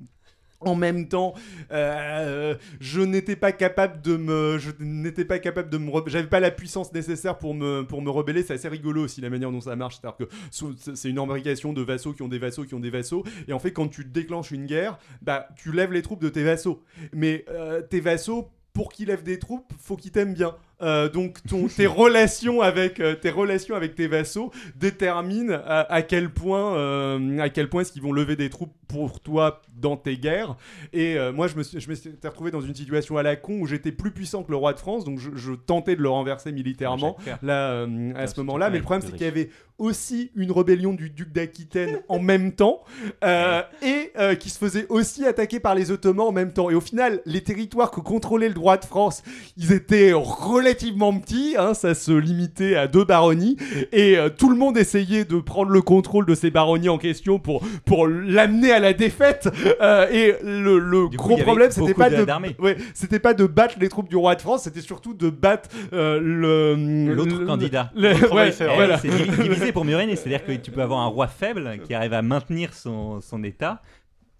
En 0.60 0.74
même 0.74 1.08
temps, 1.08 1.32
euh, 1.72 2.54
je 2.80 3.00
n'étais 3.00 3.36
pas 3.36 3.52
capable 3.52 4.02
de 4.02 4.16
me, 4.16 4.58
je 4.58 4.70
n'étais 4.78 5.24
pas 5.24 5.38
capable 5.38 5.70
de 5.70 5.78
me, 5.78 5.90
j'avais 6.06 6.28
pas 6.28 6.40
la 6.40 6.50
puissance 6.50 6.92
nécessaire 6.92 7.38
pour 7.38 7.54
me, 7.54 7.82
pour 7.82 8.02
me 8.02 8.10
rebeller. 8.10 8.42
C'est 8.42 8.54
assez 8.54 8.68
rigolo 8.68 9.04
aussi 9.04 9.22
la 9.22 9.30
manière 9.30 9.50
dont 9.50 9.62
ça 9.62 9.74
marche, 9.76 9.98
c'est-à-dire 10.00 10.26
que 10.26 10.94
c'est 10.94 11.08
une 11.08 11.18
embrication 11.18 11.72
de 11.72 11.80
vassaux 11.80 12.12
qui 12.12 12.22
ont 12.22 12.28
des 12.28 12.38
vassaux 12.38 12.64
qui 12.64 12.74
ont 12.74 12.80
des 12.80 12.90
vassaux, 12.90 13.24
et 13.48 13.52
en 13.52 13.58
fait 13.58 13.72
quand 13.72 13.88
tu 13.88 14.04
déclenches 14.04 14.50
une 14.50 14.66
guerre, 14.66 14.98
bah 15.22 15.48
tu 15.56 15.72
lèves 15.72 15.92
les 15.92 16.02
troupes 16.02 16.20
de 16.20 16.28
tes 16.28 16.44
vassaux, 16.44 16.82
mais 17.14 17.44
euh, 17.48 17.80
tes 17.80 18.00
vassaux 18.00 18.50
pour 18.72 18.92
qu'ils 18.92 19.08
lèvent 19.08 19.22
des 19.22 19.38
troupes, 19.38 19.72
faut 19.78 19.96
qu'ils 19.96 20.12
t'aiment 20.12 20.34
bien. 20.34 20.54
Euh, 20.82 21.08
donc 21.08 21.42
ton, 21.46 21.66
tes 21.76 21.86
relations 21.86 22.60
avec 22.60 23.00
euh, 23.00 23.14
tes 23.14 23.30
relations 23.30 23.74
avec 23.74 23.94
tes 23.94 24.06
vassaux 24.06 24.50
déterminent 24.76 25.52
à, 25.66 25.80
à 25.92 26.02
quel 26.02 26.30
point 26.30 26.74
euh, 26.76 27.38
à 27.38 27.50
quel 27.50 27.68
point 27.68 27.82
est-ce 27.82 27.92
qu'ils 27.92 28.02
vont 28.02 28.12
lever 28.12 28.36
des 28.36 28.48
troupes 28.48 28.72
pour 28.90 29.20
toi 29.20 29.60
dans 29.76 29.96
tes 29.96 30.16
guerres. 30.18 30.56
Et 30.92 31.16
euh, 31.16 31.32
moi 31.32 31.46
je 31.46 31.56
me 31.56 31.62
suis, 31.62 31.80
je 31.80 31.88
me 31.88 31.94
suis 31.94 32.10
retrouvé 32.22 32.50
dans 32.50 32.60
une 32.60 32.74
situation 32.74 33.16
à 33.16 33.22
la 33.22 33.36
con 33.36 33.58
où 33.60 33.66
j'étais 33.66 33.92
plus 33.92 34.10
puissant 34.10 34.42
que 34.42 34.50
le 34.50 34.56
roi 34.56 34.72
de 34.72 34.78
France, 34.78 35.04
donc 35.04 35.18
je, 35.18 35.30
je 35.34 35.52
tentais 35.52 35.96
de 35.96 36.02
le 36.02 36.08
renverser 36.08 36.52
militairement 36.52 37.16
là 37.42 37.70
euh, 37.70 38.12
à 38.14 38.20
Ah, 38.22 38.26
ce 38.26 38.38
moment-là. 38.40 38.70
Mais 38.70 38.78
le 38.78 38.82
problème 38.84 39.02
c'est 39.06 39.12
qu'il 39.16 39.26
y 39.26 39.30
avait 39.30 39.50
aussi 39.78 40.30
une 40.34 40.52
rébellion 40.52 40.92
du 40.92 41.08
duc 41.08 41.32
d'Aquitaine 41.32 42.00
en 42.08 42.18
même 42.30 42.52
temps 42.52 42.82
euh, 43.24 43.62
et 43.82 44.12
qui 44.36 44.50
se 44.50 44.58
faisait 44.58 44.86
aussi 44.88 45.24
attaquer 45.24 45.60
par 45.60 45.74
les 45.74 45.90
Ottomans 45.90 46.26
en 46.26 46.32
même 46.32 46.52
temps. 46.52 46.68
Et 46.68 46.74
au 46.74 46.82
final, 46.82 47.22
les 47.24 47.40
territoires 47.42 47.90
que 47.90 48.00
contrôlait 48.00 48.48
le 48.48 48.54
droit 48.54 48.76
de 48.76 48.84
France, 48.84 49.22
ils 49.56 49.72
étaient 49.72 50.12
relativement 50.12 51.18
petits, 51.18 51.54
hein, 51.58 51.72
ça 51.72 51.94
se 51.94 52.12
limitait 52.12 52.76
à 52.76 52.88
deux 52.88 53.04
baronnies 53.04 53.56
et 53.92 54.18
tout 54.36 54.50
le 54.50 54.56
monde 54.56 54.76
essayait 54.76 55.24
de 55.24 55.38
prendre 55.38 55.70
le 55.70 55.80
contrôle 55.80 56.26
de 56.26 56.34
ces 56.34 56.50
baronnies 56.50 56.90
en 56.90 56.98
question 56.98 57.38
pour, 57.38 57.62
pour 57.86 58.06
l'amener 58.06 58.72
à 58.72 58.79
la 58.80 58.92
défaite. 58.92 59.48
Euh, 59.80 60.08
et 60.10 60.34
le, 60.42 60.78
le 60.78 61.08
Du 61.08 61.16
coup, 61.16 61.28
gros 61.28 61.36
problème, 61.38 61.70
c'était 61.70 61.94
pas 61.94 62.10
de- 62.10 62.16
de, 62.16 62.24
d'armées. 62.24 62.56
ouais, 62.58 62.76
c'était 62.94 63.18
pas 63.20 63.34
de 63.34 63.46
battre 63.46 63.76
les 63.80 63.88
troupes 63.88 64.08
du 64.08 64.16
roi 64.16 64.34
de 64.34 64.40
France, 64.40 64.64
c'était 64.64 64.80
surtout 64.80 65.14
de 65.14 65.30
battre 65.30 65.68
euh, 65.92 66.18
le 66.20 67.14
L'autre 67.14 67.38
le- 67.38 67.46
candidat. 67.46 67.90
le- 67.94 68.10
L'autre 68.12 68.22
ouais, 68.24 68.30
envahisseur. 68.32 68.74
Voilà. 68.74 68.98
C'est 68.98 69.08
divi- 69.08 69.42
divisé 69.42 69.72
pour 69.72 69.84
mieux 69.84 69.96
régner, 69.96 70.16
c'est-à-dire 70.16 70.44
que 70.44 70.52
tu 70.52 70.70
peux 70.70 70.82
avoir 70.82 71.00
un 71.00 71.06
roi 71.06 71.28
faible 71.28 71.78
qui 71.84 71.94
arrive 71.94 72.12
à 72.14 72.22
maintenir 72.22 72.74
son, 72.74 73.20
son 73.20 73.42
état 73.44 73.80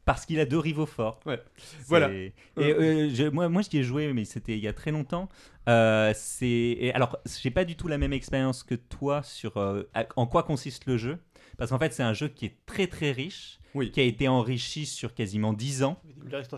parce 0.06 0.26
qu'il 0.26 0.40
a 0.40 0.44
deux 0.44 0.58
rivaux 0.58 0.86
forts. 0.86 1.20
Ouais. 1.26 1.40
Voilà. 1.86 2.10
Et 2.12 2.32
euh, 2.58 3.10
je- 3.14 3.28
moi, 3.30 3.48
moi, 3.48 3.62
j'y 3.62 3.78
ai 3.78 3.82
joué, 3.84 4.12
mais 4.12 4.24
c'était 4.24 4.54
il 4.56 4.64
y 4.64 4.66
a 4.68 4.72
très 4.72 4.90
longtemps. 4.90 5.28
Euh, 5.68 6.12
c'est 6.16 6.90
alors, 6.94 7.18
j'ai 7.40 7.50
pas 7.50 7.64
du 7.64 7.76
tout 7.76 7.86
la 7.86 7.98
même 7.98 8.12
expérience 8.12 8.62
que 8.64 8.74
toi 8.74 9.22
sur 9.22 9.56
euh, 9.58 9.84
en 10.16 10.26
quoi 10.26 10.42
consiste 10.42 10.86
le 10.86 10.96
jeu, 10.96 11.18
parce 11.58 11.70
qu'en 11.70 11.78
fait, 11.78 11.92
c'est 11.92 12.02
un 12.02 12.14
jeu 12.14 12.26
qui 12.28 12.46
est 12.46 12.56
très 12.66 12.86
très 12.88 13.12
riche, 13.12 13.59
Oui. 13.74 13.90
qui 13.90 14.00
a 14.00 14.04
été 14.04 14.26
enrichi 14.28 14.86
sur 14.86 15.14
quasiment 15.14 15.52
10 15.52 15.82
ans. 15.84 16.00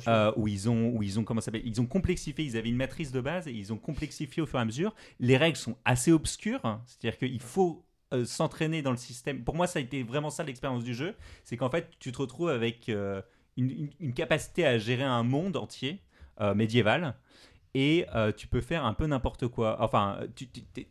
Euh, 0.08 0.32
où 0.36 0.48
ils 0.48 0.68
ont 0.70 0.88
où 0.90 1.02
ils 1.02 1.18
ont 1.20 1.24
comment 1.24 1.40
ça 1.40 1.50
ils 1.64 1.80
ont 1.80 1.86
complexifié 1.86 2.44
ils 2.44 2.56
avaient 2.56 2.68
une 2.68 2.76
matrice 2.76 3.12
de 3.12 3.20
base 3.20 3.46
et 3.48 3.52
ils 3.52 3.72
ont 3.72 3.76
complexifié 3.78 4.42
au 4.42 4.46
fur 4.46 4.58
et 4.58 4.62
à 4.62 4.64
mesure 4.64 4.94
les 5.20 5.36
règles 5.36 5.56
sont 5.56 5.76
assez 5.84 6.10
obscures 6.12 6.60
hein. 6.64 6.82
c'est-à-dire 6.86 7.18
qu'il 7.18 7.40
faut 7.40 7.84
euh, 8.12 8.24
s'entraîner 8.24 8.82
dans 8.82 8.90
le 8.90 8.96
système 8.96 9.44
pour 9.44 9.54
moi 9.54 9.66
ça 9.66 9.78
a 9.78 9.82
été 9.82 10.02
vraiment 10.02 10.30
ça 10.30 10.42
l'expérience 10.42 10.84
du 10.84 10.94
jeu 10.94 11.14
c'est 11.44 11.56
qu'en 11.56 11.70
fait 11.70 11.88
tu 12.00 12.12
te 12.12 12.18
retrouves 12.18 12.48
avec 12.50 12.88
euh, 12.88 13.22
une, 13.56 13.70
une- 13.70 13.90
une 14.00 14.14
capacité 14.14 14.66
à 14.66 14.76
gérer 14.78 15.04
un 15.04 15.22
monde 15.22 15.56
entier 15.56 16.00
euh, 16.40 16.54
médiéval 16.54 17.14
et 17.74 18.04
euh, 18.14 18.32
tu 18.32 18.46
peux 18.48 18.60
faire 18.60 18.84
un 18.84 18.92
peu 18.92 19.06
n'importe 19.06 19.48
quoi. 19.48 19.82
Enfin, 19.82 20.18
tu 20.36 20.46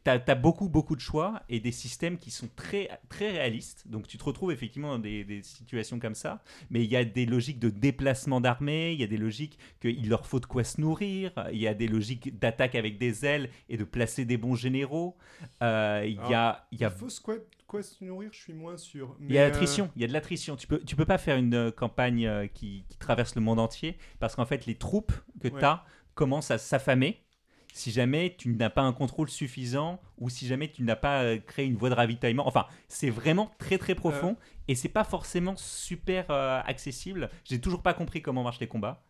as, 0.05 0.35
beaucoup, 0.35 0.67
beaucoup 0.67 0.95
de 0.95 1.01
choix 1.01 1.43
et 1.47 1.59
des 1.59 1.71
systèmes 1.71 2.17
qui 2.17 2.31
sont 2.31 2.49
très, 2.55 2.89
très 3.07 3.29
réalistes. 3.29 3.87
Donc, 3.87 4.07
tu 4.07 4.17
te 4.17 4.23
retrouves 4.23 4.51
effectivement 4.51 4.89
dans 4.93 4.99
des, 4.99 5.23
des 5.23 5.43
situations 5.43 5.99
comme 5.99 6.15
ça. 6.15 6.43
Mais 6.71 6.83
il 6.83 6.89
y 6.89 6.95
a 6.95 7.05
des 7.05 7.27
logiques 7.27 7.59
de 7.59 7.69
déplacement 7.69 8.41
d'armée, 8.41 8.93
il 8.93 8.99
y 8.99 9.03
a 9.03 9.07
des 9.07 9.17
logiques 9.17 9.59
qu'il 9.79 10.09
leur 10.09 10.25
faut 10.25 10.39
de 10.39 10.47
quoi 10.47 10.63
se 10.63 10.81
nourrir, 10.81 11.31
il 11.51 11.59
y 11.59 11.67
a 11.67 11.75
des 11.75 11.87
logiques 11.87 12.39
d'attaque 12.39 12.73
avec 12.73 12.97
des 12.97 13.25
ailes 13.25 13.49
et 13.69 13.77
de 13.77 13.83
placer 13.83 14.25
des 14.25 14.37
bons 14.37 14.55
généraux. 14.55 15.15
Euh, 15.61 16.03
il 16.05 16.15
y 16.29 16.33
a, 16.33 16.65
il 16.71 16.79
y 16.79 16.83
a 16.83 16.87
Il 16.93 16.97
faut 16.99 17.09
se 17.09 17.21
quoi, 17.21 17.35
quoi 17.67 17.83
se 17.83 18.03
nourrir, 18.03 18.29
je 18.33 18.39
suis 18.39 18.53
moins 18.53 18.77
sûr. 18.77 19.15
il 19.19 19.31
y 19.33 19.37
a 19.37 19.41
Mais, 19.43 19.49
l'attrition, 19.49 19.91
il 19.95 20.01
y 20.01 20.05
a 20.05 20.07
de 20.07 20.13
l'attrition. 20.13 20.55
Tu 20.55 20.65
peux, 20.65 20.79
tu 20.79 20.95
peux 20.95 21.05
pas 21.05 21.19
faire 21.19 21.37
une 21.37 21.53
euh, 21.53 21.71
campagne 21.71 22.25
euh, 22.25 22.47
qui, 22.47 22.85
qui 22.89 22.97
traverse 22.97 23.35
le 23.35 23.41
monde 23.41 23.59
entier 23.59 23.97
parce 24.19 24.35
qu'en 24.35 24.45
fait, 24.45 24.65
les 24.65 24.75
troupes 24.75 25.13
que 25.41 25.47
Ouais. 25.47 25.59
tu 25.59 25.65
as 25.65 25.83
commencent 26.15 26.51
à 26.51 26.57
s'affamer 26.57 27.23
si 27.73 27.91
jamais 27.91 28.35
tu 28.37 28.49
n'as 28.49 28.69
pas 28.69 28.81
un 28.81 28.93
contrôle 28.93 29.29
suffisant 29.29 29.99
ou 30.17 30.29
si 30.29 30.47
jamais 30.47 30.69
tu 30.69 30.83
n'as 30.83 30.95
pas 30.95 31.23
euh, 31.23 31.37
créé 31.37 31.65
une 31.65 31.75
voie 31.75 31.89
de 31.89 31.95
ravitaillement. 31.95 32.47
Enfin, 32.47 32.65
c'est 32.87 33.09
vraiment 33.09 33.51
très 33.59 33.77
très 33.77 33.95
profond 33.95 34.35
et 34.67 34.75
c'est 34.75 34.89
pas 34.89 35.03
forcément 35.03 35.55
super 35.55 36.25
euh, 36.29 36.61
accessible. 36.65 37.29
J'ai 37.45 37.59
toujours 37.59 37.81
pas 37.81 37.93
compris 37.93 38.21
comment 38.21 38.43
marchent 38.43 38.59
les 38.59 38.67
combats. 38.67 39.03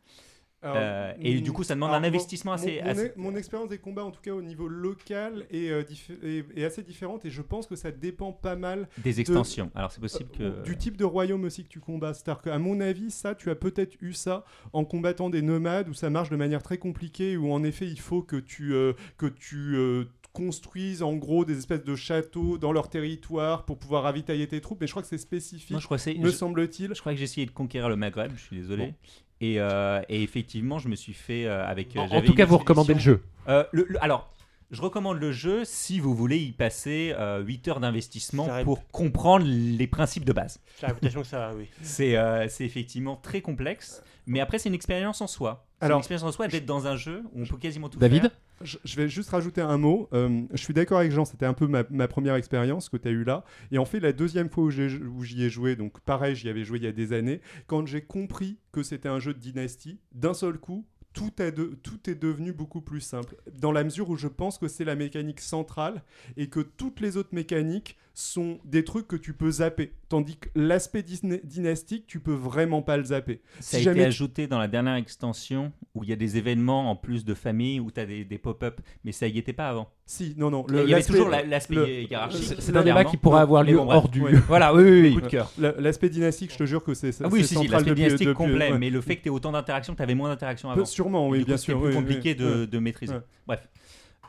Alors, 0.64 0.76
Euh, 0.78 1.14
et 1.20 1.42
du 1.42 1.52
coup, 1.52 1.64
ça 1.64 1.74
demande 1.74 1.92
un 1.92 2.04
investissement 2.04 2.52
mon- 2.52 2.56
assez- 2.58 2.82
Mon, 2.84 2.90
assez- 2.90 3.12
mon 3.16 3.36
expérience 3.36 3.70
des 3.70 3.80
combats, 3.80 4.04
en 4.06 4.12
tout 4.12 4.22
cas 4.22 4.32
au 4.32 4.44
niveau 4.44 4.68
local, 4.68 5.46
est, 5.50 5.70
euh, 5.72 5.84
est- 6.24 6.46
est 6.56 6.64
assez 6.64 6.84
différente 6.84 7.26
et 7.26 7.32
je 7.32 7.42
pense 7.42 7.66
que 7.66 7.76
ça 7.76 7.90
dépend 7.92 8.32
pas 8.32 8.56
mal 8.56 8.88
Des 9.00 9.20
extensions. 9.20 9.72
Alors, 9.74 9.92
c'est 9.92 10.00
possible 10.02 10.30
que. 10.30 10.44
euh, 10.44 10.62
du 10.62 10.78
type 10.78 10.98
de 10.98 11.04
royaume 11.06 11.44
aussi 11.46 11.64
que 11.64 11.70
tu 11.70 11.80
combats. 11.80 12.14
C'est-à-dire 12.14 12.42
qu'à 12.44 12.60
mon 12.60 12.80
avis, 12.80 13.10
ça, 13.10 13.34
tu 13.34 13.50
as 13.50 13.56
peut-être 13.56 13.96
eu 14.02 14.14
ça 14.14 14.46
en 14.72 14.86
combattant 14.86 15.32
des 15.32 15.42
nomades 15.42 15.90
où 15.90 15.94
ça 15.96 16.10
marche 16.12 16.30
de 16.30 16.36
manière 16.36 16.62
très 16.62 16.78
compliquée, 16.78 17.38
où 17.38 17.52
en 17.52 17.64
effet, 17.64 17.88
il 17.88 18.00
faut 18.00 18.22
que 18.22 18.36
tu, 18.36 18.74
euh, 18.76 18.94
que 19.18 19.26
tu 19.26 19.76
euh, 19.76 20.06
construises 20.32 21.02
en 21.04 21.16
gros 21.16 21.44
des 21.44 21.58
espèces 21.58 21.84
de 21.84 21.96
châteaux 21.96 22.58
dans 22.58 22.72
leur 22.72 22.90
territoire 22.90 23.66
pour 23.66 23.78
pouvoir 23.78 24.04
ravitailler 24.04 24.48
tes 24.48 24.62
troupes. 24.62 24.80
Mais 24.80 24.88
je 24.88 24.92
crois 24.94 25.02
que 25.02 25.10
c'est 25.10 25.18
spécifique, 25.18 25.72
Moi, 25.72 25.80
je 25.80 25.86
crois 25.86 25.98
que 25.98 26.04
c'est. 26.04 26.14
me 26.14 26.28
je- 26.30 26.36
semble-t-il. 26.36 26.94
Je 26.94 27.00
crois 27.00 27.12
que 27.14 27.18
j'ai 27.18 27.26
essayé 27.26 27.46
de 27.48 27.52
conquérir 27.52 27.90
le 27.90 27.96
Maghreb, 27.96 28.32
je 28.36 28.42
suis 28.42 28.56
désolé. 28.58 28.86
Bon. 28.88 28.94
Et, 29.42 29.56
euh, 29.60 30.02
et 30.08 30.22
effectivement, 30.22 30.78
je 30.80 30.88
me 30.88 30.96
suis 30.96 31.14
fait 31.14 31.46
euh, 31.46 31.66
avec. 31.68 31.96
euh, 31.96 32.00
En, 32.00 32.04
en 32.04 32.08
j'avais 32.08 32.28
tout 32.28 32.36
cas, 32.36 32.46
vous 32.46 32.58
recommandez 32.60 32.94
le 32.94 33.00
jeu. 33.00 33.24
Euh, 33.50 33.64
le- 33.72 33.86
le- 33.90 34.04
alors, 34.04 34.32
je 34.72 34.82
recommande 34.82 35.20
le 35.20 35.32
jeu 35.32 35.64
si 35.66 36.00
vous 36.00 36.16
voulez 36.16 36.38
y 36.38 36.52
passer 36.54 37.14
euh, 37.18 37.44
8 37.44 37.68
heures 37.68 37.80
d'investissement 37.82 38.48
pour 38.64 38.88
comprendre 38.92 39.46
les 39.46 39.88
principes 39.88 40.26
de 40.26 40.34
base. 40.34 40.60
J'ai 41.04 41.10
que 41.10 41.24
ça, 41.24 41.52
oui. 41.56 41.68
C'est 41.82 42.16
euh, 42.16 42.48
c'est 42.48 42.66
effectivement 42.66 43.18
très 43.18 43.42
complexe, 43.42 44.02
mais 44.26 44.40
après, 44.40 44.60
c'est 44.60 44.70
une 44.70 44.76
expérience 44.76 45.22
en 45.22 45.28
soi. 45.28 45.68
C'est 45.80 45.86
Alors, 45.86 45.98
une 45.98 46.02
expérience 46.02 46.24
en 46.24 46.32
soi 46.32 46.48
d'être 46.48 46.66
dans 46.66 46.88
un 46.88 46.96
jeu 46.96 47.24
où 47.34 47.42
on 47.42 47.46
peut 47.46 47.58
quasiment 47.58 47.90
tout 47.90 48.00
David 48.00 48.22
faire. 48.22 48.32
Je, 48.64 48.78
je 48.84 48.96
vais 48.96 49.10
juste 49.10 49.30
rajouter 49.32 49.62
un 49.62 49.78
mot. 49.78 50.08
Euh, 50.14 50.44
je 50.52 50.64
suis 50.64 50.74
d'accord 50.74 51.00
avec 51.00 51.12
Jean, 51.12 51.26
c'était 51.26 51.48
un 51.48 51.54
peu 51.54 51.68
ma, 51.68 51.84
ma 51.90 52.08
première 52.08 52.36
expérience 52.36 52.90
que 52.90 52.98
tu 52.98 53.08
as 53.08 53.12
eue 53.12 53.24
là. 53.24 53.44
Et 53.72 53.78
en 53.78 53.86
fait, 53.86 54.00
la 54.00 54.14
deuxième 54.14 54.50
fois 54.50 54.64
où 54.66 54.70
j'y 54.70 55.44
ai 55.44 55.50
joué, 55.50 55.76
donc 55.76 56.00
pareil, 56.02 56.36
j'y 56.36 56.48
avais 56.48 56.64
joué 56.64 56.78
il 56.78 56.84
y 56.84 56.88
a 56.88 56.92
des 56.92 57.12
années, 57.14 57.42
quand 57.68 57.86
j'ai 57.88 58.02
compris 58.02 58.60
que 58.72 58.84
c'était 58.84 59.10
un 59.10 59.20
jeu 59.20 59.34
de 59.34 59.40
dynastie, 59.40 60.00
d'un 60.12 60.36
seul 60.36 60.60
coup, 60.60 60.86
tout 61.14 61.42
est, 61.42 61.52
de- 61.52 61.78
tout 61.84 62.10
est 62.10 62.16
devenu 62.16 62.54
beaucoup 62.54 62.82
plus 62.82 63.02
simple. 63.02 63.36
Dans 63.60 63.72
la 63.72 63.84
mesure 63.84 64.10
où 64.10 64.16
je 64.16 64.28
pense 64.28 64.58
que 64.58 64.68
c'est 64.68 64.86
la 64.86 64.96
mécanique 64.96 65.42
centrale 65.42 66.04
et 66.38 66.48
que 66.48 66.60
toutes 66.62 67.00
les 67.02 67.18
autres 67.18 67.34
mécaniques 67.34 67.98
sont 68.14 68.60
des 68.66 68.84
trucs 68.84 69.08
que 69.08 69.16
tu 69.16 69.34
peux 69.34 69.50
zapper. 69.52 69.94
Tandis 70.10 70.38
que 70.38 70.50
l'aspect 70.54 71.02
dynastique, 71.04 72.06
tu 72.08 72.20
peux 72.20 72.34
vraiment 72.34 72.82
pas 72.82 72.98
le 72.98 73.06
zapper. 73.06 73.42
Ça 73.62 73.78
a 73.78 73.80
Si 73.80 73.88
été 73.88 74.00
tu- 74.00 74.04
ajouté 74.06 74.48
dans 74.48 74.60
la 74.60 74.68
dernière 74.68 74.96
extension 74.96 75.72
où 75.96 76.04
il 76.04 76.10
y 76.10 76.14
a 76.14 76.18
des 76.18 76.38
événements 76.38 76.92
en 76.92 76.96
plus 76.98 77.24
de 77.24 77.34
famille, 77.34 77.80
où 77.80 77.90
tu 77.90 78.00
as 78.02 78.06
des, 78.06 78.26
des 78.26 78.38
pop-up, 78.38 78.82
mais 79.06 79.14
ça 79.14 79.28
y 79.28 79.38
était 79.38 79.54
pas 79.54 79.70
avant. 79.70 79.90
Si, 80.06 80.34
non, 80.38 80.52
non. 80.52 80.66
il 80.70 80.90
y 80.90 80.94
avait 80.94 81.04
toujours 81.04 81.30
la- 81.30 81.44
l'aspect 81.44 81.76
le- 81.76 81.88
hiérarchique. 82.04 82.44
C'est 82.44 82.62
c'est 82.62 82.76
un 82.76 82.84
débat 82.84 83.06
qui 83.06 83.16
pourra 83.16 83.42
avoir 83.42 83.64
lieu 83.64 83.78
bon, 83.78 83.86
bref. 83.86 83.98
hors 83.98 84.10
du. 84.10 84.22
Ouais. 84.22 84.32
Voilà, 84.48 84.74
oui, 84.74 84.84
oui, 84.84 85.02
oui. 85.04 85.14
Coup 85.16 85.22
de 85.22 85.28
cœur. 85.28 85.50
La- 85.58 85.72
L'aspect 85.80 86.10
dynastique, 86.10 86.52
je 86.52 86.58
te 86.58 86.66
jure 86.66 86.84
que 86.84 86.94
c'est 86.94 87.12
Ah 87.24 87.30
oui, 87.32 87.42
c'est 87.46 87.56
si, 87.56 87.62
si, 87.62 87.68
l'aspect 87.70 87.96
dynastique 87.96 88.28
depuis- 88.28 88.36
complet, 88.38 88.72
ouais. 88.74 88.78
mais 88.78 88.90
le 88.90 89.00
fait 89.00 89.16
que 89.16 89.22
tu 89.22 89.28
aies 89.28 89.32
autant 89.32 89.54
d'interactions, 89.54 89.96
tu 89.96 90.02
avais 90.04 90.16
moins 90.16 90.28
d'interactions 90.30 90.70
avant. 90.70 90.84
Sûrement, 90.84 91.30
oui, 91.30 91.46
bien 91.46 91.56
sûr. 91.56 91.80
plus 91.80 91.90
oui, 91.90 91.94
compliqué 91.96 92.36
oui, 92.38 92.68
de, 92.68 92.80
maîtriser. 92.80 93.16
Bref. 93.48 93.68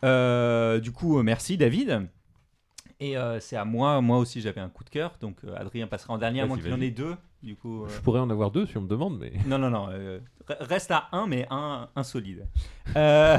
Euh, 0.04 0.78
du 0.80 0.92
coup, 0.92 1.18
euh, 1.18 1.22
merci 1.22 1.56
David. 1.56 2.06
Et 3.02 3.16
euh, 3.16 3.40
c'est 3.40 3.56
à 3.56 3.64
moi, 3.64 4.00
moi 4.00 4.18
aussi 4.18 4.40
j'avais 4.40 4.60
un 4.60 4.68
coup 4.68 4.84
de 4.84 4.88
cœur, 4.88 5.16
donc 5.20 5.38
euh, 5.44 5.56
Adrien 5.56 5.88
passera 5.88 6.14
en 6.14 6.18
dernier, 6.18 6.40
à 6.40 6.46
moins 6.46 6.56
qu'il 6.56 6.70
y 6.70 6.72
en 6.72 6.80
ait 6.80 6.92
deux. 6.92 7.16
Du 7.42 7.56
coup, 7.56 7.82
euh, 7.82 7.88
Je 7.88 8.00
pourrais 8.00 8.20
en 8.20 8.30
avoir 8.30 8.52
deux 8.52 8.64
si 8.64 8.76
on 8.78 8.82
me 8.82 8.86
demande, 8.86 9.18
mais. 9.18 9.32
non, 9.44 9.58
non, 9.58 9.70
non, 9.70 9.88
euh, 9.90 10.20
reste 10.48 10.90
à 10.90 11.08
un, 11.12 11.26
mais 11.26 11.46
un, 11.50 11.88
un 11.94 12.02
solide. 12.02 12.46
Euh, 12.96 13.38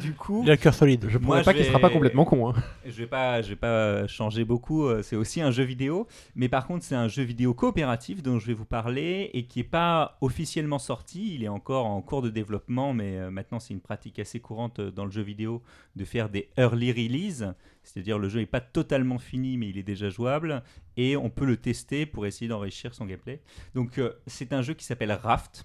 du 0.00 0.14
coup, 0.14 0.42
Il 0.44 0.50
a 0.50 0.54
le 0.54 0.58
cœur 0.58 0.74
solide. 0.74 1.06
Je 1.08 1.18
Moi, 1.18 1.26
pourrais 1.38 1.42
pas 1.42 1.54
qu'il 1.54 1.64
sera 1.64 1.78
pas 1.78 1.90
complètement 1.90 2.24
con. 2.24 2.50
hein. 2.50 2.54
je 2.84 2.90
vais 2.92 3.06
pas, 3.06 3.42
je 3.42 3.50
vais 3.50 3.56
pas 3.56 4.06
changer 4.06 4.44
beaucoup. 4.44 4.86
euh, 4.86 5.02
C'est 5.02 5.16
aussi 5.16 5.40
un 5.40 5.50
jeu 5.50 5.64
vidéo, 5.64 6.06
mais 6.34 6.48
par 6.48 6.66
contre 6.66 6.84
c'est 6.84 6.94
un 6.94 7.08
jeu 7.08 7.22
vidéo 7.22 7.54
coopératif 7.54 8.22
dont 8.22 8.38
je 8.38 8.46
vais 8.46 8.54
vous 8.54 8.64
parler 8.64 9.30
et 9.34 9.46
qui 9.46 9.60
est 9.60 9.64
pas 9.64 10.16
officiellement 10.20 10.78
sorti. 10.78 11.34
Il 11.34 11.42
est 11.44 11.48
encore 11.48 11.86
en 11.86 12.00
cours 12.02 12.22
de 12.22 12.30
développement, 12.30 12.92
mais 12.94 13.18
euh, 13.18 13.30
maintenant 13.30 13.58
c'est 13.60 13.74
une 13.74 13.80
pratique 13.80 14.18
assez 14.18 14.40
courante 14.40 14.78
euh, 14.78 14.90
dans 14.90 15.04
le 15.04 15.10
jeu 15.10 15.22
vidéo 15.22 15.62
de 15.96 16.04
faire 16.04 16.28
des 16.28 16.48
early 16.56 16.92
release, 16.92 17.46
c'est-à-dire 17.82 18.18
le 18.18 18.28
jeu 18.28 18.40
n'est 18.40 18.46
pas 18.46 18.60
totalement 18.60 19.18
fini, 19.18 19.56
mais 19.58 19.68
il 19.68 19.78
est 19.78 19.82
déjà 19.82 20.08
jouable 20.08 20.62
et 20.96 21.16
on 21.16 21.30
peut 21.30 21.44
le 21.44 21.56
tester 21.56 22.06
pour 22.06 22.26
essayer 22.26 22.48
d'enrichir 22.48 22.94
son 22.94 23.04
gameplay. 23.06 23.40
Donc 23.74 23.98
euh, 23.98 24.12
c'est 24.26 24.52
un 24.52 24.62
jeu 24.62 24.74
qui 24.74 24.84
s'appelle 24.84 25.12
Raft. 25.12 25.64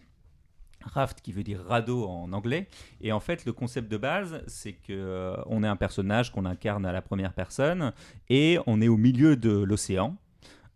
Raft 0.84 1.22
qui 1.22 1.32
veut 1.32 1.44
dire 1.44 1.62
radeau 1.68 2.08
en 2.08 2.32
anglais 2.34 2.68
et 3.02 3.12
en 3.12 3.20
fait 3.20 3.46
le 3.46 3.54
concept 3.54 3.92
de 3.92 3.98
base 3.98 4.42
c'est 4.48 4.74
que 4.74 4.94
euh, 4.94 5.36
on 5.48 5.64
est 5.64 5.68
un 5.68 5.76
personnage 5.76 6.32
qu'on 6.32 6.46
incarne 6.46 6.86
à 6.86 6.92
la 6.92 7.02
première 7.02 7.34
personne 7.34 7.94
et 8.30 8.58
on 8.66 8.82
est 8.82 8.88
au 8.88 8.98
milieu 8.98 9.36
de 9.36 9.52
l'océan 9.52 10.18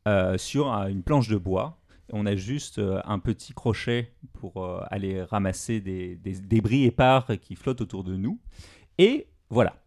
euh, 0.06 0.38
sur 0.38 0.68
une 0.68 1.02
planche 1.02 1.30
de 1.30 1.38
bois 1.38 1.80
On 2.12 2.26
a 2.26 2.36
juste 2.36 2.78
euh, 2.78 3.00
un 3.06 3.20
petit 3.20 3.54
crochet 3.54 4.12
pour 4.34 4.62
euh, 4.62 4.84
aller 4.92 5.24
ramasser 5.24 5.80
des 5.80 6.18
débris 6.18 6.84
épars 6.84 7.28
qui 7.42 7.56
flottent 7.56 7.80
autour 7.80 8.04
de 8.04 8.18
nous. 8.18 8.38
Et 8.98 9.28
voilà. 9.50 9.83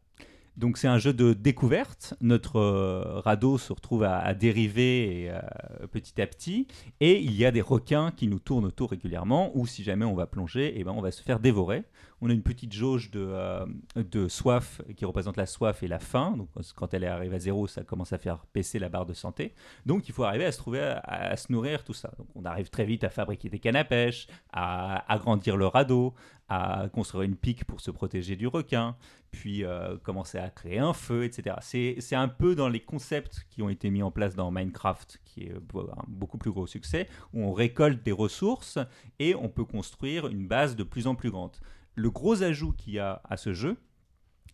Donc 0.56 0.78
c'est 0.78 0.88
un 0.88 0.98
jeu 0.98 1.12
de 1.12 1.34
découverte. 1.34 2.14
Notre 2.20 2.56
euh, 2.56 3.20
radeau 3.20 3.58
se 3.58 3.72
retrouve 3.72 4.04
à, 4.04 4.32
dériver 4.32 5.28
euh, 5.30 5.86
petit 5.88 6.20
à 6.20 6.26
petit, 6.26 6.66
et 7.00 7.20
il 7.20 7.34
y 7.34 7.44
a 7.44 7.50
des 7.50 7.60
requins 7.60 8.10
qui 8.10 8.26
nous 8.26 8.38
tournent 8.38 8.64
autour 8.64 8.90
régulièrement. 8.90 9.50
Ou 9.54 9.66
si 9.66 9.82
jamais 9.82 10.06
on 10.06 10.14
va 10.14 10.26
plonger, 10.26 10.74
eh 10.76 10.84
ben 10.84 10.92
on 10.92 11.02
va 11.02 11.10
se 11.10 11.22
faire 11.22 11.40
dévorer. 11.40 11.84
On 12.22 12.30
a 12.30 12.32
une 12.32 12.42
petite 12.42 12.72
jauge 12.72 13.10
de, 13.10 13.20
euh, 13.20 13.66
de 13.94 14.26
soif 14.28 14.80
qui 14.96 15.04
représente 15.04 15.36
la 15.36 15.44
soif 15.44 15.82
et 15.82 15.88
la 15.88 15.98
faim. 15.98 16.34
Donc 16.36 16.48
quand 16.74 16.94
elle 16.94 17.04
arrive 17.04 17.34
à 17.34 17.38
zéro, 17.38 17.66
ça 17.66 17.84
commence 17.84 18.12
à 18.12 18.18
faire 18.18 18.46
baisser 18.54 18.78
la 18.78 18.88
barre 18.88 19.04
de 19.04 19.12
santé. 19.12 19.54
Donc 19.84 20.08
il 20.08 20.14
faut 20.14 20.24
arriver 20.24 20.46
à 20.46 20.52
se 20.52 20.58
trouver 20.58 20.80
à, 20.80 21.36
se 21.36 21.52
nourrir 21.52 21.84
tout 21.84 21.92
ça. 21.92 22.10
Donc 22.16 22.28
on 22.34 22.44
arrive 22.44 22.70
très 22.70 22.84
vite 22.84 23.04
à 23.04 23.10
fabriquer 23.10 23.50
des 23.50 23.58
cannes 23.58 23.76
à 23.76 23.84
pêche, 23.84 24.28
à 24.52 25.12
agrandir 25.12 25.56
le 25.56 25.66
radeau, 25.66 26.14
à 26.48 26.88
construire 26.92 27.24
une 27.24 27.36
pique 27.36 27.64
pour 27.64 27.80
se 27.80 27.90
protéger 27.90 28.36
du 28.36 28.46
requin, 28.46 28.96
puis 29.32 29.64
euh, 29.64 29.98
commencer 29.98 30.38
à 30.38 30.48
créer 30.48 30.78
un 30.78 30.92
feu, 30.92 31.24
etc. 31.24 31.56
C'est 31.60 32.16
un 32.16 32.28
peu 32.28 32.54
dans 32.54 32.68
les 32.68 32.80
concepts 32.80 33.46
qui 33.50 33.62
ont 33.62 33.68
été 33.68 33.90
mis 33.90 34.02
en 34.02 34.10
place 34.10 34.34
dans 34.34 34.50
Minecraft, 34.50 35.20
qui 35.24 35.44
est 35.44 35.52
un 35.52 36.04
beaucoup 36.08 36.38
plus 36.38 36.52
gros 36.52 36.66
succès, 36.66 37.08
où 37.32 37.42
on 37.42 37.52
récolte 37.52 38.02
des 38.02 38.12
ressources 38.12 38.78
et 39.18 39.34
on 39.34 39.48
peut 39.48 39.64
construire 39.64 40.28
une 40.28 40.46
base 40.46 40.76
de 40.76 40.84
plus 40.84 41.06
en 41.06 41.14
plus 41.14 41.30
grande. 41.30 41.56
Le 41.96 42.10
gros 42.10 42.42
ajout 42.42 42.72
qu'il 42.72 42.92
y 42.92 42.98
a 42.98 43.22
à 43.24 43.36
ce 43.36 43.52
jeu, 43.52 43.76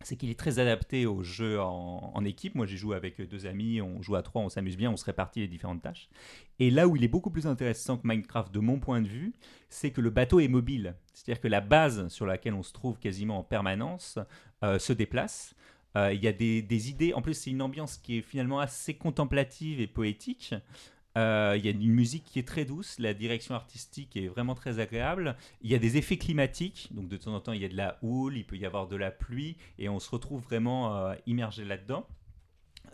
c'est 0.05 0.17
qu'il 0.17 0.31
est 0.31 0.39
très 0.39 0.59
adapté 0.59 1.07
au 1.07 1.23
jeu 1.23 1.61
en, 1.61 2.25
équipe. 2.25 2.55
Moi, 2.55 2.67
j'y 2.67 2.77
joue 2.77 2.93
avec 2.93 3.21
deux 3.21 3.47
amis, 3.47 3.81
on 3.83 4.01
joue 4.01 4.15
à 4.15 4.23
trois, 4.23 4.43
on 4.43 4.49
s'amuse 4.49 4.77
bien, 4.77 4.91
on 4.91 4.97
se 4.97 5.05
répartit 5.05 5.41
les 5.41 5.49
différentes 5.49 5.83
tâches. 5.83 6.09
Et 6.61 6.71
là 6.71 6.87
où 6.87 6.97
il 6.97 7.03
est 7.03 7.09
beaucoup 7.09 7.31
plus 7.31 7.47
intéressant 7.47 7.97
que 7.97 8.07
Minecraft, 8.07 8.53
de 8.53 8.61
mon 8.61 8.79
point 8.79 9.01
de 9.01 9.09
vue, 9.09 9.33
c'est 9.69 9.91
que 9.91 10.01
le 10.01 10.11
bateau 10.11 10.39
est 10.39 10.49
mobile. 10.49 10.95
C'est-à-dire 11.15 11.41
que 11.41 11.49
la 11.49 11.61
base 11.61 12.09
sur 12.09 12.27
laquelle 12.27 12.55
on 12.55 12.63
se 12.63 12.73
trouve 12.73 12.99
quasiment 12.99 13.39
en 13.39 13.43
permanence 13.43 14.19
euh, 14.63 14.79
se 14.79 14.93
déplace. 14.93 15.55
Euh, 15.97 16.13
Il 16.13 16.23
y 16.23 16.29
a 16.29 16.33
des, 16.33 16.63
des 16.63 16.91
idées, 16.91 17.13
en 17.13 17.23
plus 17.23 17.35
c'est 17.35 17.51
une 17.51 17.63
ambiance 17.63 17.97
qui 17.99 18.19
est 18.19 18.23
finalement 18.23 18.61
assez 18.61 18.95
contemplative 18.95 19.81
et 19.81 19.89
poétique. 19.89 20.55
Euh, 21.19 21.55
Il 21.59 21.65
y 21.65 21.69
a 21.69 21.73
une 21.73 21.93
musique 21.93 22.25
qui 22.25 22.39
est 22.39 22.47
très 22.47 22.65
douce, 22.65 22.99
la 22.99 23.15
direction 23.15 23.55
artistique 23.55 24.17
est 24.17 24.29
vraiment 24.29 24.55
très 24.55 24.79
agréable. 24.79 25.37
Il 25.63 25.71
y 25.71 25.75
a 25.75 25.79
des 25.79 25.97
effets 25.97 26.17
climatiques, 26.17 26.89
donc 26.93 27.09
de 27.09 27.17
temps 27.17 27.35
en 27.35 27.41
temps 27.41 27.53
il 27.53 27.61
y 27.61 27.65
a 27.65 27.69
de 27.69 27.77
la 27.77 27.99
houle, 28.03 28.37
il 28.37 28.45
peut 28.45 28.57
y 28.57 28.65
avoir 28.65 28.87
de 28.89 28.97
la 28.97 29.11
pluie, 29.11 29.57
et 29.79 29.89
on 29.89 29.99
se 29.99 30.11
retrouve 30.11 30.43
vraiment 30.43 30.97
euh, 30.97 31.15
immergé 31.27 31.65
là-dedans. 31.65 32.07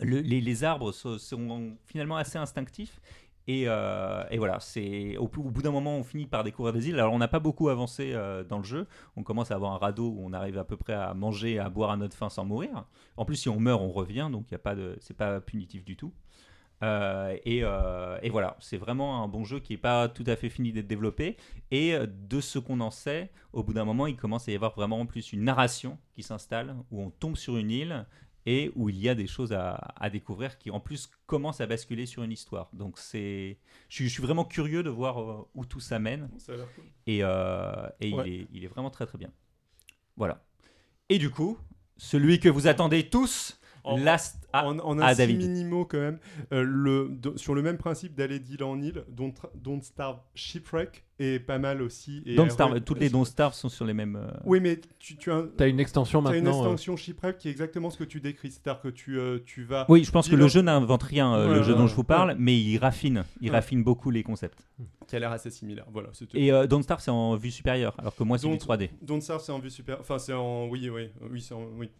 Le- 0.00 0.20
les, 0.20 0.64
arbres 0.64 0.92
sont, 0.92 1.18
sont 1.18 1.76
finalement 1.86 2.16
assez 2.16 2.38
instinctifs. 2.38 3.00
Et, 3.48 3.64
euh, 3.66 4.24
voilà, 4.36 4.60
c'est 4.60 5.16
au, 5.16 5.26
bout 5.26 5.62
d'un 5.62 5.70
moment, 5.70 5.96
on 5.96 6.04
finit 6.04 6.26
par 6.26 6.44
découvrir 6.44 6.74
des 6.74 6.88
îles. 6.88 6.96
Alors, 6.96 7.14
on 7.14 7.18
n'a 7.18 7.28
pas 7.28 7.38
beaucoup 7.40 7.70
avancé 7.70 8.12
dans 8.48 8.58
le 8.58 8.64
jeu. 8.64 8.86
On 9.16 9.22
commence 9.22 9.50
à 9.50 9.54
avoir 9.54 9.72
un 9.72 9.78
radeau 9.78 10.10
où 10.10 10.20
on 10.22 10.34
arrive 10.34 10.58
à 10.58 10.64
peu 10.64 10.76
près 10.76 10.92
à 10.92 11.14
manger, 11.14 11.58
à 11.58 11.70
boire 11.70 11.90
à 11.90 11.96
notre 11.96 12.14
faim 12.14 12.28
sans 12.28 12.44
mourir. 12.44 12.84
En 13.16 13.24
plus, 13.24 13.36
si 13.36 13.48
on 13.48 13.58
meurt, 13.58 13.80
on 13.80 13.90
revient, 13.90 14.28
donc 14.30 14.44
il 14.50 14.52
y 14.52 14.54
a 14.54 14.58
pas 14.58 14.74
de, 14.74 14.98
c'est 15.00 15.16
pas 15.16 15.40
punitif 15.40 15.82
du 15.82 15.96
tout. 15.96 16.12
Euh, 16.82 17.36
et, 17.44 17.60
euh, 17.64 18.18
et 18.22 18.30
voilà, 18.30 18.56
c'est 18.60 18.76
vraiment 18.76 19.22
un 19.24 19.28
bon 19.28 19.44
jeu 19.44 19.58
qui 19.60 19.72
n'est 19.72 19.78
pas 19.78 20.08
tout 20.08 20.24
à 20.26 20.36
fait 20.36 20.48
fini 20.48 20.72
d'être 20.72 20.86
développé. 20.86 21.36
Et 21.70 21.94
de 22.06 22.40
ce 22.40 22.58
qu'on 22.58 22.80
en 22.80 22.90
sait, 22.90 23.30
au 23.52 23.62
bout 23.62 23.72
d'un 23.74 23.84
moment, 23.84 24.06
il 24.06 24.16
commence 24.16 24.48
à 24.48 24.52
y 24.52 24.54
avoir 24.54 24.74
vraiment 24.74 25.00
en 25.00 25.06
plus 25.06 25.32
une 25.32 25.44
narration 25.44 25.98
qui 26.14 26.22
s'installe, 26.22 26.76
où 26.90 27.02
on 27.02 27.10
tombe 27.10 27.36
sur 27.36 27.56
une 27.56 27.70
île 27.70 28.06
et 28.46 28.70
où 28.76 28.88
il 28.88 28.96
y 28.98 29.08
a 29.10 29.14
des 29.14 29.26
choses 29.26 29.52
à, 29.52 29.74
à 29.96 30.08
découvrir 30.08 30.56
qui 30.56 30.70
en 30.70 30.80
plus 30.80 31.10
commencent 31.26 31.60
à 31.60 31.66
basculer 31.66 32.06
sur 32.06 32.22
une 32.22 32.32
histoire. 32.32 32.70
Donc 32.72 32.98
c'est, 32.98 33.58
je, 33.90 33.94
suis- 33.96 34.04
je 34.08 34.12
suis 34.12 34.22
vraiment 34.22 34.44
curieux 34.44 34.82
de 34.82 34.88
voir 34.88 35.20
euh, 35.20 35.48
où 35.54 35.66
tout 35.66 35.80
ça 35.80 35.98
mène. 35.98 36.30
Ça 36.38 36.52
a 36.52 36.56
l'air 36.56 36.72
cool. 36.74 36.84
Et, 37.06 37.18
euh, 37.22 37.88
et 38.00 38.14
Ouais. 38.14 38.28
il, 38.30 38.32
est, 38.42 38.48
il 38.52 38.64
est 38.64 38.68
vraiment 38.68 38.90
très 38.90 39.04
très 39.04 39.18
bien. 39.18 39.30
Voilà. 40.16 40.44
Et 41.08 41.18
du 41.18 41.30
coup, 41.30 41.58
celui 41.96 42.40
que 42.40 42.48
vous 42.48 42.66
attendez 42.66 43.08
tous, 43.08 43.60
Last. 43.84 44.36
En, 44.54 44.78
en 44.78 44.98
un 44.98 45.14
David. 45.14 45.36
minimo 45.36 45.84
quand 45.84 45.98
même, 45.98 46.18
euh, 46.54 46.62
le, 46.62 47.08
de- 47.10 47.36
sur 47.36 47.54
le 47.54 47.60
même 47.60 47.76
principe 47.76 48.14
d'aller 48.14 48.38
d'île 48.40 48.64
en 48.64 48.80
île, 48.80 49.04
Don't, 49.10 49.34
Don't 49.54 49.82
Starve 49.82 50.20
Shipwreck 50.34 51.04
est 51.18 51.38
pas 51.38 51.58
mal 51.58 51.82
aussi. 51.82 52.22
Et 52.24 52.34
Don't 52.34 52.48
Starve, 52.48 52.80
toutes 52.80 52.98
les 53.00 53.10
Don't 53.10 53.26
Starve 53.26 53.52
sont 53.52 53.68
sur 53.68 53.84
les 53.84 53.92
mêmes. 53.92 54.16
euh, 54.16 54.30
Oui, 54.46 54.58
mais 54.60 54.80
tu, 54.98 55.16
tu 55.18 55.30
as, 55.30 55.44
T'as 55.54 55.68
une 55.68 55.80
extension 55.80 56.22
t'as 56.22 56.34
une 56.34 56.46
euh, 56.46 56.50
extension 56.50 56.96
Shipwreck 56.96 57.36
qui 57.36 57.48
est 57.48 57.50
exactement 57.50 57.90
ce 57.90 57.98
que 57.98 58.04
tu 58.04 58.20
décris. 58.22 58.50
C'est-à-dire 58.50 58.80
que 58.80 58.88
tu, 58.88 59.18
euh, 59.18 59.38
tu 59.44 59.64
vas. 59.64 59.84
Oui, 59.90 60.02
je 60.02 60.10
pense 60.10 60.28
que 60.28 60.34
le 60.36 60.48
jeu 60.48 60.62
n'invente 60.62 61.02
rien, 61.02 61.34
euh, 61.34 61.48
Ouais, 61.50 61.56
le 61.56 61.62
jeu 61.62 61.74
dont 61.74 61.86
je 61.86 61.94
vous 61.94 62.04
parle, 62.04 62.34
mais 62.38 62.58
il 62.58 62.78
raffine, 62.78 63.24
il 63.42 63.50
Ouais. 63.50 63.56
raffine 63.56 63.84
beaucoup 63.84 64.10
les 64.10 64.22
concepts. 64.22 64.66
qui 65.06 65.16
a 65.16 65.18
l'air 65.18 65.32
assez 65.32 65.50
similaire. 65.50 65.86
Voilà, 65.92 66.08
Et 66.34 66.52
euh, 66.52 66.66
Don't 66.66 66.82
Starve, 66.82 67.00
c'est 67.02 67.10
en 67.10 67.34
vue 67.36 67.50
supérieure, 67.50 67.94
alors 67.98 68.14
que 68.16 68.22
moi, 68.24 68.38
c'est 68.38 68.46
du 68.48 68.54
Don't- 68.56 68.58
3D. 68.76 68.90
Don't 69.02 69.20
Starve, 69.20 69.42
c'est 69.42 69.52
en 69.52 69.58
vue 69.58 69.70
super. 69.70 69.98
Enfin, 70.00 70.18
c'est 70.18 70.32
en. 70.34 70.68
Oui, 70.68 70.88
oui, 70.90 71.08
oui, 71.30 71.40
c'est 71.42 71.54
en. 71.54 71.64
Oui. 71.78 71.90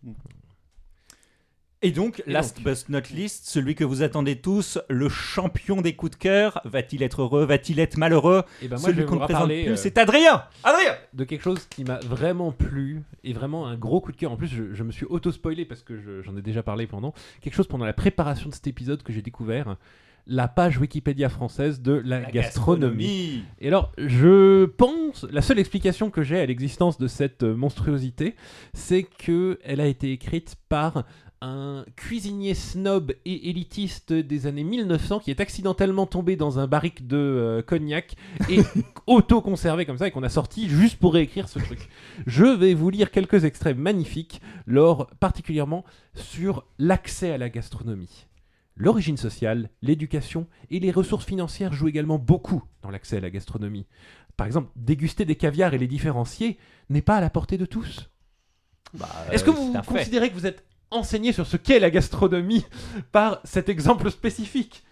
Et 1.80 1.92
donc, 1.92 2.22
Et 2.26 2.32
last 2.32 2.60
but 2.60 2.88
not 2.88 3.02
least, 3.14 3.46
celui 3.48 3.76
que 3.76 3.84
vous 3.84 4.02
attendez 4.02 4.36
tous, 4.40 4.78
le 4.88 5.08
champion 5.08 5.80
des 5.80 5.94
coups 5.94 6.10
de 6.12 6.16
cœur, 6.16 6.60
va-t-il 6.64 7.04
être 7.04 7.22
heureux, 7.22 7.44
va-t-il 7.44 7.78
être 7.78 7.96
malheureux? 7.96 8.42
Et 8.60 8.66
ben 8.66 8.78
moi, 8.80 8.90
je 8.90 8.94
Celui 8.96 9.06
qu'on 9.06 9.14
ne 9.16 9.20
présente 9.24 9.46
plus, 9.46 9.68
euh, 9.68 9.76
c'est 9.76 9.96
Adrien 9.96 10.42
Adrien 10.64 10.94
de 11.14 11.22
quelque 11.24 11.42
chose 11.42 11.66
qui 11.70 11.84
m'a 11.84 12.00
vraiment 12.00 12.50
plu 12.50 13.02
et 13.22 13.32
vraiment 13.32 13.68
un 13.68 13.76
gros 13.76 14.00
coup 14.00 14.10
de 14.10 14.16
cœur. 14.16 14.32
En 14.32 14.36
plus, 14.36 14.48
je, 14.48 14.74
je 14.74 14.82
me 14.82 14.90
suis 14.90 15.06
auto-spoilé 15.06 15.64
parce 15.64 15.82
que 15.82 15.96
je- 16.00 16.20
j'en 16.22 16.36
ai 16.36 16.42
déjà 16.42 16.64
parlé 16.64 16.88
pendant. 16.88 17.14
Quelque 17.40 17.54
chose 17.54 17.68
pendant 17.68 17.84
la 17.86 17.92
préparation 17.92 18.48
de 18.48 18.54
cet 18.54 18.66
épisode 18.66 19.02
que 19.04 19.12
j'ai 19.12 19.22
découvert. 19.22 19.76
La 20.30 20.46
page 20.46 20.78
Wikipédia 20.78 21.28
française 21.30 21.80
de 21.80 21.92
la, 22.04 22.20
gastronomie. 22.22 23.44
Et 23.60 23.68
alors, 23.68 23.92
je 23.96 24.66
pense, 24.66 25.24
la 25.30 25.40
seule 25.40 25.58
explication 25.58 26.10
que 26.10 26.22
j'ai 26.22 26.38
à 26.38 26.44
l'existence 26.44 26.98
de 26.98 27.06
cette 27.06 27.44
euh, 27.44 27.54
monstruosité, 27.56 28.34
c'est 28.74 29.04
que 29.04 29.58
elle 29.64 29.80
a 29.80 29.86
été 29.86 30.12
écrite 30.12 30.56
par 30.68 31.04
un 31.40 31.84
cuisinier 31.96 32.54
snob 32.54 33.12
et 33.24 33.50
élitiste 33.50 34.12
des 34.12 34.46
années 34.46 34.64
1900 34.64 35.20
qui 35.20 35.30
est 35.30 35.40
accidentellement 35.40 36.06
tombé 36.06 36.36
dans 36.36 36.58
un 36.58 36.66
barrique 36.66 37.06
de 37.06 37.16
euh, 37.16 37.62
cognac 37.62 38.16
et 38.48 38.58
auto-conservé 39.06 39.86
comme 39.86 39.98
ça 39.98 40.08
et 40.08 40.10
qu'on 40.10 40.22
a 40.22 40.28
sorti 40.28 40.68
juste 40.68 40.98
pour 40.98 41.14
réécrire 41.14 41.48
ce 41.48 41.58
truc. 41.58 41.88
Je 42.26 42.44
vais 42.44 42.74
vous 42.74 42.90
lire 42.90 43.10
quelques 43.10 43.44
extraits 43.44 43.76
magnifiques, 43.76 44.40
lors 44.66 45.08
particulièrement 45.20 45.84
sur 46.14 46.66
l'accès 46.78 47.30
à 47.30 47.38
la 47.38 47.48
gastronomie. 47.48 48.26
L'origine 48.76 49.16
sociale, 49.16 49.70
l'éducation 49.82 50.46
et 50.70 50.78
les 50.78 50.92
ressources 50.92 51.24
financières 51.24 51.72
jouent 51.72 51.88
également 51.88 52.18
beaucoup 52.18 52.62
dans 52.82 52.90
l'accès 52.90 53.16
à 53.16 53.20
la 53.20 53.30
gastronomie. 53.30 53.86
Par 54.36 54.46
exemple, 54.46 54.70
déguster 54.76 55.24
des 55.24 55.34
caviars 55.34 55.74
et 55.74 55.78
les 55.78 55.88
différencier 55.88 56.58
n'est 56.88 57.02
pas 57.02 57.16
à 57.16 57.20
la 57.20 57.28
portée 57.28 57.58
de 57.58 57.66
tous. 57.66 58.08
Bah, 58.94 59.08
Est-ce 59.32 59.42
que 59.44 59.50
euh, 59.50 59.52
vous 59.52 59.72
considérez 59.82 60.30
que 60.30 60.34
vous 60.34 60.46
êtes 60.46 60.64
enseigné 60.90 61.32
sur 61.32 61.46
ce 61.46 61.56
qu'est 61.56 61.78
la 61.78 61.90
gastronomie 61.90 62.64
par 63.12 63.40
cet 63.44 63.68
exemple 63.68 64.10
spécifique 64.10 64.82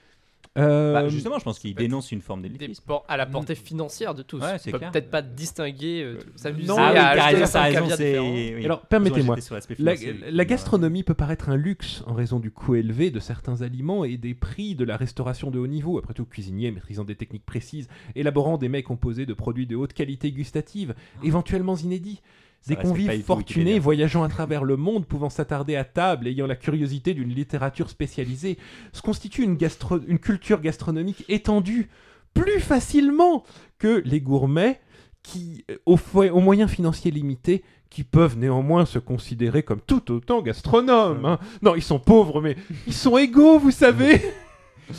Euh, 0.59 0.95
Bah, 0.95 1.09
justement, 1.09 1.39
je 1.39 1.45
pense 1.45 1.59
qu'il 1.59 1.73
être 1.73 1.77
dénonce 1.79 2.13
une 2.13 2.23
forme 2.23 2.41
d'élitisme. 2.41 2.83
à 3.09 3.17
la 3.19 3.27
portée 3.27 3.55
financière 3.55 4.15
de 4.15 4.23
tous. 4.23 4.41
Ouais, 4.41 4.59
c'est 4.59 4.71
peut 4.71 4.79
peut-être 4.79 5.11
pas 5.11 5.21
distinguer, 5.21 6.03
euh, 6.03 6.19
s'amuser 6.35 6.73
Ah 6.75 6.93
oui, 6.93 6.99
à 6.99 7.27
raison, 7.27 7.61
raison, 7.61 8.33
oui. 8.33 8.65
Alors, 8.65 8.81
permettez-moi. 8.81 9.37
La, 9.79 10.45
gastronomie 10.47 11.03
peut 11.03 11.13
paraître 11.13 11.51
un 11.51 11.57
luxe 11.57 12.03
en 12.07 12.15
raison 12.15 12.41
du 12.41 12.51
coût 12.51 12.75
élevé 12.75 13.11
de 13.11 13.21
certains 13.21 13.61
aliments 13.61 14.05
et 14.05 14.17
des 14.17 14.35
prix 14.35 14.75
de 14.75 14.85
la 14.85 14.97
restauration 14.97 15.51
de 15.51 15.59
haut 15.59 15.67
niveau. 15.67 15.99
Après 15.99 16.15
tout, 16.15 16.25
cuisinier 16.25 16.71
maîtrisant 16.71 17.05
des 17.05 17.17
techniques 17.17 17.45
précises, 17.45 17.89
élaborant 18.15 18.57
des 18.57 18.71
mets 18.71 18.83
composés 18.83 19.27
de 19.27 19.35
produits 19.35 19.67
de 19.67 19.77
haute 19.77 19.93
qualité 19.93 20.33
gustative, 20.33 20.95
éventuellement 21.23 21.77
inédits. 21.77 22.23
Des 22.69 22.75
convives 22.89 23.07
fortunés 23.25 23.79
voyageant 23.79 24.23
à 24.23 24.29
travers 24.29 24.65
le 24.65 24.77
monde, 24.77 25.07
pouvant 25.07 25.31
s'attarder 25.31 25.77
à 25.77 25.85
table, 25.85 26.27
ayant 26.27 26.47
la 26.47 26.57
curiosité 26.57 27.15
d'une 27.15 27.29
littérature 27.33 27.91
spécialisée, 27.91 28.59
se 28.93 29.03
constitue 29.03 29.43
une, 29.43 29.57
gastro- 29.57 30.01
une 30.07 30.19
culture 30.19 30.61
gastronomique 30.61 31.25
étendue 31.29 31.89
plus 32.35 32.61
facilement 32.61 33.45
que 33.79 34.03
les 34.05 34.21
gourmets 34.21 34.81
qui, 35.23 35.65
euh, 35.71 35.77
aux, 35.87 35.99
aux 36.15 36.41
moyens 36.41 36.71
financiers 36.71 37.11
limités, 37.11 37.63
qui 37.91 38.05
peuvent 38.05 38.37
néanmoins 38.37 38.85
se 38.85 38.99
considérer 38.99 39.63
comme 39.63 39.81
tout 39.81 40.11
autant 40.13 40.43
gastronomes. 40.43 41.25
hein. 41.25 41.39
Non, 41.63 41.75
ils 41.77 41.83
sont 41.83 41.99
pauvres, 42.01 42.41
mais 42.43 42.57
ils 42.87 42.93
sont 42.93 43.17
égaux, 43.17 43.59
vous 43.59 43.71
savez. 43.71 44.21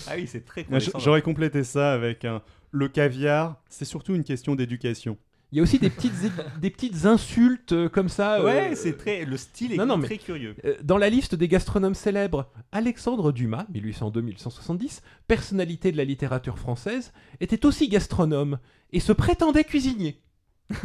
Ah 0.07 0.13
oui, 0.17 0.27
c'est 0.27 0.43
très. 0.43 0.65
J'aurais 0.99 1.21
complété 1.21 1.63
ça 1.63 1.93
avec 1.93 2.25
un. 2.25 2.41
Le 2.71 2.89
caviar, 2.89 3.55
c'est 3.69 3.85
surtout 3.85 4.13
une 4.15 4.25
question 4.25 4.53
d'éducation. 4.55 5.15
Il 5.53 5.57
y 5.57 5.61
a 5.61 5.63
aussi 5.63 5.79
des 5.79 5.89
petites, 5.89 6.11
des 6.59 6.69
petites 6.69 7.05
insultes 7.05 7.71
euh, 7.71 7.87
comme 7.87 8.09
ça. 8.09 8.43
Ouais, 8.43 8.71
euh, 8.71 8.75
c'est 8.75 8.97
très... 8.97 9.23
Le 9.23 9.37
style 9.37 9.71
est 9.73 9.77
non, 9.77 9.85
non, 9.85 9.97
mais- 9.97 10.07
très 10.07 10.17
curieux. 10.17 10.55
Euh, 10.65 10.75
Dans 10.83 10.97
la 10.97 11.09
liste 11.09 11.35
des 11.35 11.47
gastronomes 11.47 11.95
célèbres, 11.95 12.51
Alexandre 12.73 13.31
Dumas, 13.31 13.65
1802-1870, 13.73 14.99
personnalité 15.27 15.93
de 15.93 15.97
la 15.97 16.03
littérature 16.03 16.59
française, 16.59 17.13
était 17.39 17.65
aussi 17.65 17.87
gastronome 17.87 18.59
et 18.91 18.99
se 18.99 19.13
prétendait 19.13 19.63
cuisinier. 19.63 20.21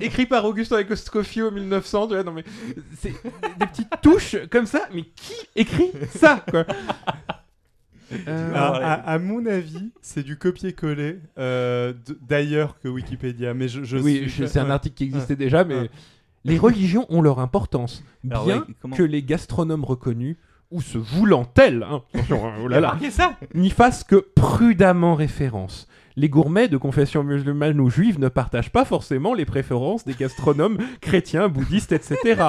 Écrit 0.00 0.24
par 0.26 0.44
Augustin 0.46 0.78
Escoffier 0.78 1.42
en 1.42 1.50
1900, 1.50 2.08
tu 2.08 2.14
vois, 2.14 2.24
non 2.24 2.32
mais 2.32 2.44
c'est 2.98 3.12
des 3.58 3.66
petites 3.66 4.00
touches 4.02 4.36
comme 4.50 4.64
ça, 4.66 4.88
mais 4.94 5.02
qui 5.02 5.34
écrit 5.56 5.90
ça 6.14 6.42
quoi? 6.50 6.64
Euh, 8.28 8.52
À, 8.54 8.68
à- 8.68 8.92
à 9.14 9.18
mon 9.18 9.44
avis, 9.46 9.90
c'est 10.02 10.22
du 10.22 10.36
copier-coller 10.36 11.18
euh, 11.38 11.92
d'ailleurs 12.28 12.78
que 12.78 12.88
Wikipédia. 12.88 13.54
Mais 13.54 13.68
je, 13.68 13.82
je 13.84 13.96
oui, 13.98 14.28
suis- 14.28 14.48
c'est 14.48 14.58
un 14.58 14.70
article 14.70 14.94
qui 14.96 15.04
existait 15.04 15.36
déjà, 15.36 15.64
mais 15.64 15.90
les 16.44 16.58
religions 16.58 17.06
ont 17.08 17.22
leur 17.22 17.38
importance. 17.40 18.04
Alors, 18.30 18.44
Bien 18.46 18.58
ouais, 18.58 18.64
comment- 18.80 18.96
que 18.96 19.02
les 19.02 19.22
gastronomes 19.22 19.84
reconnus, 19.84 20.36
ou 20.70 20.80
se 20.80 20.96
voulant 20.96 21.44
tels, 21.44 21.82
hein, 21.82 22.02
attention, 22.14 22.46
hein, 22.46 22.52
oh 22.64 22.68
là 22.68 22.80
là, 22.80 22.96
n'y 23.54 23.68
fassent 23.70 24.04
que 24.04 24.16
prudemment 24.34 25.14
référence. 25.14 25.86
Les 26.16 26.28
gourmets 26.28 26.68
de 26.68 26.76
confession 26.76 27.22
musulmane 27.24 27.80
ou 27.80 27.88
juive 27.90 28.18
ne 28.20 28.28
partagent 28.28 28.70
pas 28.72 28.84
forcément 28.84 29.32
les 29.34 29.44
préférences 29.46 30.04
des 30.04 30.12
gastronomes 30.14 30.76
chrétiens, 31.00 31.48
bouddhistes, 31.48 31.92
etc. 31.92 32.42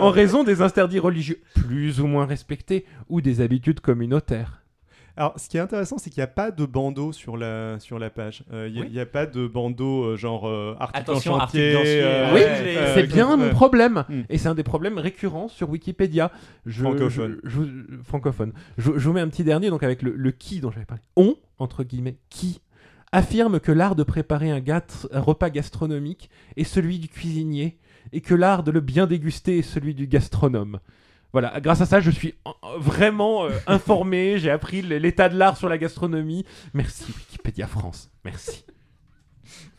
en 0.00 0.10
raison 0.10 0.42
des 0.44 0.62
interdits 0.62 0.98
religieux 0.98 1.40
plus 1.54 2.00
ou 2.00 2.06
moins 2.08 2.26
respectés 2.26 2.86
ou 3.08 3.20
des 3.20 3.40
habitudes 3.40 3.78
communautaires. 3.80 4.63
Alors, 5.16 5.38
ce 5.38 5.48
qui 5.48 5.56
est 5.56 5.60
intéressant, 5.60 5.96
c'est 5.96 6.10
qu'il 6.10 6.20
n'y 6.20 6.24
a 6.24 6.28
pas 6.28 6.50
de 6.50 6.66
bandeau 6.66 7.12
sur 7.12 7.36
la, 7.36 7.78
sur 7.78 8.00
la 8.00 8.10
page. 8.10 8.42
Euh, 8.52 8.68
Il 8.72 8.90
n'y 8.90 8.98
a, 8.98 9.06
pas 9.06 9.26
de 9.26 9.46
bandeau 9.46 10.02
euh, 10.04 10.16
genre 10.16 10.48
euh, 10.48 10.74
article 10.80 11.00
Attention, 11.10 11.34
en 11.34 11.40
chantier. 11.40 11.72
euh, 11.76 12.34
Oui, 12.34 12.40
euh, 12.42 12.94
c'est 12.94 13.06
bien 13.06 13.36
mon 13.36 13.50
problème. 13.50 14.04
Hmm. 14.08 14.22
Et 14.28 14.38
c'est 14.38 14.48
un 14.48 14.56
des 14.56 14.64
problèmes 14.64 14.98
récurrents 14.98 15.46
sur 15.46 15.70
Wikipédia. 15.70 16.32
Je, 16.66 16.82
Francophone. 16.82 17.38
je- 17.44 17.62
francophone. 18.02 18.52
Je, 18.76 18.90
je 18.96 19.08
vous 19.08 19.12
mets 19.14 19.20
un 19.20 19.28
petit 19.28 19.44
dernier, 19.44 19.70
donc 19.70 19.84
avec 19.84 20.02
le, 20.02 20.14
le 20.16 20.30
qui 20.32 20.60
dont 20.60 20.72
j'avais 20.72 20.86
parlé. 20.86 21.02
On, 21.16 21.36
entre 21.58 21.84
guillemets, 21.84 22.16
qui 22.28 22.60
affirme 23.12 23.60
que 23.60 23.70
l'art 23.70 23.94
de 23.94 24.02
préparer 24.02 24.50
un, 24.50 24.60
un 25.12 25.20
repas 25.20 25.50
gastronomique 25.50 26.28
est 26.56 26.64
celui 26.64 26.98
du 26.98 27.06
cuisinier 27.08 27.78
et 28.12 28.20
que 28.20 28.34
l'art 28.34 28.64
de 28.64 28.72
le 28.72 28.80
bien 28.80 29.06
déguster 29.06 29.58
est 29.58 29.62
celui 29.62 29.94
du 29.94 30.08
gastronome. 30.08 30.80
Voilà, 31.34 31.60
grâce 31.60 31.80
à 31.80 31.86
ça, 31.86 31.98
je 32.00 32.12
suis 32.12 32.34
en- 32.44 32.54
vraiment 32.78 33.44
euh, 33.44 33.50
informé, 33.66 34.38
j'ai 34.38 34.50
appris 34.50 34.82
l'état 34.82 35.28
de 35.28 35.36
l'art 35.36 35.56
sur 35.56 35.68
la 35.68 35.78
gastronomie. 35.78 36.44
Merci 36.74 37.06
Wikipédia 37.08 37.66
France, 37.66 38.08
merci. 38.24 38.64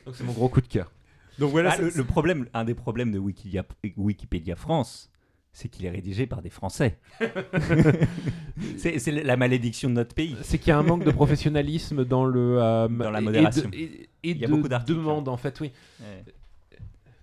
Donc 0.06 0.16
c'est 0.18 0.26
mon 0.26 0.34
gros 0.34 0.50
coup 0.50 0.60
de 0.60 0.68
cœur. 0.68 0.92
Donc 1.40 1.52
voilà, 1.52 1.72
Ah, 1.78 1.82
le, 1.82 1.90
le 1.96 2.04
problème, 2.04 2.46
un 2.54 2.66
des 2.66 2.74
problèmes 2.76 3.12
de 3.14 3.20
Wikipédia 3.20 4.56
France, 4.58 5.10
c'est 5.54 5.70
qu'il 5.70 5.86
est 5.86 5.90
rédigé 5.90 6.28
par 6.28 6.42
des 6.42 6.50
Français. 6.50 7.00
c'est 8.78 9.08
la 9.12 9.38
malédiction 9.38 9.90
de 9.90 9.96
notre 9.96 10.14
pays. 10.16 10.36
C'est 10.44 10.58
qu'il 10.58 10.70
y 10.70 10.72
a 10.72 10.78
un 10.78 10.84
manque 10.84 11.04
de 11.04 11.12
professionnalisme 11.12 12.06
dans 12.06 12.26
le 12.26 12.58
euh, 12.62 12.88
Dans 12.88 13.12
la 13.12 13.22
modération. 13.22 13.70
et, 13.74 13.88
de, 13.88 13.94
et- 13.94 14.10
et 14.24 14.32
Il 14.32 14.38
y 14.38 14.44
a 14.44 14.48
de 14.48 14.54
beaucoup 14.54 14.68
d'articles, 14.68 14.98
demandes 15.00 15.28
en 15.30 15.38
fait, 15.38 15.60
oui. 15.62 15.72
Ouais. 16.02 16.24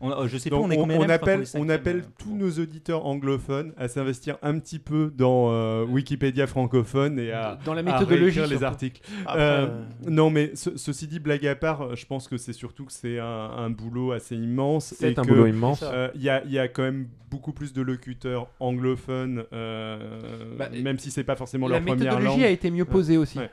On, 0.05 0.11
euh, 0.11 0.27
je 0.27 0.37
sais 0.37 0.51
Donc, 0.51 0.63
pas, 0.63 0.67
on 0.67 0.71
est 0.91 0.97
on, 0.99 1.09
appelle, 1.09 1.45
on 1.55 1.69
appelle 1.69 1.99
euh, 1.99 2.11
tous 2.19 2.35
nos 2.35 2.51
auditeurs 2.51 3.07
anglophones 3.07 3.73
à 3.77 3.87
s'investir 3.87 4.37
un 4.43 4.59
petit 4.59 4.81
peu 4.81 5.13
dans 5.17 5.53
euh, 5.53 5.85
Wikipédia 5.85 6.49
francophone 6.49 7.19
et 7.21 7.31
à, 7.31 7.57
dans 7.65 7.73
la 7.73 7.81
à 7.81 7.83
méthodologie. 7.85 8.41
réécrire 8.41 8.47
les 8.59 8.65
articles. 8.65 9.01
Après, 9.25 9.41
Euh, 9.41 9.83
non, 10.09 10.29
mais 10.31 10.51
ce- 10.55 10.77
ceci 10.77 11.07
dit, 11.07 11.21
blague 11.21 11.47
à 11.47 11.55
part, 11.55 11.95
je 11.95 12.05
pense 12.05 12.27
que 12.27 12.37
c'est 12.37 12.53
surtout 12.53 12.85
que 12.85 12.93
c'est 12.93 13.19
un, 13.21 13.25
un 13.57 13.71
boulot 13.71 14.11
assez 14.13 14.35
immense. 14.37 14.93
C'est 14.99 15.19
un 15.19 15.23
que, 15.23 15.29
boulot 15.29 15.47
immense. 15.47 15.85
euh, 15.85 16.09
Il 16.17 16.23
y, 16.23 16.29
a, 16.29 16.43
il 16.45 16.51
y 16.53 16.59
a 16.59 16.67
quand 16.67 16.83
même 16.83 17.07
beaucoup 17.31 17.53
plus 17.53 17.73
de 17.73 17.81
locuteurs 17.81 18.49
anglophones, 18.61 19.45
euh, 19.53 20.57
Bah, 20.59 20.69
même 20.83 20.99
si 20.99 21.11
c'est 21.11 21.25
pas 21.25 21.37
forcément 21.37 21.69
La 21.69 21.77
leur 21.79 21.87
première 21.87 22.05
méthodologie 22.15 22.41
langue. 22.41 22.47
a 22.47 22.51
été 22.51 22.71
mieux 22.71 22.85
posée 22.85 23.17
aussi. 23.17 23.39
Ouais. 23.39 23.51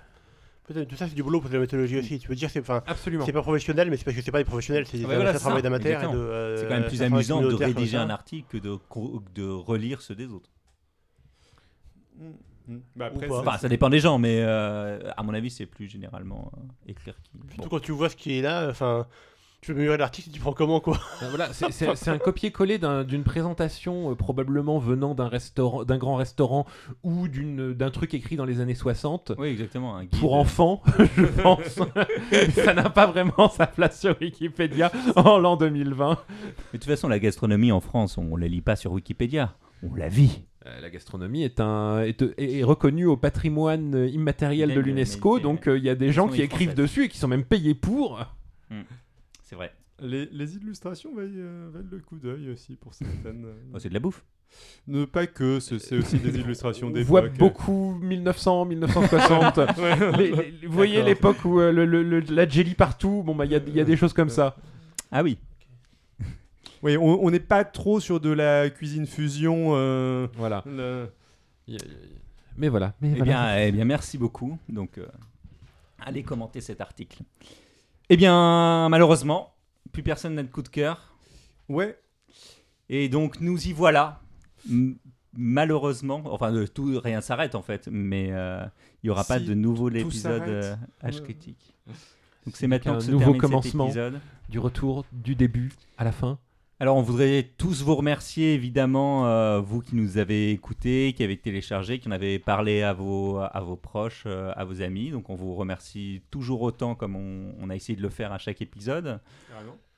Tout 0.73 0.95
ça, 0.95 1.07
c'est 1.07 1.15
du 1.15 1.23
boulot 1.23 1.41
pour 1.41 1.49
la 1.51 1.59
méthodologie 1.59 1.97
aussi. 1.99 2.19
Tu 2.19 2.27
veux 2.27 2.35
dire, 2.35 2.49
c'est 2.49 2.59
enfin, 2.59 2.83
Absolument. 2.87 3.25
c'est 3.25 3.31
pas 3.33 3.41
professionnel, 3.41 3.89
mais 3.89 3.97
c'est 3.97 4.03
parce 4.03 4.15
que 4.15 4.21
c'est 4.23 4.31
pas 4.31 4.37
des 4.39 4.43
professionnels, 4.45 4.85
c'est 4.85 4.97
des 4.97 5.05
Ouais, 5.05 5.15
voilà, 5.15 5.31
c'est 5.31 5.35
un 5.35 5.39
c'est 5.39 5.43
travail 5.45 5.61
ça, 5.61 5.69
d'amateur. 5.69 6.11
euh, 6.15 6.57
C'est 6.57 6.67
quand 6.67 6.75
même 6.79 6.87
plus 6.87 7.01
amusant 7.01 7.41
de 7.41 7.53
rédiger 7.53 7.97
ça. 7.97 8.03
un 8.03 8.09
article 8.09 8.47
que 8.49 8.57
de, 8.57 8.77
de 9.35 9.47
relire 9.49 10.01
ceux 10.01 10.15
des 10.15 10.27
autres. 10.27 10.49
Mm. 12.17 12.77
Bah, 12.95 13.05
après, 13.07 13.25
Ou 13.25 13.29
pas. 13.29 13.35
c'est- 13.35 13.47
Enfin, 13.47 13.57
ça 13.57 13.69
dépend 13.69 13.89
des 13.89 13.99
gens, 13.99 14.19
mais 14.19 14.41
euh, 14.43 14.99
à 15.17 15.23
mon 15.23 15.33
avis, 15.33 15.49
c'est 15.49 15.65
plus 15.65 15.87
généralement 15.87 16.51
euh, 16.55 16.91
écrire 16.91 17.15
qui. 17.23 17.31
Surtout 17.53 17.61
Bon. 17.63 17.67
quand 17.69 17.79
tu 17.79 17.91
vois 17.91 18.09
ce 18.09 18.15
qui 18.15 18.37
est 18.37 18.41
là, 18.43 18.67
enfin, 18.69 19.07
tu 19.61 19.71
veux 19.71 19.75
améliorer 19.77 19.97
l'article, 19.97 20.29
tu 20.31 20.39
prends 20.39 20.53
comment 20.53 20.79
quoi 20.79 20.97
Ben 21.21 21.27
voilà, 21.29 21.51
c'est- 21.53 22.09
un 22.09 22.17
copier-coller 22.17 22.77
d'un- 22.77 23.03
d'une 23.03 23.23
présentation 23.23 24.11
euh, 24.11 24.15
probablement 24.15 24.79
venant 24.79 25.13
d'un 25.15 25.27
restaurant, 25.27 25.83
d'un 25.83 25.97
grand 25.97 26.15
restaurant 26.15 26.65
ou 27.03 27.27
d'un 27.27 27.89
truc 27.91 28.13
écrit 28.13 28.35
dans 28.37 28.45
les 28.45 28.61
années 28.61 28.75
60 28.75 29.33
Oui, 29.37 29.49
exactement. 29.49 29.95
Un 29.97 30.05
guide. 30.05 30.19
pour 30.19 30.35
enfants, 30.35 30.81
je 31.17 31.25
pense. 31.41 31.79
ça 32.55 32.73
n'a 32.73 32.89
pas 32.89 33.07
vraiment 33.07 33.49
sa 33.49 33.67
place 33.67 33.99
sur 33.99 34.15
Wikipédia 34.21 34.91
en 35.17 35.37
l'an 35.37 35.57
2020. 35.57 36.17
Mais 36.29 36.45
de 36.73 36.77
toute 36.83 36.85
façon, 36.85 37.07
la 37.09 37.19
gastronomie 37.19 37.71
en 37.71 37.81
France, 37.81 38.17
on 38.17 38.23
ne 38.37 38.41
la 38.41 38.47
lit 38.47 38.61
pas 38.61 38.75
sur 38.75 38.93
Wikipédia. 38.93 39.55
On 39.83 39.93
la 39.95 40.07
vit. 40.09 40.41
Euh, 40.65 40.81
La 40.81 40.89
gastronomie 40.89 41.43
est, 41.43 41.59
un, 41.61 42.01
est, 42.01 42.21
est- 42.21 42.59
est 42.59 42.63
reconnue 42.63 43.05
au 43.05 43.15
patrimoine 43.17 44.07
immatériel 44.11 44.73
de 44.73 44.79
l'UNESCO, 44.81 45.39
donc 45.39 45.67
euh, 45.67 45.77
il 45.77 45.83
y 45.85 45.89
a 45.89 45.95
des 45.95 46.11
gens 46.11 46.27
qui 46.27 46.41
écrivent 46.41 46.73
dessus 46.75 47.05
et 47.05 47.07
qui 47.09 47.17
sont 47.17 47.27
même 47.29 47.45
payés 47.45 47.73
pour. 47.75 48.19
C'est 49.49 49.55
vrai. 49.55 49.73
Les, 49.99 50.27
les 50.31 50.55
illustrations 50.57 51.13
valent, 51.15 51.27
euh, 51.35 51.69
valent 51.73 51.87
le 51.91 51.97
coup 51.99 52.19
d'œil 52.19 52.51
aussi 52.51 52.75
pour 52.75 52.93
certaines. 52.93 53.45
euh, 53.45 53.53
Oh, 53.73 53.79
c'est 53.79 53.89
de 53.89 53.95
la 53.95 53.99
bouffe. 53.99 54.23
Ne 54.87 55.05
pas 55.05 55.25
que, 55.25 55.59
c'est 55.59 55.75
aussi 55.97 56.19
des 56.19 56.37
illustrations 56.39 56.87
On 56.87 56.91
d'époque. 56.91 57.07
voit 57.07 57.27
beaucoup 57.29 57.95
1900, 57.99 58.65
1960. 58.65 59.57
Les- 60.19 60.31
les- 60.31 60.67
vous 60.67 60.73
voyez 60.73 61.01
l'époque 61.01 61.43
où 61.45 61.59
euh, 61.59 61.71
le, 61.71 61.85
le- 61.85 62.03
le- 62.03 62.19
la 62.19 62.47
jelly 62.47 62.75
partout, 62.75 63.23
bon 63.25 63.33
bah 63.35 63.45
il 63.45 63.51
y 63.51 63.55
a, 63.55 63.59
il 63.65 63.75
y 63.75 63.79
a 63.81 63.83
des 63.83 63.97
choses 63.97 64.13
comme 64.13 64.29
ça. 64.29 64.55
Ah 65.11 65.23
oui. 65.23 65.37
Oui, 66.83 66.95
on 66.95 67.25
on 67.25 67.31
n'est 67.31 67.39
pas 67.41 67.65
trop 67.65 67.99
sur 67.99 68.19
de 68.19 68.29
la 68.29 68.69
cuisine 68.69 69.07
fusion. 69.07 69.71
euh, 69.73 70.27
Voilà. 70.37 70.63
Mais 72.57 72.69
voilà. 72.69 72.93
Mais 73.01 73.09
Eh 73.11 73.15
voilà. 73.17 73.23
bien, 73.23 73.57
eh 73.57 73.71
bien, 73.71 73.85
merci 73.85 74.17
beaucoup. 74.17 74.57
Donc, 74.69 74.97
euh, 74.97 75.05
allez 75.99 76.23
commenter 76.23 76.61
cet 76.61 76.81
article. 76.81 77.23
Eh 78.09 78.17
bien, 78.17 78.89
malheureusement, 78.89 79.53
plus 79.91 80.03
personne 80.03 80.35
n'a 80.35 80.43
de 80.43 80.47
coup 80.49 80.61
de 80.61 80.67
cœur. 80.69 81.15
Ouais, 81.67 81.99
Et 82.89 83.09
donc, 83.09 83.39
nous 83.41 83.67
y 83.67 83.73
voilà. 83.73 84.21
M- 84.69 84.97
malheureusement, 85.37 86.21
enfin, 86.25 86.51
de 86.51 86.65
tout, 86.65 86.99
rien 87.03 87.21
s'arrête 87.21 87.53
en 87.55 87.61
fait, 87.61 87.87
mais 87.91 88.29
euh, 88.31 88.65
il 89.03 89.07
n'y 89.07 89.09
aura 89.11 89.23
pas 89.23 89.37
Si, 89.39 89.45
de 89.45 89.53
nouveau 89.53 89.89
tout 89.91 89.97
épisode 89.97 90.39
s'arrête. 90.39 90.49
euh, 90.49 90.75
H 91.03 91.15
Ouais. 91.17 91.21
critique. 91.23 91.75
Donc, 92.45 92.55
c'est 92.55 92.65
maintenant 92.67 92.93
un 92.95 92.97
que 92.97 93.03
se 93.03 93.11
nouveau 93.11 93.25
termine 93.25 93.41
commencement. 93.41 93.87
cet 93.87 93.95
épisode. 93.97 94.19
Du 94.49 94.57
retour, 94.57 95.05
du 95.11 95.35
début 95.35 95.71
à 95.99 96.03
la 96.03 96.11
fin. 96.11 96.39
Alors, 96.81 96.95
on 96.95 97.01
voudrait 97.01 97.43
tous 97.57 97.83
vous 97.83 97.93
remercier, 97.93 98.53
évidemment, 98.53 99.27
euh, 99.27 99.59
vous 99.59 99.81
qui 99.81 99.97
nous 99.97 100.17
avez 100.17 100.51
écoutés, 100.51 101.13
qui 101.13 101.25
avez 101.25 101.35
téléchargé, 101.35 101.99
qui 101.99 102.07
en 102.07 102.11
avez 102.11 102.39
parlé 102.39 102.83
à 102.83 102.93
vos, 102.93 103.37
à 103.37 103.59
vos 103.59 103.75
proches, 103.75 104.23
euh, 104.25 104.53
à 104.55 104.63
vos 104.63 104.81
amis. 104.81 105.11
Donc, 105.11 105.29
on 105.29 105.35
vous 105.35 105.55
remercie 105.55 106.21
toujours 106.31 106.61
autant 106.61 106.95
comme 106.95 107.17
on, 107.17 107.53
on 107.59 107.69
a 107.69 107.75
essayé 107.75 107.97
de 107.97 108.01
le 108.01 108.07
faire 108.07 108.31
à 108.31 108.37
chaque 108.37 108.61
épisode. 108.61 109.19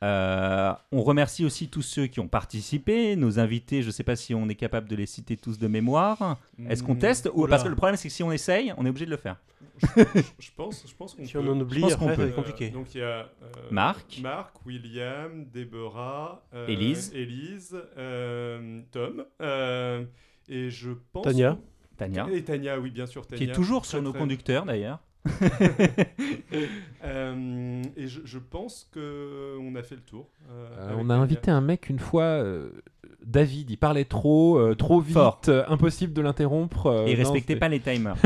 Euh, 0.03 0.73
on 0.91 1.03
remercie 1.03 1.45
aussi 1.45 1.67
tous 1.69 1.83
ceux 1.83 2.07
qui 2.07 2.19
ont 2.19 2.27
participé, 2.27 3.15
nos 3.15 3.39
invités. 3.39 3.81
Je 3.83 3.87
ne 3.87 3.91
sais 3.91 4.03
pas 4.03 4.15
si 4.15 4.33
on 4.33 4.49
est 4.49 4.55
capable 4.55 4.89
de 4.89 4.95
les 4.95 5.05
citer 5.05 5.37
tous 5.37 5.59
de 5.59 5.67
mémoire. 5.67 6.37
Est-ce 6.67 6.81
qu'on 6.83 6.95
Mm, 6.95 6.99
teste 6.99 7.29
ou. 7.33 7.47
Parce 7.47 7.63
que 7.63 7.69
le 7.69 7.75
problème, 7.75 7.95
c'est 7.97 8.07
que 8.07 8.13
si 8.13 8.23
on 8.23 8.31
essaye, 8.31 8.73
on 8.77 8.85
est 8.85 8.89
obligé 8.89 9.05
de 9.05 9.11
le 9.11 9.17
faire. 9.17 9.37
je 10.39 10.49
pense, 10.55 10.83
je 10.87 10.93
pense 10.95 11.13
qu'on 11.15 11.25
Si 11.25 11.33
peut. 11.33 11.39
on 11.39 11.47
en 11.51 11.59
oublie, 11.59 11.81
pense 11.81 11.95
qu'on 11.95 12.07
après, 12.09 12.15
ça 12.15 12.21
va 12.21 12.23
peut. 12.25 12.29
être 12.29 12.35
compliqué. 12.35 12.67
Euh, 12.69 12.73
donc 12.73 12.93
il 12.95 12.99
y 12.99 13.03
a 13.03 13.07
euh, 13.07 13.27
Marc. 13.71 14.19
Marc, 14.21 14.65
William, 14.65 15.45
Deborah, 15.53 16.43
euh, 16.53 16.67
Élise. 16.67 17.11
Élise, 17.15 17.77
euh, 17.97 18.81
Tom, 18.91 19.25
euh, 19.41 20.03
et 20.49 20.69
je 20.69 20.91
pense. 21.13 21.23
Tania. 21.23 21.57
Tania, 21.97 22.27
Et 22.31 22.43
Tania, 22.43 22.79
oui, 22.79 22.89
bien 22.89 23.05
sûr. 23.05 23.21
qui 23.21 23.35
Tania. 23.35 23.51
est 23.51 23.55
toujours 23.55 23.81
Très, 23.83 23.91
sur 23.91 24.01
nos 24.01 24.09
très- 24.11 24.19
conducteurs 24.19 24.65
d'ailleurs. 24.65 24.99
Euh, 27.03 27.81
et 27.97 28.07
je, 28.07 28.21
je 28.25 28.37
pense 28.37 28.87
que 28.91 29.57
on 29.59 29.75
a 29.75 29.81
fait 29.83 29.95
le 29.95 30.01
tour. 30.01 30.29
euh, 30.49 30.67
Euh, 30.79 30.95
on 30.99 31.09
a 31.09 31.15
invité 31.15 31.49
un 31.49 31.61
mec 31.61 31.89
une 31.89 31.97
fois, 31.99 32.23
euh, 32.23 32.69
David, 33.25 33.71
il 33.71 33.77
parlait 33.77 34.05
trop, 34.05 34.57
euh, 34.59 34.75
trop 34.75 34.99
vite, 34.99 35.13
Fort. 35.13 35.41
euh, 35.47 35.63
impossible 35.67 36.13
de 36.13 36.21
l'interrompre. 36.21 36.85
euh, 36.87 37.05
Et 37.07 37.13
non, 37.13 37.17
respectez 37.19 37.53
c'est- 37.53 37.59
pas 37.59 37.69
les 37.69 37.79
timers. 37.79 38.15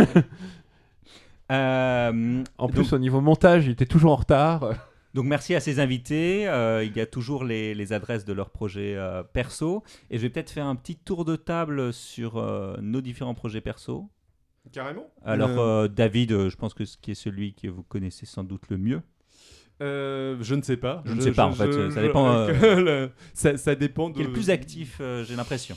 Euh, 1.51 2.43
En 2.57 2.65
donc- 2.65 2.73
plus, 2.75 2.93
au 2.93 2.97
niveau 2.97 3.21
montage, 3.21 3.67
il 3.67 3.71
était 3.73 3.85
toujours 3.85 4.13
en 4.13 4.15
retard. 4.15 4.67
Donc 5.13 5.25
merci 5.25 5.53
à 5.53 5.59
ces 5.59 5.79
invités. 5.79 6.47
Euh, 6.47 6.83
il 6.83 6.95
y 6.97 6.99
a 6.99 7.05
toujours 7.05 7.43
les, 7.43 7.75
les 7.75 7.93
adresses 7.93 8.25
de 8.25 8.33
leurs 8.33 8.49
projets 8.49 8.95
euh, 8.95 9.21
perso. 9.21 9.83
Et 10.09 10.17
je 10.17 10.23
vais 10.23 10.29
peut-être 10.29 10.49
faire 10.49 10.65
un 10.65 10.75
petit 10.75 10.95
tour 10.95 11.23
de 11.23 11.35
table 11.35 11.93
sur 11.93 12.37
euh, 12.37 12.75
nos 12.81 12.99
différents 12.99 13.35
projets 13.35 13.61
perso. 13.61 14.09
Carrément. 14.71 15.07
Alors 15.23 15.49
Euh, 15.49 15.85
euh, 15.85 15.87
David, 15.87 16.31
euh, 16.31 16.49
je 16.49 16.55
pense 16.57 16.73
que 16.73 16.85
ce 16.85 16.97
qui 16.97 17.11
est 17.11 17.15
celui 17.15 17.53
que 17.53 17.67
vous 17.67 17.83
connaissez 17.83 18.25
sans 18.25 18.43
doute 18.43 18.63
le 18.69 18.77
mieux. 18.77 19.01
euh, 19.81 20.37
je 20.41 20.55
ne 20.55 20.61
sais 20.61 20.77
pas. 20.77 21.01
Je 21.05 21.13
ne 21.13 21.21
sais 21.21 21.31
pas, 21.31 21.45
en 21.47 21.51
fait, 21.53 21.91
ça 21.91 22.01
dépend, 22.01 22.47
ça, 23.33 23.57
ça 23.57 23.75
dépend 23.75 24.09
de. 24.09 24.15
Qui 24.15 24.21
est 24.21 24.25
le 24.25 24.31
plus 24.33 24.49
actif, 24.49 24.97
euh, 25.01 25.23
j'ai 25.23 25.35
l'impression. 25.35 25.75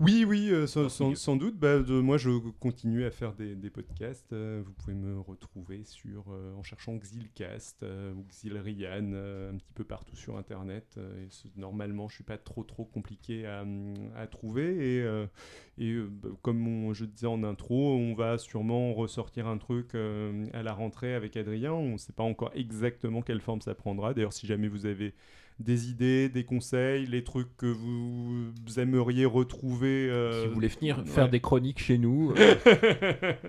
Oui, 0.00 0.24
oui, 0.26 0.48
euh, 0.50 0.66
sans, 0.66 1.36
doute. 1.36 1.56
Bah, 1.58 1.78
de- 1.78 2.00
moi, 2.00 2.16
je 2.16 2.30
continue 2.58 3.04
à 3.04 3.10
faire 3.12 3.34
des, 3.34 3.54
des 3.54 3.70
podcasts. 3.70 4.32
Euh, 4.32 4.60
vous 4.64 4.72
pouvez 4.72 4.94
me 4.94 5.20
retrouver 5.20 5.84
sur, 5.84 6.24
euh, 6.32 6.54
en 6.54 6.64
cherchant 6.64 6.96
Xilcast 6.96 7.84
ou 8.16 8.24
Xilrian 8.28 9.12
un 9.12 9.56
petit 9.56 9.72
peu 9.74 9.84
partout 9.84 10.16
sur 10.16 10.36
Internet. 10.36 10.98
Et 10.98 11.28
normalement, 11.60 12.08
je 12.08 12.16
suis 12.16 12.24
pas 12.24 12.36
trop 12.38 12.64
trop 12.64 12.84
compliqué 12.84 13.46
à, 13.46 13.64
à 14.16 14.26
trouver. 14.26 14.98
Et, 14.98 15.06
et 15.78 15.96
bah, 16.02 16.30
comme 16.42 16.66
on- 16.66 16.92
je 16.94 17.04
disais 17.04 17.26
en 17.28 17.44
intro, 17.44 17.94
on 17.94 18.14
va 18.14 18.38
sûrement 18.38 18.94
ressortir 18.94 19.46
un 19.46 19.58
truc 19.58 19.94
à 19.94 20.62
la 20.64 20.72
rentrée 20.72 21.14
avec 21.14 21.36
Adrien. 21.36 21.72
On 21.74 21.92
ne 21.92 21.98
sait 21.98 22.12
pas 22.12 22.24
encore 22.24 22.50
exactement 22.54 23.22
quelle 23.22 23.40
forme 23.40 23.60
ça 23.60 23.74
prendra. 23.76 24.14
D'ailleurs, 24.14 24.32
si 24.32 24.46
jamais 24.48 24.66
vous 24.68 24.84
avez 24.86 25.14
des 25.58 25.90
idées, 25.90 26.28
des 26.28 26.44
conseils, 26.44 27.06
les 27.06 27.22
trucs 27.24 27.56
que 27.56 27.66
vous 27.66 28.52
aimeriez 28.78 29.24
retrouver. 29.24 30.08
euh, 30.10 30.42
Si 30.42 30.48
vous 30.48 30.54
voulez 30.54 30.68
venir 30.68 31.02
faire 31.06 31.28
des 31.28 31.40
chroniques 31.40 31.78
chez 31.80 31.98
nous, 31.98 32.32
euh, 32.36 32.54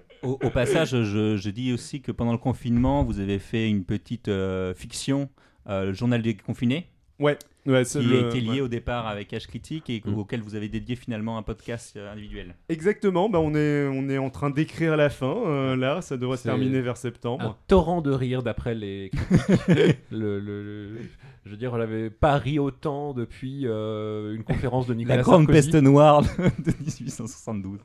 Au, 0.24 0.38
au 0.44 0.50
passage, 0.50 0.90
je, 1.04 1.38
je 1.38 1.50
dis 1.50 1.74
aussi 1.74 2.02
que 2.02 2.12
pendant 2.12 2.32
le 2.32 2.38
confinement, 2.38 3.04
vous 3.04 3.20
avez 3.20 3.40
fait 3.40 3.70
une 3.70 3.84
petite 3.84 4.28
euh, 4.28 4.74
fiction, 4.76 5.30
euh, 5.68 5.86
le 5.86 5.94
journal 5.94 6.22
des 6.22 6.36
confinés, 6.36 6.88
Ouais, 7.24 7.38
ouais, 7.66 7.84
qui 7.86 8.00
le- 8.02 8.28
était 8.28 8.40
lié 8.40 8.52
ouais. 8.52 8.62
au 8.62 8.68
départ 8.68 9.08
avec 9.08 9.32
H 9.32 9.48
Critique 9.48 9.90
et 9.90 10.02
Mm. 10.06 10.18
auquel 10.18 10.42
vous 10.42 10.56
avez 10.56 10.68
dédié 10.70 10.96
finalement 10.96 11.38
un 11.38 11.44
podcast 11.44 11.96
euh, 11.96 12.12
individuel. 12.12 12.56
Exactement, 12.70 13.30
bah 13.30 13.40
on, 13.40 13.56
est, 13.56 13.88
on 13.88 14.10
est 14.10 14.18
en 14.18 14.30
train 14.30 14.50
d'écrire 14.50 14.98
la 14.98 15.10
fin, 15.10 15.36
euh, 15.46 15.76
là, 15.76 16.02
ça 16.02 16.18
devrait 16.18 16.38
se 16.38 16.44
terminer 16.44 16.82
vers 16.82 16.94
un 16.94 16.96
septembre. 16.96 17.58
torrent 17.68 18.02
de 18.02 18.12
rire 18.12 18.44
d'après 18.44 18.76
les 18.76 19.10
critiques. 19.14 19.66
le, 20.12 20.40
le- 20.40 20.64
le- 20.64 20.98
je 21.46 21.52
veux 21.52 21.58
dire, 21.58 21.74
on 21.74 21.78
n'avait 21.78 22.10
pas 22.10 22.38
ri 22.38 22.58
autant 22.60 23.14
depuis 23.14 23.64
euh, 23.66 24.34
une 24.36 24.44
conférence 24.44 24.88
de 24.88 24.94
Nicolas 24.94 25.18
La 25.18 25.24
grande 25.24 25.46
Sarkozy. 25.46 25.72
peste 25.72 25.84
noire 25.84 26.22
de 26.22 26.28
1872. 26.82 27.80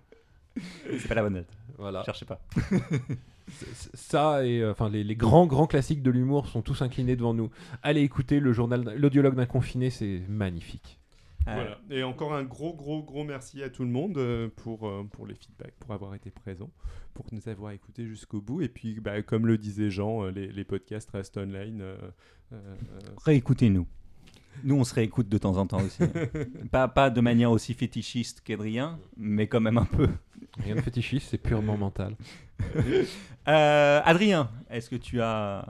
C'est 0.98 1.08
pas 1.08 1.14
la 1.16 1.22
bonne 1.22 1.34
note. 1.34 1.48
Voilà. 1.76 2.02
Cherchez 2.04 2.24
pas. 2.24 2.40
Ça 3.94 4.44
et 4.46 4.60
euh, 4.60 4.72
enfin 4.72 4.88
les, 4.90 5.04
les 5.04 5.16
grands 5.16 5.46
grands 5.46 5.66
classiques 5.66 6.02
de 6.02 6.10
l'humour 6.10 6.48
sont 6.48 6.62
tous 6.62 6.82
inclinés 6.82 7.16
devant 7.16 7.34
nous. 7.34 7.50
Allez 7.82 8.02
écouter 8.02 8.40
le 8.40 8.52
journal, 8.52 8.84
d'un- 8.84 8.94
l'audiologue 8.94 9.34
d'un 9.34 9.46
confiné, 9.46 9.90
c'est 9.90 10.22
magnifique. 10.28 10.98
Voilà. 11.46 11.78
Et 11.88 12.02
encore 12.02 12.34
un 12.34 12.44
gros, 12.44 12.74
gros, 12.74 13.02
gros 13.02 13.24
merci 13.24 13.62
à 13.62 13.70
tout 13.70 13.82
le 13.82 13.88
monde 13.88 14.18
euh, 14.18 14.48
pour, 14.56 14.86
euh, 14.86 15.02
pour 15.10 15.26
les 15.26 15.34
feedbacks, 15.34 15.72
pour 15.80 15.94
avoir 15.94 16.14
été 16.14 16.30
présent, 16.30 16.68
pour 17.14 17.24
nous 17.32 17.48
avoir 17.48 17.72
écoutés 17.72 18.06
jusqu'au 18.06 18.42
bout. 18.42 18.60
Et 18.60 18.68
puis, 18.68 19.00
bah, 19.00 19.22
comme 19.22 19.46
le 19.46 19.56
disait 19.56 19.88
Jean, 19.90 20.24
les, 20.26 20.48
les 20.48 20.64
podcasts 20.64 21.10
restent 21.10 21.38
online. 21.38 21.80
euh, 21.80 21.96
euh, 22.52 22.56
euh, 22.56 22.98
Réécoutez-nous. 23.24 23.86
Nous, 24.64 24.74
on 24.76 24.84
se 24.84 24.94
réécoute 24.94 25.28
de 25.28 25.38
temps 25.38 25.56
en 25.56 25.66
temps 25.66 25.80
aussi. 25.82 26.02
pas, 26.70 26.88
pas 26.88 27.10
de 27.10 27.20
manière 27.20 27.50
aussi 27.50 27.74
fétichiste 27.74 28.40
qu'Adrien, 28.44 28.98
mais 29.16 29.46
quand 29.46 29.60
même 29.60 29.78
un 29.78 29.84
peu. 29.84 30.08
Rien 30.62 30.74
de 30.76 30.80
fétichiste, 30.80 31.28
c'est 31.30 31.38
purement 31.38 31.76
mental. 31.76 32.16
Euh, 33.48 34.02
Adrien, 34.04 34.50
est-ce 34.68 34.90
que 34.90 34.96
tu 34.96 35.22
as. 35.22 35.64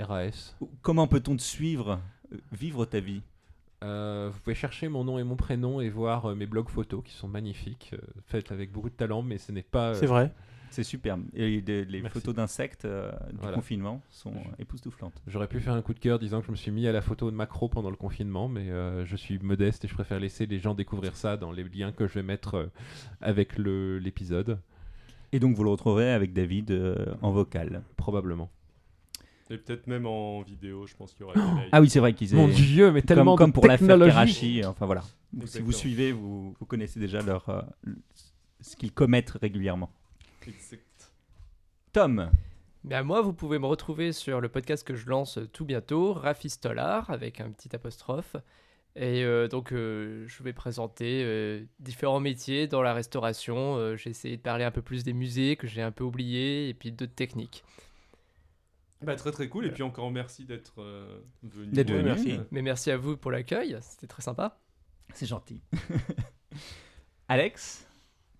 RAS. 0.00 0.56
Comment 0.80 1.06
peut-on 1.06 1.36
te 1.36 1.42
suivre, 1.42 2.00
euh, 2.32 2.36
vivre 2.50 2.84
ta 2.84 2.98
vie? 2.98 3.22
Euh, 3.84 4.28
vous 4.32 4.40
pouvez 4.40 4.56
chercher 4.56 4.88
mon 4.88 5.04
nom 5.04 5.18
et 5.20 5.22
mon 5.22 5.36
prénom 5.36 5.80
et 5.80 5.88
voir 5.88 6.30
euh, 6.30 6.34
mes 6.34 6.46
blogs 6.46 6.68
photos 6.68 7.02
qui 7.04 7.12
sont 7.12 7.28
magnifiques, 7.28 7.90
euh, 7.92 7.98
faites 8.26 8.50
avec 8.50 8.72
beaucoup 8.72 8.90
de 8.90 8.94
talent, 8.94 9.22
mais 9.22 9.38
ce 9.38 9.52
n'est 9.52 9.62
pas. 9.62 9.90
euh, 9.90 9.94
C'est 9.94 10.06
vrai. 10.06 10.32
C'est 10.72 10.82
superbe. 10.84 11.22
Et 11.34 11.60
les, 11.60 11.84
les 11.84 12.00
Merci. 12.00 12.18
photos 12.18 12.34
d'insectes 12.34 12.84
euh, 12.86 13.12
du 13.30 13.36
Voilà. 13.40 13.54
confinement 13.56 14.00
sont 14.10 14.32
époustouflantes. 14.58 15.12
J'aurais 15.26 15.46
pu 15.46 15.60
faire 15.60 15.74
un 15.74 15.82
coup 15.82 15.94
de 15.94 15.98
cœur 16.00 16.18
disant 16.18 16.40
que 16.40 16.46
je 16.46 16.50
me 16.50 16.56
suis 16.56 16.70
mis 16.70 16.86
à 16.88 16.92
la 16.92 17.02
photo 17.02 17.30
de 17.30 17.36
macro 17.36 17.68
pendant 17.68 17.90
le 17.90 17.96
confinement, 17.96 18.48
mais 18.48 18.70
euh, 18.70 19.04
je 19.04 19.14
suis 19.16 19.38
modeste 19.38 19.84
et 19.84 19.88
je 19.88 19.94
préfère 19.94 20.18
laisser 20.18 20.46
les 20.46 20.58
gens 20.58 20.74
découvrir 20.74 21.14
ça 21.14 21.36
dans 21.36 21.52
les 21.52 21.62
liens 21.64 21.92
que 21.92 22.08
je 22.08 22.14
vais 22.14 22.22
mettre 22.22 22.54
euh, 22.54 22.66
avec 23.20 23.58
l'épisode, 23.58 24.58
Et 25.32 25.38
donc, 25.40 25.54
vous 25.56 25.64
le 25.64 25.70
retrouverez 25.70 26.12
avec 26.12 26.32
David 26.32 26.70
euh, 26.70 26.96
en 27.22 27.30
vocal. 27.32 27.82
probablement. 27.96 28.50
et 29.50 29.58
peut-être 29.58 29.86
même 29.86 30.06
en 30.06 30.40
vidéo, 30.42 30.86
je 30.86 30.94
pense 30.96 31.12
qu'il 31.12 31.26
y 31.26 31.28
aura. 31.28 31.34
Ah 31.70 31.80
oui, 31.82 31.90
c'est 31.90 32.00
vrai 32.00 32.14
qu'ils 32.14 32.34
Mon 32.34 32.48
aient- 32.48 32.52
dieu, 32.54 32.90
mais 32.92 33.02
tellement 33.02 33.36
comme, 33.36 33.46
comme 33.46 33.50
de 33.50 33.54
pour 33.54 33.66
l'affaire. 33.66 33.98
Karachi, 33.98 34.64
enfin 34.64 34.86
voilà. 34.86 35.02
Si 35.44 35.60
vous 35.60 35.72
suivez, 35.72 36.12
vous, 36.12 36.54
vous 36.58 36.66
connaissez 36.66 36.98
déjà 36.98 37.20
leur, 37.20 37.46
euh, 37.50 37.60
ce 38.60 38.74
qu'ils 38.76 38.92
commettent 38.92 39.32
régulièrement. 39.32 39.90
Tom, 41.92 42.30
Ben, 42.84 43.02
moi, 43.02 43.20
vous 43.22 43.32
pouvez 43.32 43.58
me 43.58 43.66
retrouver 43.66 44.12
sur 44.12 44.40
le 44.40 44.48
podcast 44.48 44.86
que 44.86 44.94
je 44.94 45.08
lance 45.08 45.38
tout 45.52 45.64
bientôt, 45.64 46.12
Rafistolar, 46.14 47.10
avec 47.10 47.40
un 47.40 47.50
petit 47.50 47.74
apostrophe. 47.74 48.36
Et 48.94 49.24
euh, 49.24 49.48
donc, 49.48 49.72
euh, 49.72 50.26
je 50.26 50.42
vais 50.42 50.52
présenter 50.52 51.22
euh, 51.24 51.64
différents 51.80 52.20
métiers 52.20 52.66
dans 52.66 52.82
la 52.82 52.92
restauration. 52.92 53.76
Euh, 53.76 53.96
j'ai 53.96 54.10
essayé 54.10 54.36
de 54.36 54.42
parler 54.42 54.64
un 54.64 54.70
peu 54.70 54.82
plus 54.82 55.02
des 55.04 55.14
musées 55.14 55.56
que 55.56 55.66
j'ai 55.66 55.80
un 55.80 55.92
peu 55.92 56.04
oubliés, 56.04 56.68
et 56.68 56.74
puis 56.74 56.92
d'autres 56.92 57.14
techniques. 57.14 57.64
Bah, 59.02 59.16
très 59.16 59.32
très 59.32 59.48
cool. 59.48 59.66
Et 59.66 59.70
puis 59.70 59.82
encore 59.82 60.10
merci 60.10 60.44
d'être 60.44 60.74
euh, 60.80 61.20
venu. 61.42 61.72
D'être 61.72 61.90
venu. 61.90 62.04
merci. 62.04 62.38
Mais 62.50 62.62
merci 62.62 62.90
à 62.90 62.96
vous 62.96 63.16
pour 63.16 63.30
l'accueil, 63.30 63.76
c'était 63.80 64.06
très 64.06 64.22
sympa. 64.22 64.60
c'est 65.14 65.26
gentil. 65.26 65.60
Alex, 67.28 67.86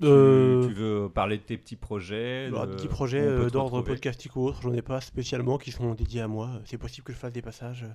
Euh, 0.07 0.67
tu 0.67 0.75
veux 0.75 1.09
parler 1.09 1.39
de 1.39 1.43
tes 1.43 1.57
petits 1.57 1.77
projets 1.77 2.47
alors, 2.47 2.67
de- 2.67 2.71
des 2.73 2.77
petits 2.77 2.89
projets 2.89 3.21
euh, 3.21 3.51
d'ordre 3.51 3.83
podcastique 3.83 4.37
ou 4.37 4.43
autre, 4.47 4.61
j'en 4.63 4.73
ai 4.73 4.83
pas 4.83 5.01
spécialement 5.01 5.59
qui 5.59 5.71
sont 5.71 5.95
dédiés 5.95 6.21
à 6.23 6.29
moi. 6.29 6.51
C'est 6.65 6.79
possible 6.79 7.05
que 7.07 7.13
je 7.13 7.19
fasse 7.19 7.33
des 7.33 7.43
passages 7.43 7.85
euh, 7.85 7.93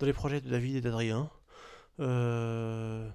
dans 0.00 0.06
les 0.06 0.12
projets 0.12 0.40
de 0.40 0.48
David 0.50 0.76
et 0.76 0.80
d'Adrien. 0.80 1.30
Euh, 2.00 3.08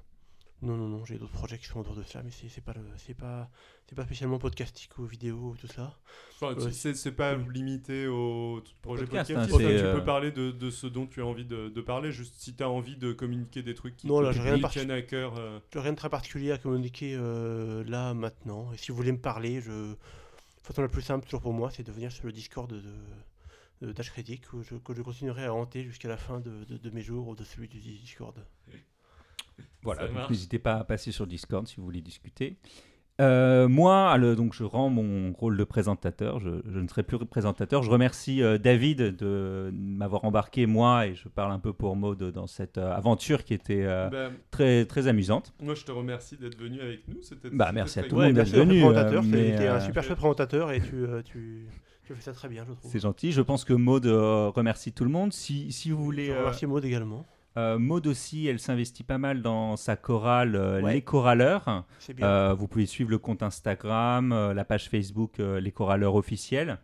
Non, 0.64 0.78
non, 0.78 0.88
non, 0.88 1.03
j'ai 1.05 1.18
d'autres 1.18 1.32
projets 1.32 1.57
qui 1.57 1.66
sont 1.66 1.80
en 1.80 1.84
dehors 1.84 1.95
de 1.95 2.03
ça, 2.03 2.22
mais 2.22 2.30
c'est 2.30 2.47
c'est 2.47 2.62
pas, 2.62 2.76
c'est 2.97 3.16
pas, 3.16 3.49
c'est 3.89 3.95
pas 3.95 4.05
spécialement 4.05 4.38
podcastique 4.38 4.95
ou 4.99 5.05
vidéo 5.05 5.36
ou 5.53 5.57
tout 5.57 5.66
ça. 5.66 5.97
Enfin, 6.39 6.53
Euh, 6.55 6.70
c'est 6.72 7.12
pas 7.14 7.34
limité 7.36 8.05
au 8.05 8.62
projet 8.84 9.05
podcast, 9.05 9.34
podcast. 9.34 9.51
hein, 9.53 9.55
Enfin, 9.55 9.66
tu 9.68 9.74
euh, 9.86 9.95
peux 9.97 10.03
parler 10.03 10.32
de, 10.32 10.51
de 10.51 10.70
ce 10.70 10.86
dont 10.86 11.07
tu 11.07 11.22
as 11.22 11.26
envie 11.26 11.45
de, 11.45 11.70
de 11.70 11.82
parler, 11.82 12.12
juste 12.12 12.36
si 12.38 12.55
tu 12.55 12.62
as 12.62 12.70
envie 12.70 12.95
de 12.95 13.12
communiquer 13.12 13.64
des 13.64 13.74
trucs 13.74 13.97
qui 13.97 14.05
Non, 14.05 14.20
te 14.20 14.26
là, 14.26 14.32
j'ai 14.34 14.39
rien 14.41 14.57
de 14.59 14.68
tiennent 14.68 14.91
à 14.91 15.01
cœur. 15.01 15.34
euh, 15.39 15.59
J'ai 15.74 15.80
rien 15.80 15.93
de 15.93 15.97
très 15.97 16.09
particulier 16.09 16.51
à 16.51 16.59
communiquer 16.59 17.16
euh, 17.16 17.84
là, 17.86 18.14
maintenant. 18.14 18.72
Et 18.72 18.78
si 18.78 18.91
vous 18.91 18.97
voulez 18.97 19.12
me 19.14 19.20
parler, 19.20 19.62
je... 19.62 19.72
la 19.72 19.95
façon 20.64 20.84
la 20.84 20.89
plus 20.89 21.01
simple 21.01 21.26
toujours 21.26 21.41
pour 21.41 21.53
moi, 21.53 21.72
c'est 21.72 21.82
de 21.84 21.91
venir 21.91 22.12
sur 22.12 22.28
le 22.28 22.32
Discord 22.34 22.70
de, 22.72 22.84
de 23.82 23.91
Dash 23.93 24.12
Critique, 24.12 24.43
que 24.47 24.62
je, 24.62 24.76
que 24.76 24.93
je 24.93 25.01
continuerai 25.01 25.45
à 25.45 25.53
hanter 25.55 25.84
jusqu'à 25.84 26.07
la 26.07 26.18
fin 26.18 26.39
de, 26.39 26.66
de- 26.66 26.78
de 26.78 26.89
mes 26.91 27.01
jours 27.01 27.28
ou 27.30 27.36
de 27.36 27.43
celui 27.43 27.68
du 27.68 27.80
Discord. 27.80 28.36
Voilà, 29.84 30.02
n'hésitez 30.30 30.60
pas 30.60 30.76
à 30.76 30.84
passer 30.84 31.12
sur 31.12 31.26
Discord 31.28 31.68
si 31.68 31.78
vous 31.78 31.84
voulez 31.84 32.02
discuter. 32.02 32.58
Euh, 33.20 33.68
moi, 33.68 34.18
le- 34.18 34.36
donc 34.36 34.54
je 34.54 34.64
rends 34.64 34.89
mon 34.89 35.32
rôle 35.34 35.56
de 35.56 35.64
présentateur. 35.64 36.39
Je, 36.39 36.49
je 36.66 36.80
ne 36.80 36.88
serai 36.88 37.04
plus 37.04 37.20
présentateur. 37.26 37.84
Je 37.84 37.91
remercie 37.91 38.41
euh, 38.41 38.58
David 38.58 39.16
de 39.16 39.70
m'avoir 39.74 40.26
embarqué 40.26 40.66
moi 40.66 41.06
et 41.06 41.14
je 41.14 41.28
parle 41.30 41.52
un 41.52 41.60
peu 41.60 41.72
pour 41.74 41.95
Maud 41.95 42.24
dans 42.32 42.47
cette 42.47 42.80
euh, 42.80 42.91
aventure 42.91 43.43
qui 43.43 43.54
était 43.54 43.84
euh, 43.86 44.10
bah, 44.10 44.30
très 44.49 44.86
très 44.86 45.08
amusante. 45.08 45.54
moi, 45.62 45.76
je 45.76 45.84
te 45.84 45.91
remercie 45.91 46.38
d'être 46.38 46.58
venu 46.58 46.82
avec 46.82 47.08
nous. 47.08 47.22
C'était 47.22 47.49
Bah, 47.52 47.72
merci 47.74 47.99
à 47.99 48.04
tout 48.04 48.16
le 48.18 48.26
monde 48.28 48.34
d'être 48.34 48.49
venu, 48.56 48.84
mais, 49.30 49.56
t'es 49.56 49.68
un 49.68 49.80
super 49.82 50.04
chouette 50.04 50.18
présentateur 50.18 50.72
et 50.72 50.82
tu, 50.82 50.95
euh, 51.04 51.22
tu, 51.22 51.68
tu 52.06 52.16
fais 52.16 52.22
ça 52.22 52.34
très 52.34 52.49
bien, 52.49 52.66
je 52.68 52.74
trouve. 52.74 52.89
C'est 52.91 52.99
gentil. 53.02 53.32
Je 53.34 53.41
pense 53.41 53.66
que 53.66 53.74
Maud 53.74 54.06
euh, 54.08 54.49
remercie 54.49 54.93
tout 54.93 55.04
le 55.04 55.12
monde. 55.12 55.32
Si, 55.32 55.72
si 55.72 55.91
vous 55.91 56.04
voulez, 56.04 56.28
Je 56.28 56.32
euh, 56.32 56.39
remercie 56.39 56.66
Maud 56.66 56.84
également. 56.86 57.26
Euh, 57.58 57.78
Maud 57.78 58.08
aussi, 58.08 58.47
elle 58.47 58.60
s'investit 58.60 59.04
pas 59.04 59.18
mal 59.18 59.41
dans 59.41 59.76
sa 59.76 59.95
chorale 59.95 60.56
euh, 60.56 60.82
Ouais. 60.82 60.93
Les 60.93 61.02
Choraleurs. 61.02 61.86
Euh, 62.22 62.54
vous 62.54 62.68
pouvez 62.68 62.86
suivre 62.86 63.10
le 63.10 63.18
compte 63.18 63.43
Instagram, 63.43 64.32
euh, 64.32 64.54
la 64.54 64.64
page 64.64 64.89
Facebook 64.89 65.38
Les 65.38 65.72
Choraleurs 65.72 66.16
officiels. 66.16 66.80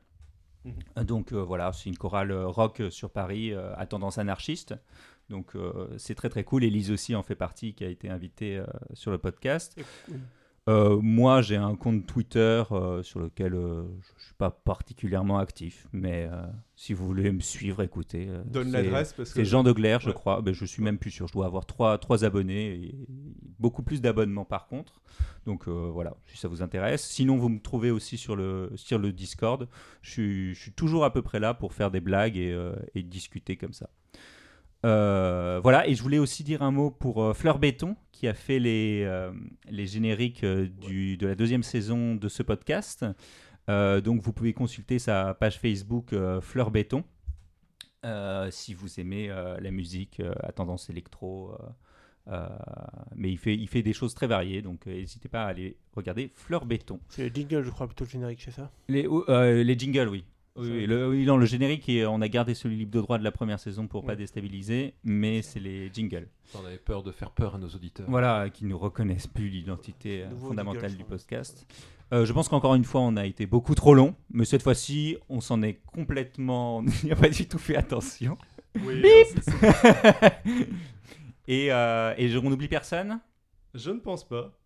Mhm. 0.66 1.04
Donc 1.06 1.34
voilà, 1.34 1.72
c'est 1.72 1.90
une 1.90 1.98
chorale 1.98 2.34
rock 2.34 2.82
sur 2.90 3.10
Paris 3.10 3.54
à 3.54 3.86
tendance 3.86 4.18
anarchiste. 4.18 4.76
Donc 5.30 5.54
c'est 5.98 6.16
très 6.16 6.30
très 6.30 6.44
cool. 6.44 6.64
Elise 6.64 6.92
aussi 6.92 7.16
en 7.16 7.24
fait 7.24 7.36
partie 7.36 7.74
qui 7.74 7.84
a 7.84 7.88
été 7.90 8.10
invitée 8.10 8.62
sur 8.94 9.12
le 9.12 9.18
podcast. 9.18 9.78
Et-. 9.78 10.14
Euh, 10.68 11.00
moi 11.02 11.42
j'ai 11.42 11.56
un 11.56 11.76
compte 11.76 12.06
Twitter 12.06 12.62
euh, 12.72 13.02
sur 13.02 13.22
lequel 13.22 13.54
euh, 13.54 13.84
je 13.84 14.14
ne 14.14 14.20
suis 14.20 14.34
pas 14.38 14.50
particulièrement 14.52 15.38
actif. 15.38 15.88
Mais 15.94 16.30
si 16.76 16.94
vous 16.94 17.06
voulez 17.08 17.32
me 17.32 17.40
suivre, 17.40 17.82
écoutez. 17.82 18.28
Donne 18.46 18.72
l'adresse 18.72 19.14
parce 19.14 19.30
que. 19.30 19.36
c'est 19.36 19.46
Jean 19.46 19.64
de 19.64 19.72
Glaire, 19.72 20.02
je 20.02 20.08
Ouais. 20.10 20.14
crois. 20.14 20.42
Ben, 20.42 20.54
je 20.54 20.66
suis 20.66 20.84
même 20.84 20.98
plus 20.98 21.12
sûr. 21.12 21.28
Je 21.28 21.34
dois 21.34 21.46
avoir 21.46 21.66
trois, 21.66 21.98
trois 21.98 22.26
abonnés 22.26 22.74
et 22.74 23.08
beaucoup 23.60 23.82
plus 23.84 24.02
d'abonnements 24.02 24.46
par 24.46 24.68
contre. 24.68 25.02
Donc 25.46 25.68
voilà, 25.68 26.16
si 26.26 26.38
ça 26.38 26.48
vous 26.48 26.62
intéresse. 26.62 27.04
Sinon, 27.08 27.38
vous 27.38 27.50
me 27.50 27.60
trouvez 27.60 27.92
aussi 27.92 28.18
sur 28.18 28.36
le, 28.36 28.72
sur 28.76 29.00
le 29.00 29.14
Discord. 29.14 29.68
Je 30.02 30.12
suis, 30.12 30.54
je 30.54 30.60
suis 30.62 30.74
toujours 30.74 31.06
à 31.06 31.14
peu 31.14 31.22
près 31.22 31.40
là 31.40 31.54
pour 31.54 31.74
faire 31.74 31.92
des 31.92 32.02
blagues 32.02 32.36
et, 32.38 32.56
et 32.94 33.04
discuter 33.04 33.56
comme 33.56 33.74
ça. 33.74 33.90
Euh, 34.86 35.60
voilà, 35.64 35.88
et 35.88 35.96
je 35.96 36.04
voulais 36.04 36.20
aussi 36.20 36.44
dire 36.44 36.62
un 36.62 36.70
mot 36.72 36.92
pour 36.92 37.24
euh, 37.24 37.34
Fleur 37.34 37.58
Béton 37.58 37.96
qui 38.18 38.28
a 38.28 38.34
fait 38.34 38.58
les, 38.58 39.04
euh, 39.06 39.32
les 39.70 39.86
génériques 39.86 40.44
euh, 40.44 40.68
du, 40.68 41.18
de 41.18 41.28
la 41.28 41.36
deuxième 41.36 41.62
saison 41.62 42.16
de 42.16 42.28
ce 42.30 42.42
podcast. 42.42 43.06
Euh, 43.70 44.02
donc 44.02 44.22
vous 44.22 44.34
pouvez 44.34 44.54
consulter 44.54 44.98
sa 44.98 45.36
page 45.36 45.60
Facebook 45.60 46.16
Fleur 46.42 46.72
Béton. 46.72 47.04
Si 48.50 48.74
vous 48.74 49.00
aimez 49.00 49.28
la 49.28 49.72
musique 49.72 50.22
à 50.42 50.52
tendance 50.52 50.90
électro, 50.90 51.52
Euh, 52.30 52.46
mais 53.16 53.32
il 53.32 53.38
fait, 53.38 53.56
il 53.56 53.70
fait 53.70 53.82
des 53.82 53.94
choses 53.94 54.14
très 54.14 54.28
variées, 54.28 54.62
donc 54.62 54.86
euh, 54.86 54.92
n'hésitez 54.92 55.30
pas 55.30 55.46
à 55.46 55.48
aller 55.48 55.78
regarder 55.96 56.30
Fleur 56.36 56.66
Béton. 56.66 57.00
C'est 57.08 57.24
les 57.24 57.34
jingles, 57.34 57.64
je 57.64 57.70
crois, 57.70 57.88
plutôt 57.88 58.04
le 58.04 58.10
générique, 58.10 58.42
c'est 58.42 58.52
ça? 58.52 58.70
Les, 58.90 59.08
euh, 59.08 59.64
les 59.64 59.80
jingles, 59.80 60.10
oui. 60.10 60.26
Oui, 60.58 60.70
oui, 60.72 60.86
le, 60.88 61.08
oui, 61.10 61.26
non, 61.26 61.38
le 61.38 61.46
générique, 61.46 61.90
on 62.08 62.22
a 62.22 62.28
gardé 62.28 62.54
celui 62.56 62.78
libre 62.78 62.92
de 62.92 63.00
droit 63.02 63.18
de 63.18 63.24
la 63.24 63.32
première 63.32 63.60
saison 63.60 63.88
pour 63.88 64.04
pas 64.04 64.14
Ouais. 64.14 64.16
déstabiliser, 64.18 64.96
mais 65.04 65.42
c'est 65.42 65.60
les 65.60 65.90
jingles. 65.94 66.28
On 66.56 66.66
avait 66.66 66.78
peur 66.78 67.04
de 67.04 67.12
faire 67.12 67.32
peur 67.32 67.56
à 67.56 67.58
nos 67.58 67.68
auditeurs. 67.70 68.06
Voilà, 68.10 68.50
qui 68.50 68.66
ne 68.66 68.74
reconnaissent 68.74 69.28
plus 69.28 69.50
l'identité 69.50 70.24
euh, 70.24 70.36
fondamentale 70.38 70.90
jingles, 70.90 70.98
du 70.98 71.04
podcast. 71.04 71.68
Euh, 72.14 72.26
je 72.26 72.34
pense 72.34 72.48
qu'encore 72.50 72.74
une 72.76 72.86
fois, 72.86 73.02
on 73.02 73.18
a 73.18 73.26
été 73.26 73.46
beaucoup 73.46 73.76
trop 73.76 73.94
long, 73.94 74.16
mais 74.32 74.46
cette 74.46 74.64
fois-ci, 74.64 75.18
on 75.30 75.42
s'en 75.42 75.62
est 75.62 75.82
complètement. 75.86 76.78
On 76.80 76.84
n'y 77.04 77.12
a 77.12 77.16
pas 77.16 77.30
du 77.30 77.48
tout 77.48 77.58
fait 77.60 77.76
attention. 77.76 78.38
Oui, 78.84 79.04
et, 81.48 81.72
euh, 81.72 82.14
et 82.18 82.30
je- 82.30 82.38
on 82.38 82.50
n'oublie 82.50 82.68
personne? 82.68 83.20
Je 83.74 83.92
ne 83.92 84.00
pense 84.00 84.28
pas. 84.28 84.58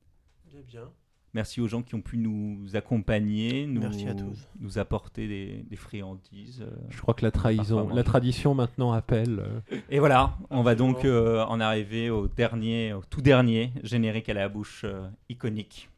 Bien, 0.50 0.62
bien. 0.68 0.90
Merci 1.34 1.62
aux 1.62 1.68
gens 1.68 1.82
qui 1.82 1.96
ont 1.96 2.02
pu 2.02 2.18
nous 2.18 2.60
accompagner, 2.76 3.66
nous, 3.66 3.80
Merci 3.82 4.06
à 4.08 4.14
tous. 4.14 4.50
nous 4.60 4.78
apporter 4.80 5.30
des, 5.30 5.64
des 5.70 5.76
friandises. 5.78 6.62
euh. 6.62 6.70
Je 6.90 7.00
crois 7.02 7.14
que 7.14 7.24
la 7.24 7.32
trahison, 7.32 7.88
la 7.88 8.04
tradition 8.04 8.54
maintenant 8.54 8.92
appelle. 8.92 9.40
euh, 9.72 9.78
Et 9.90 10.00
voilà, 10.00 10.34
on 10.50 10.62
va 10.62 10.76
donc 10.76 11.06
euh, 11.06 11.42
en 11.46 11.62
arriver 11.62 12.10
au 12.10 12.28
dernier, 12.28 12.92
au 12.94 13.02
tout 13.10 13.22
dernier 13.22 13.72
générique 13.84 14.28
à 14.28 14.34
la 14.34 14.50
bouche 14.50 14.82
euh, 14.84 15.08
iconique. 15.30 15.90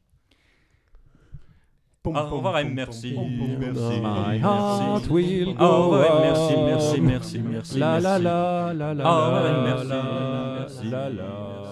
Pom, 2.04 2.16
Au 2.18 2.26
revoir 2.30 2.60
et 2.60 2.66
merci. 2.66 3.16
Merci. 3.18 4.02
Merci. 4.02 5.10
will 5.10 5.56
revoir, 5.58 6.22
merci, 6.22 6.54
merci, 6.66 7.02
merci, 7.02 7.40
merci. 7.40 7.80
La 7.80 8.00
la 8.00 8.20
merci. 8.20 8.24
la 8.24 8.74
la 8.74 8.94
la 8.94 9.84
la 9.84 10.58
merci, 10.60 10.90
la. 10.90 11.63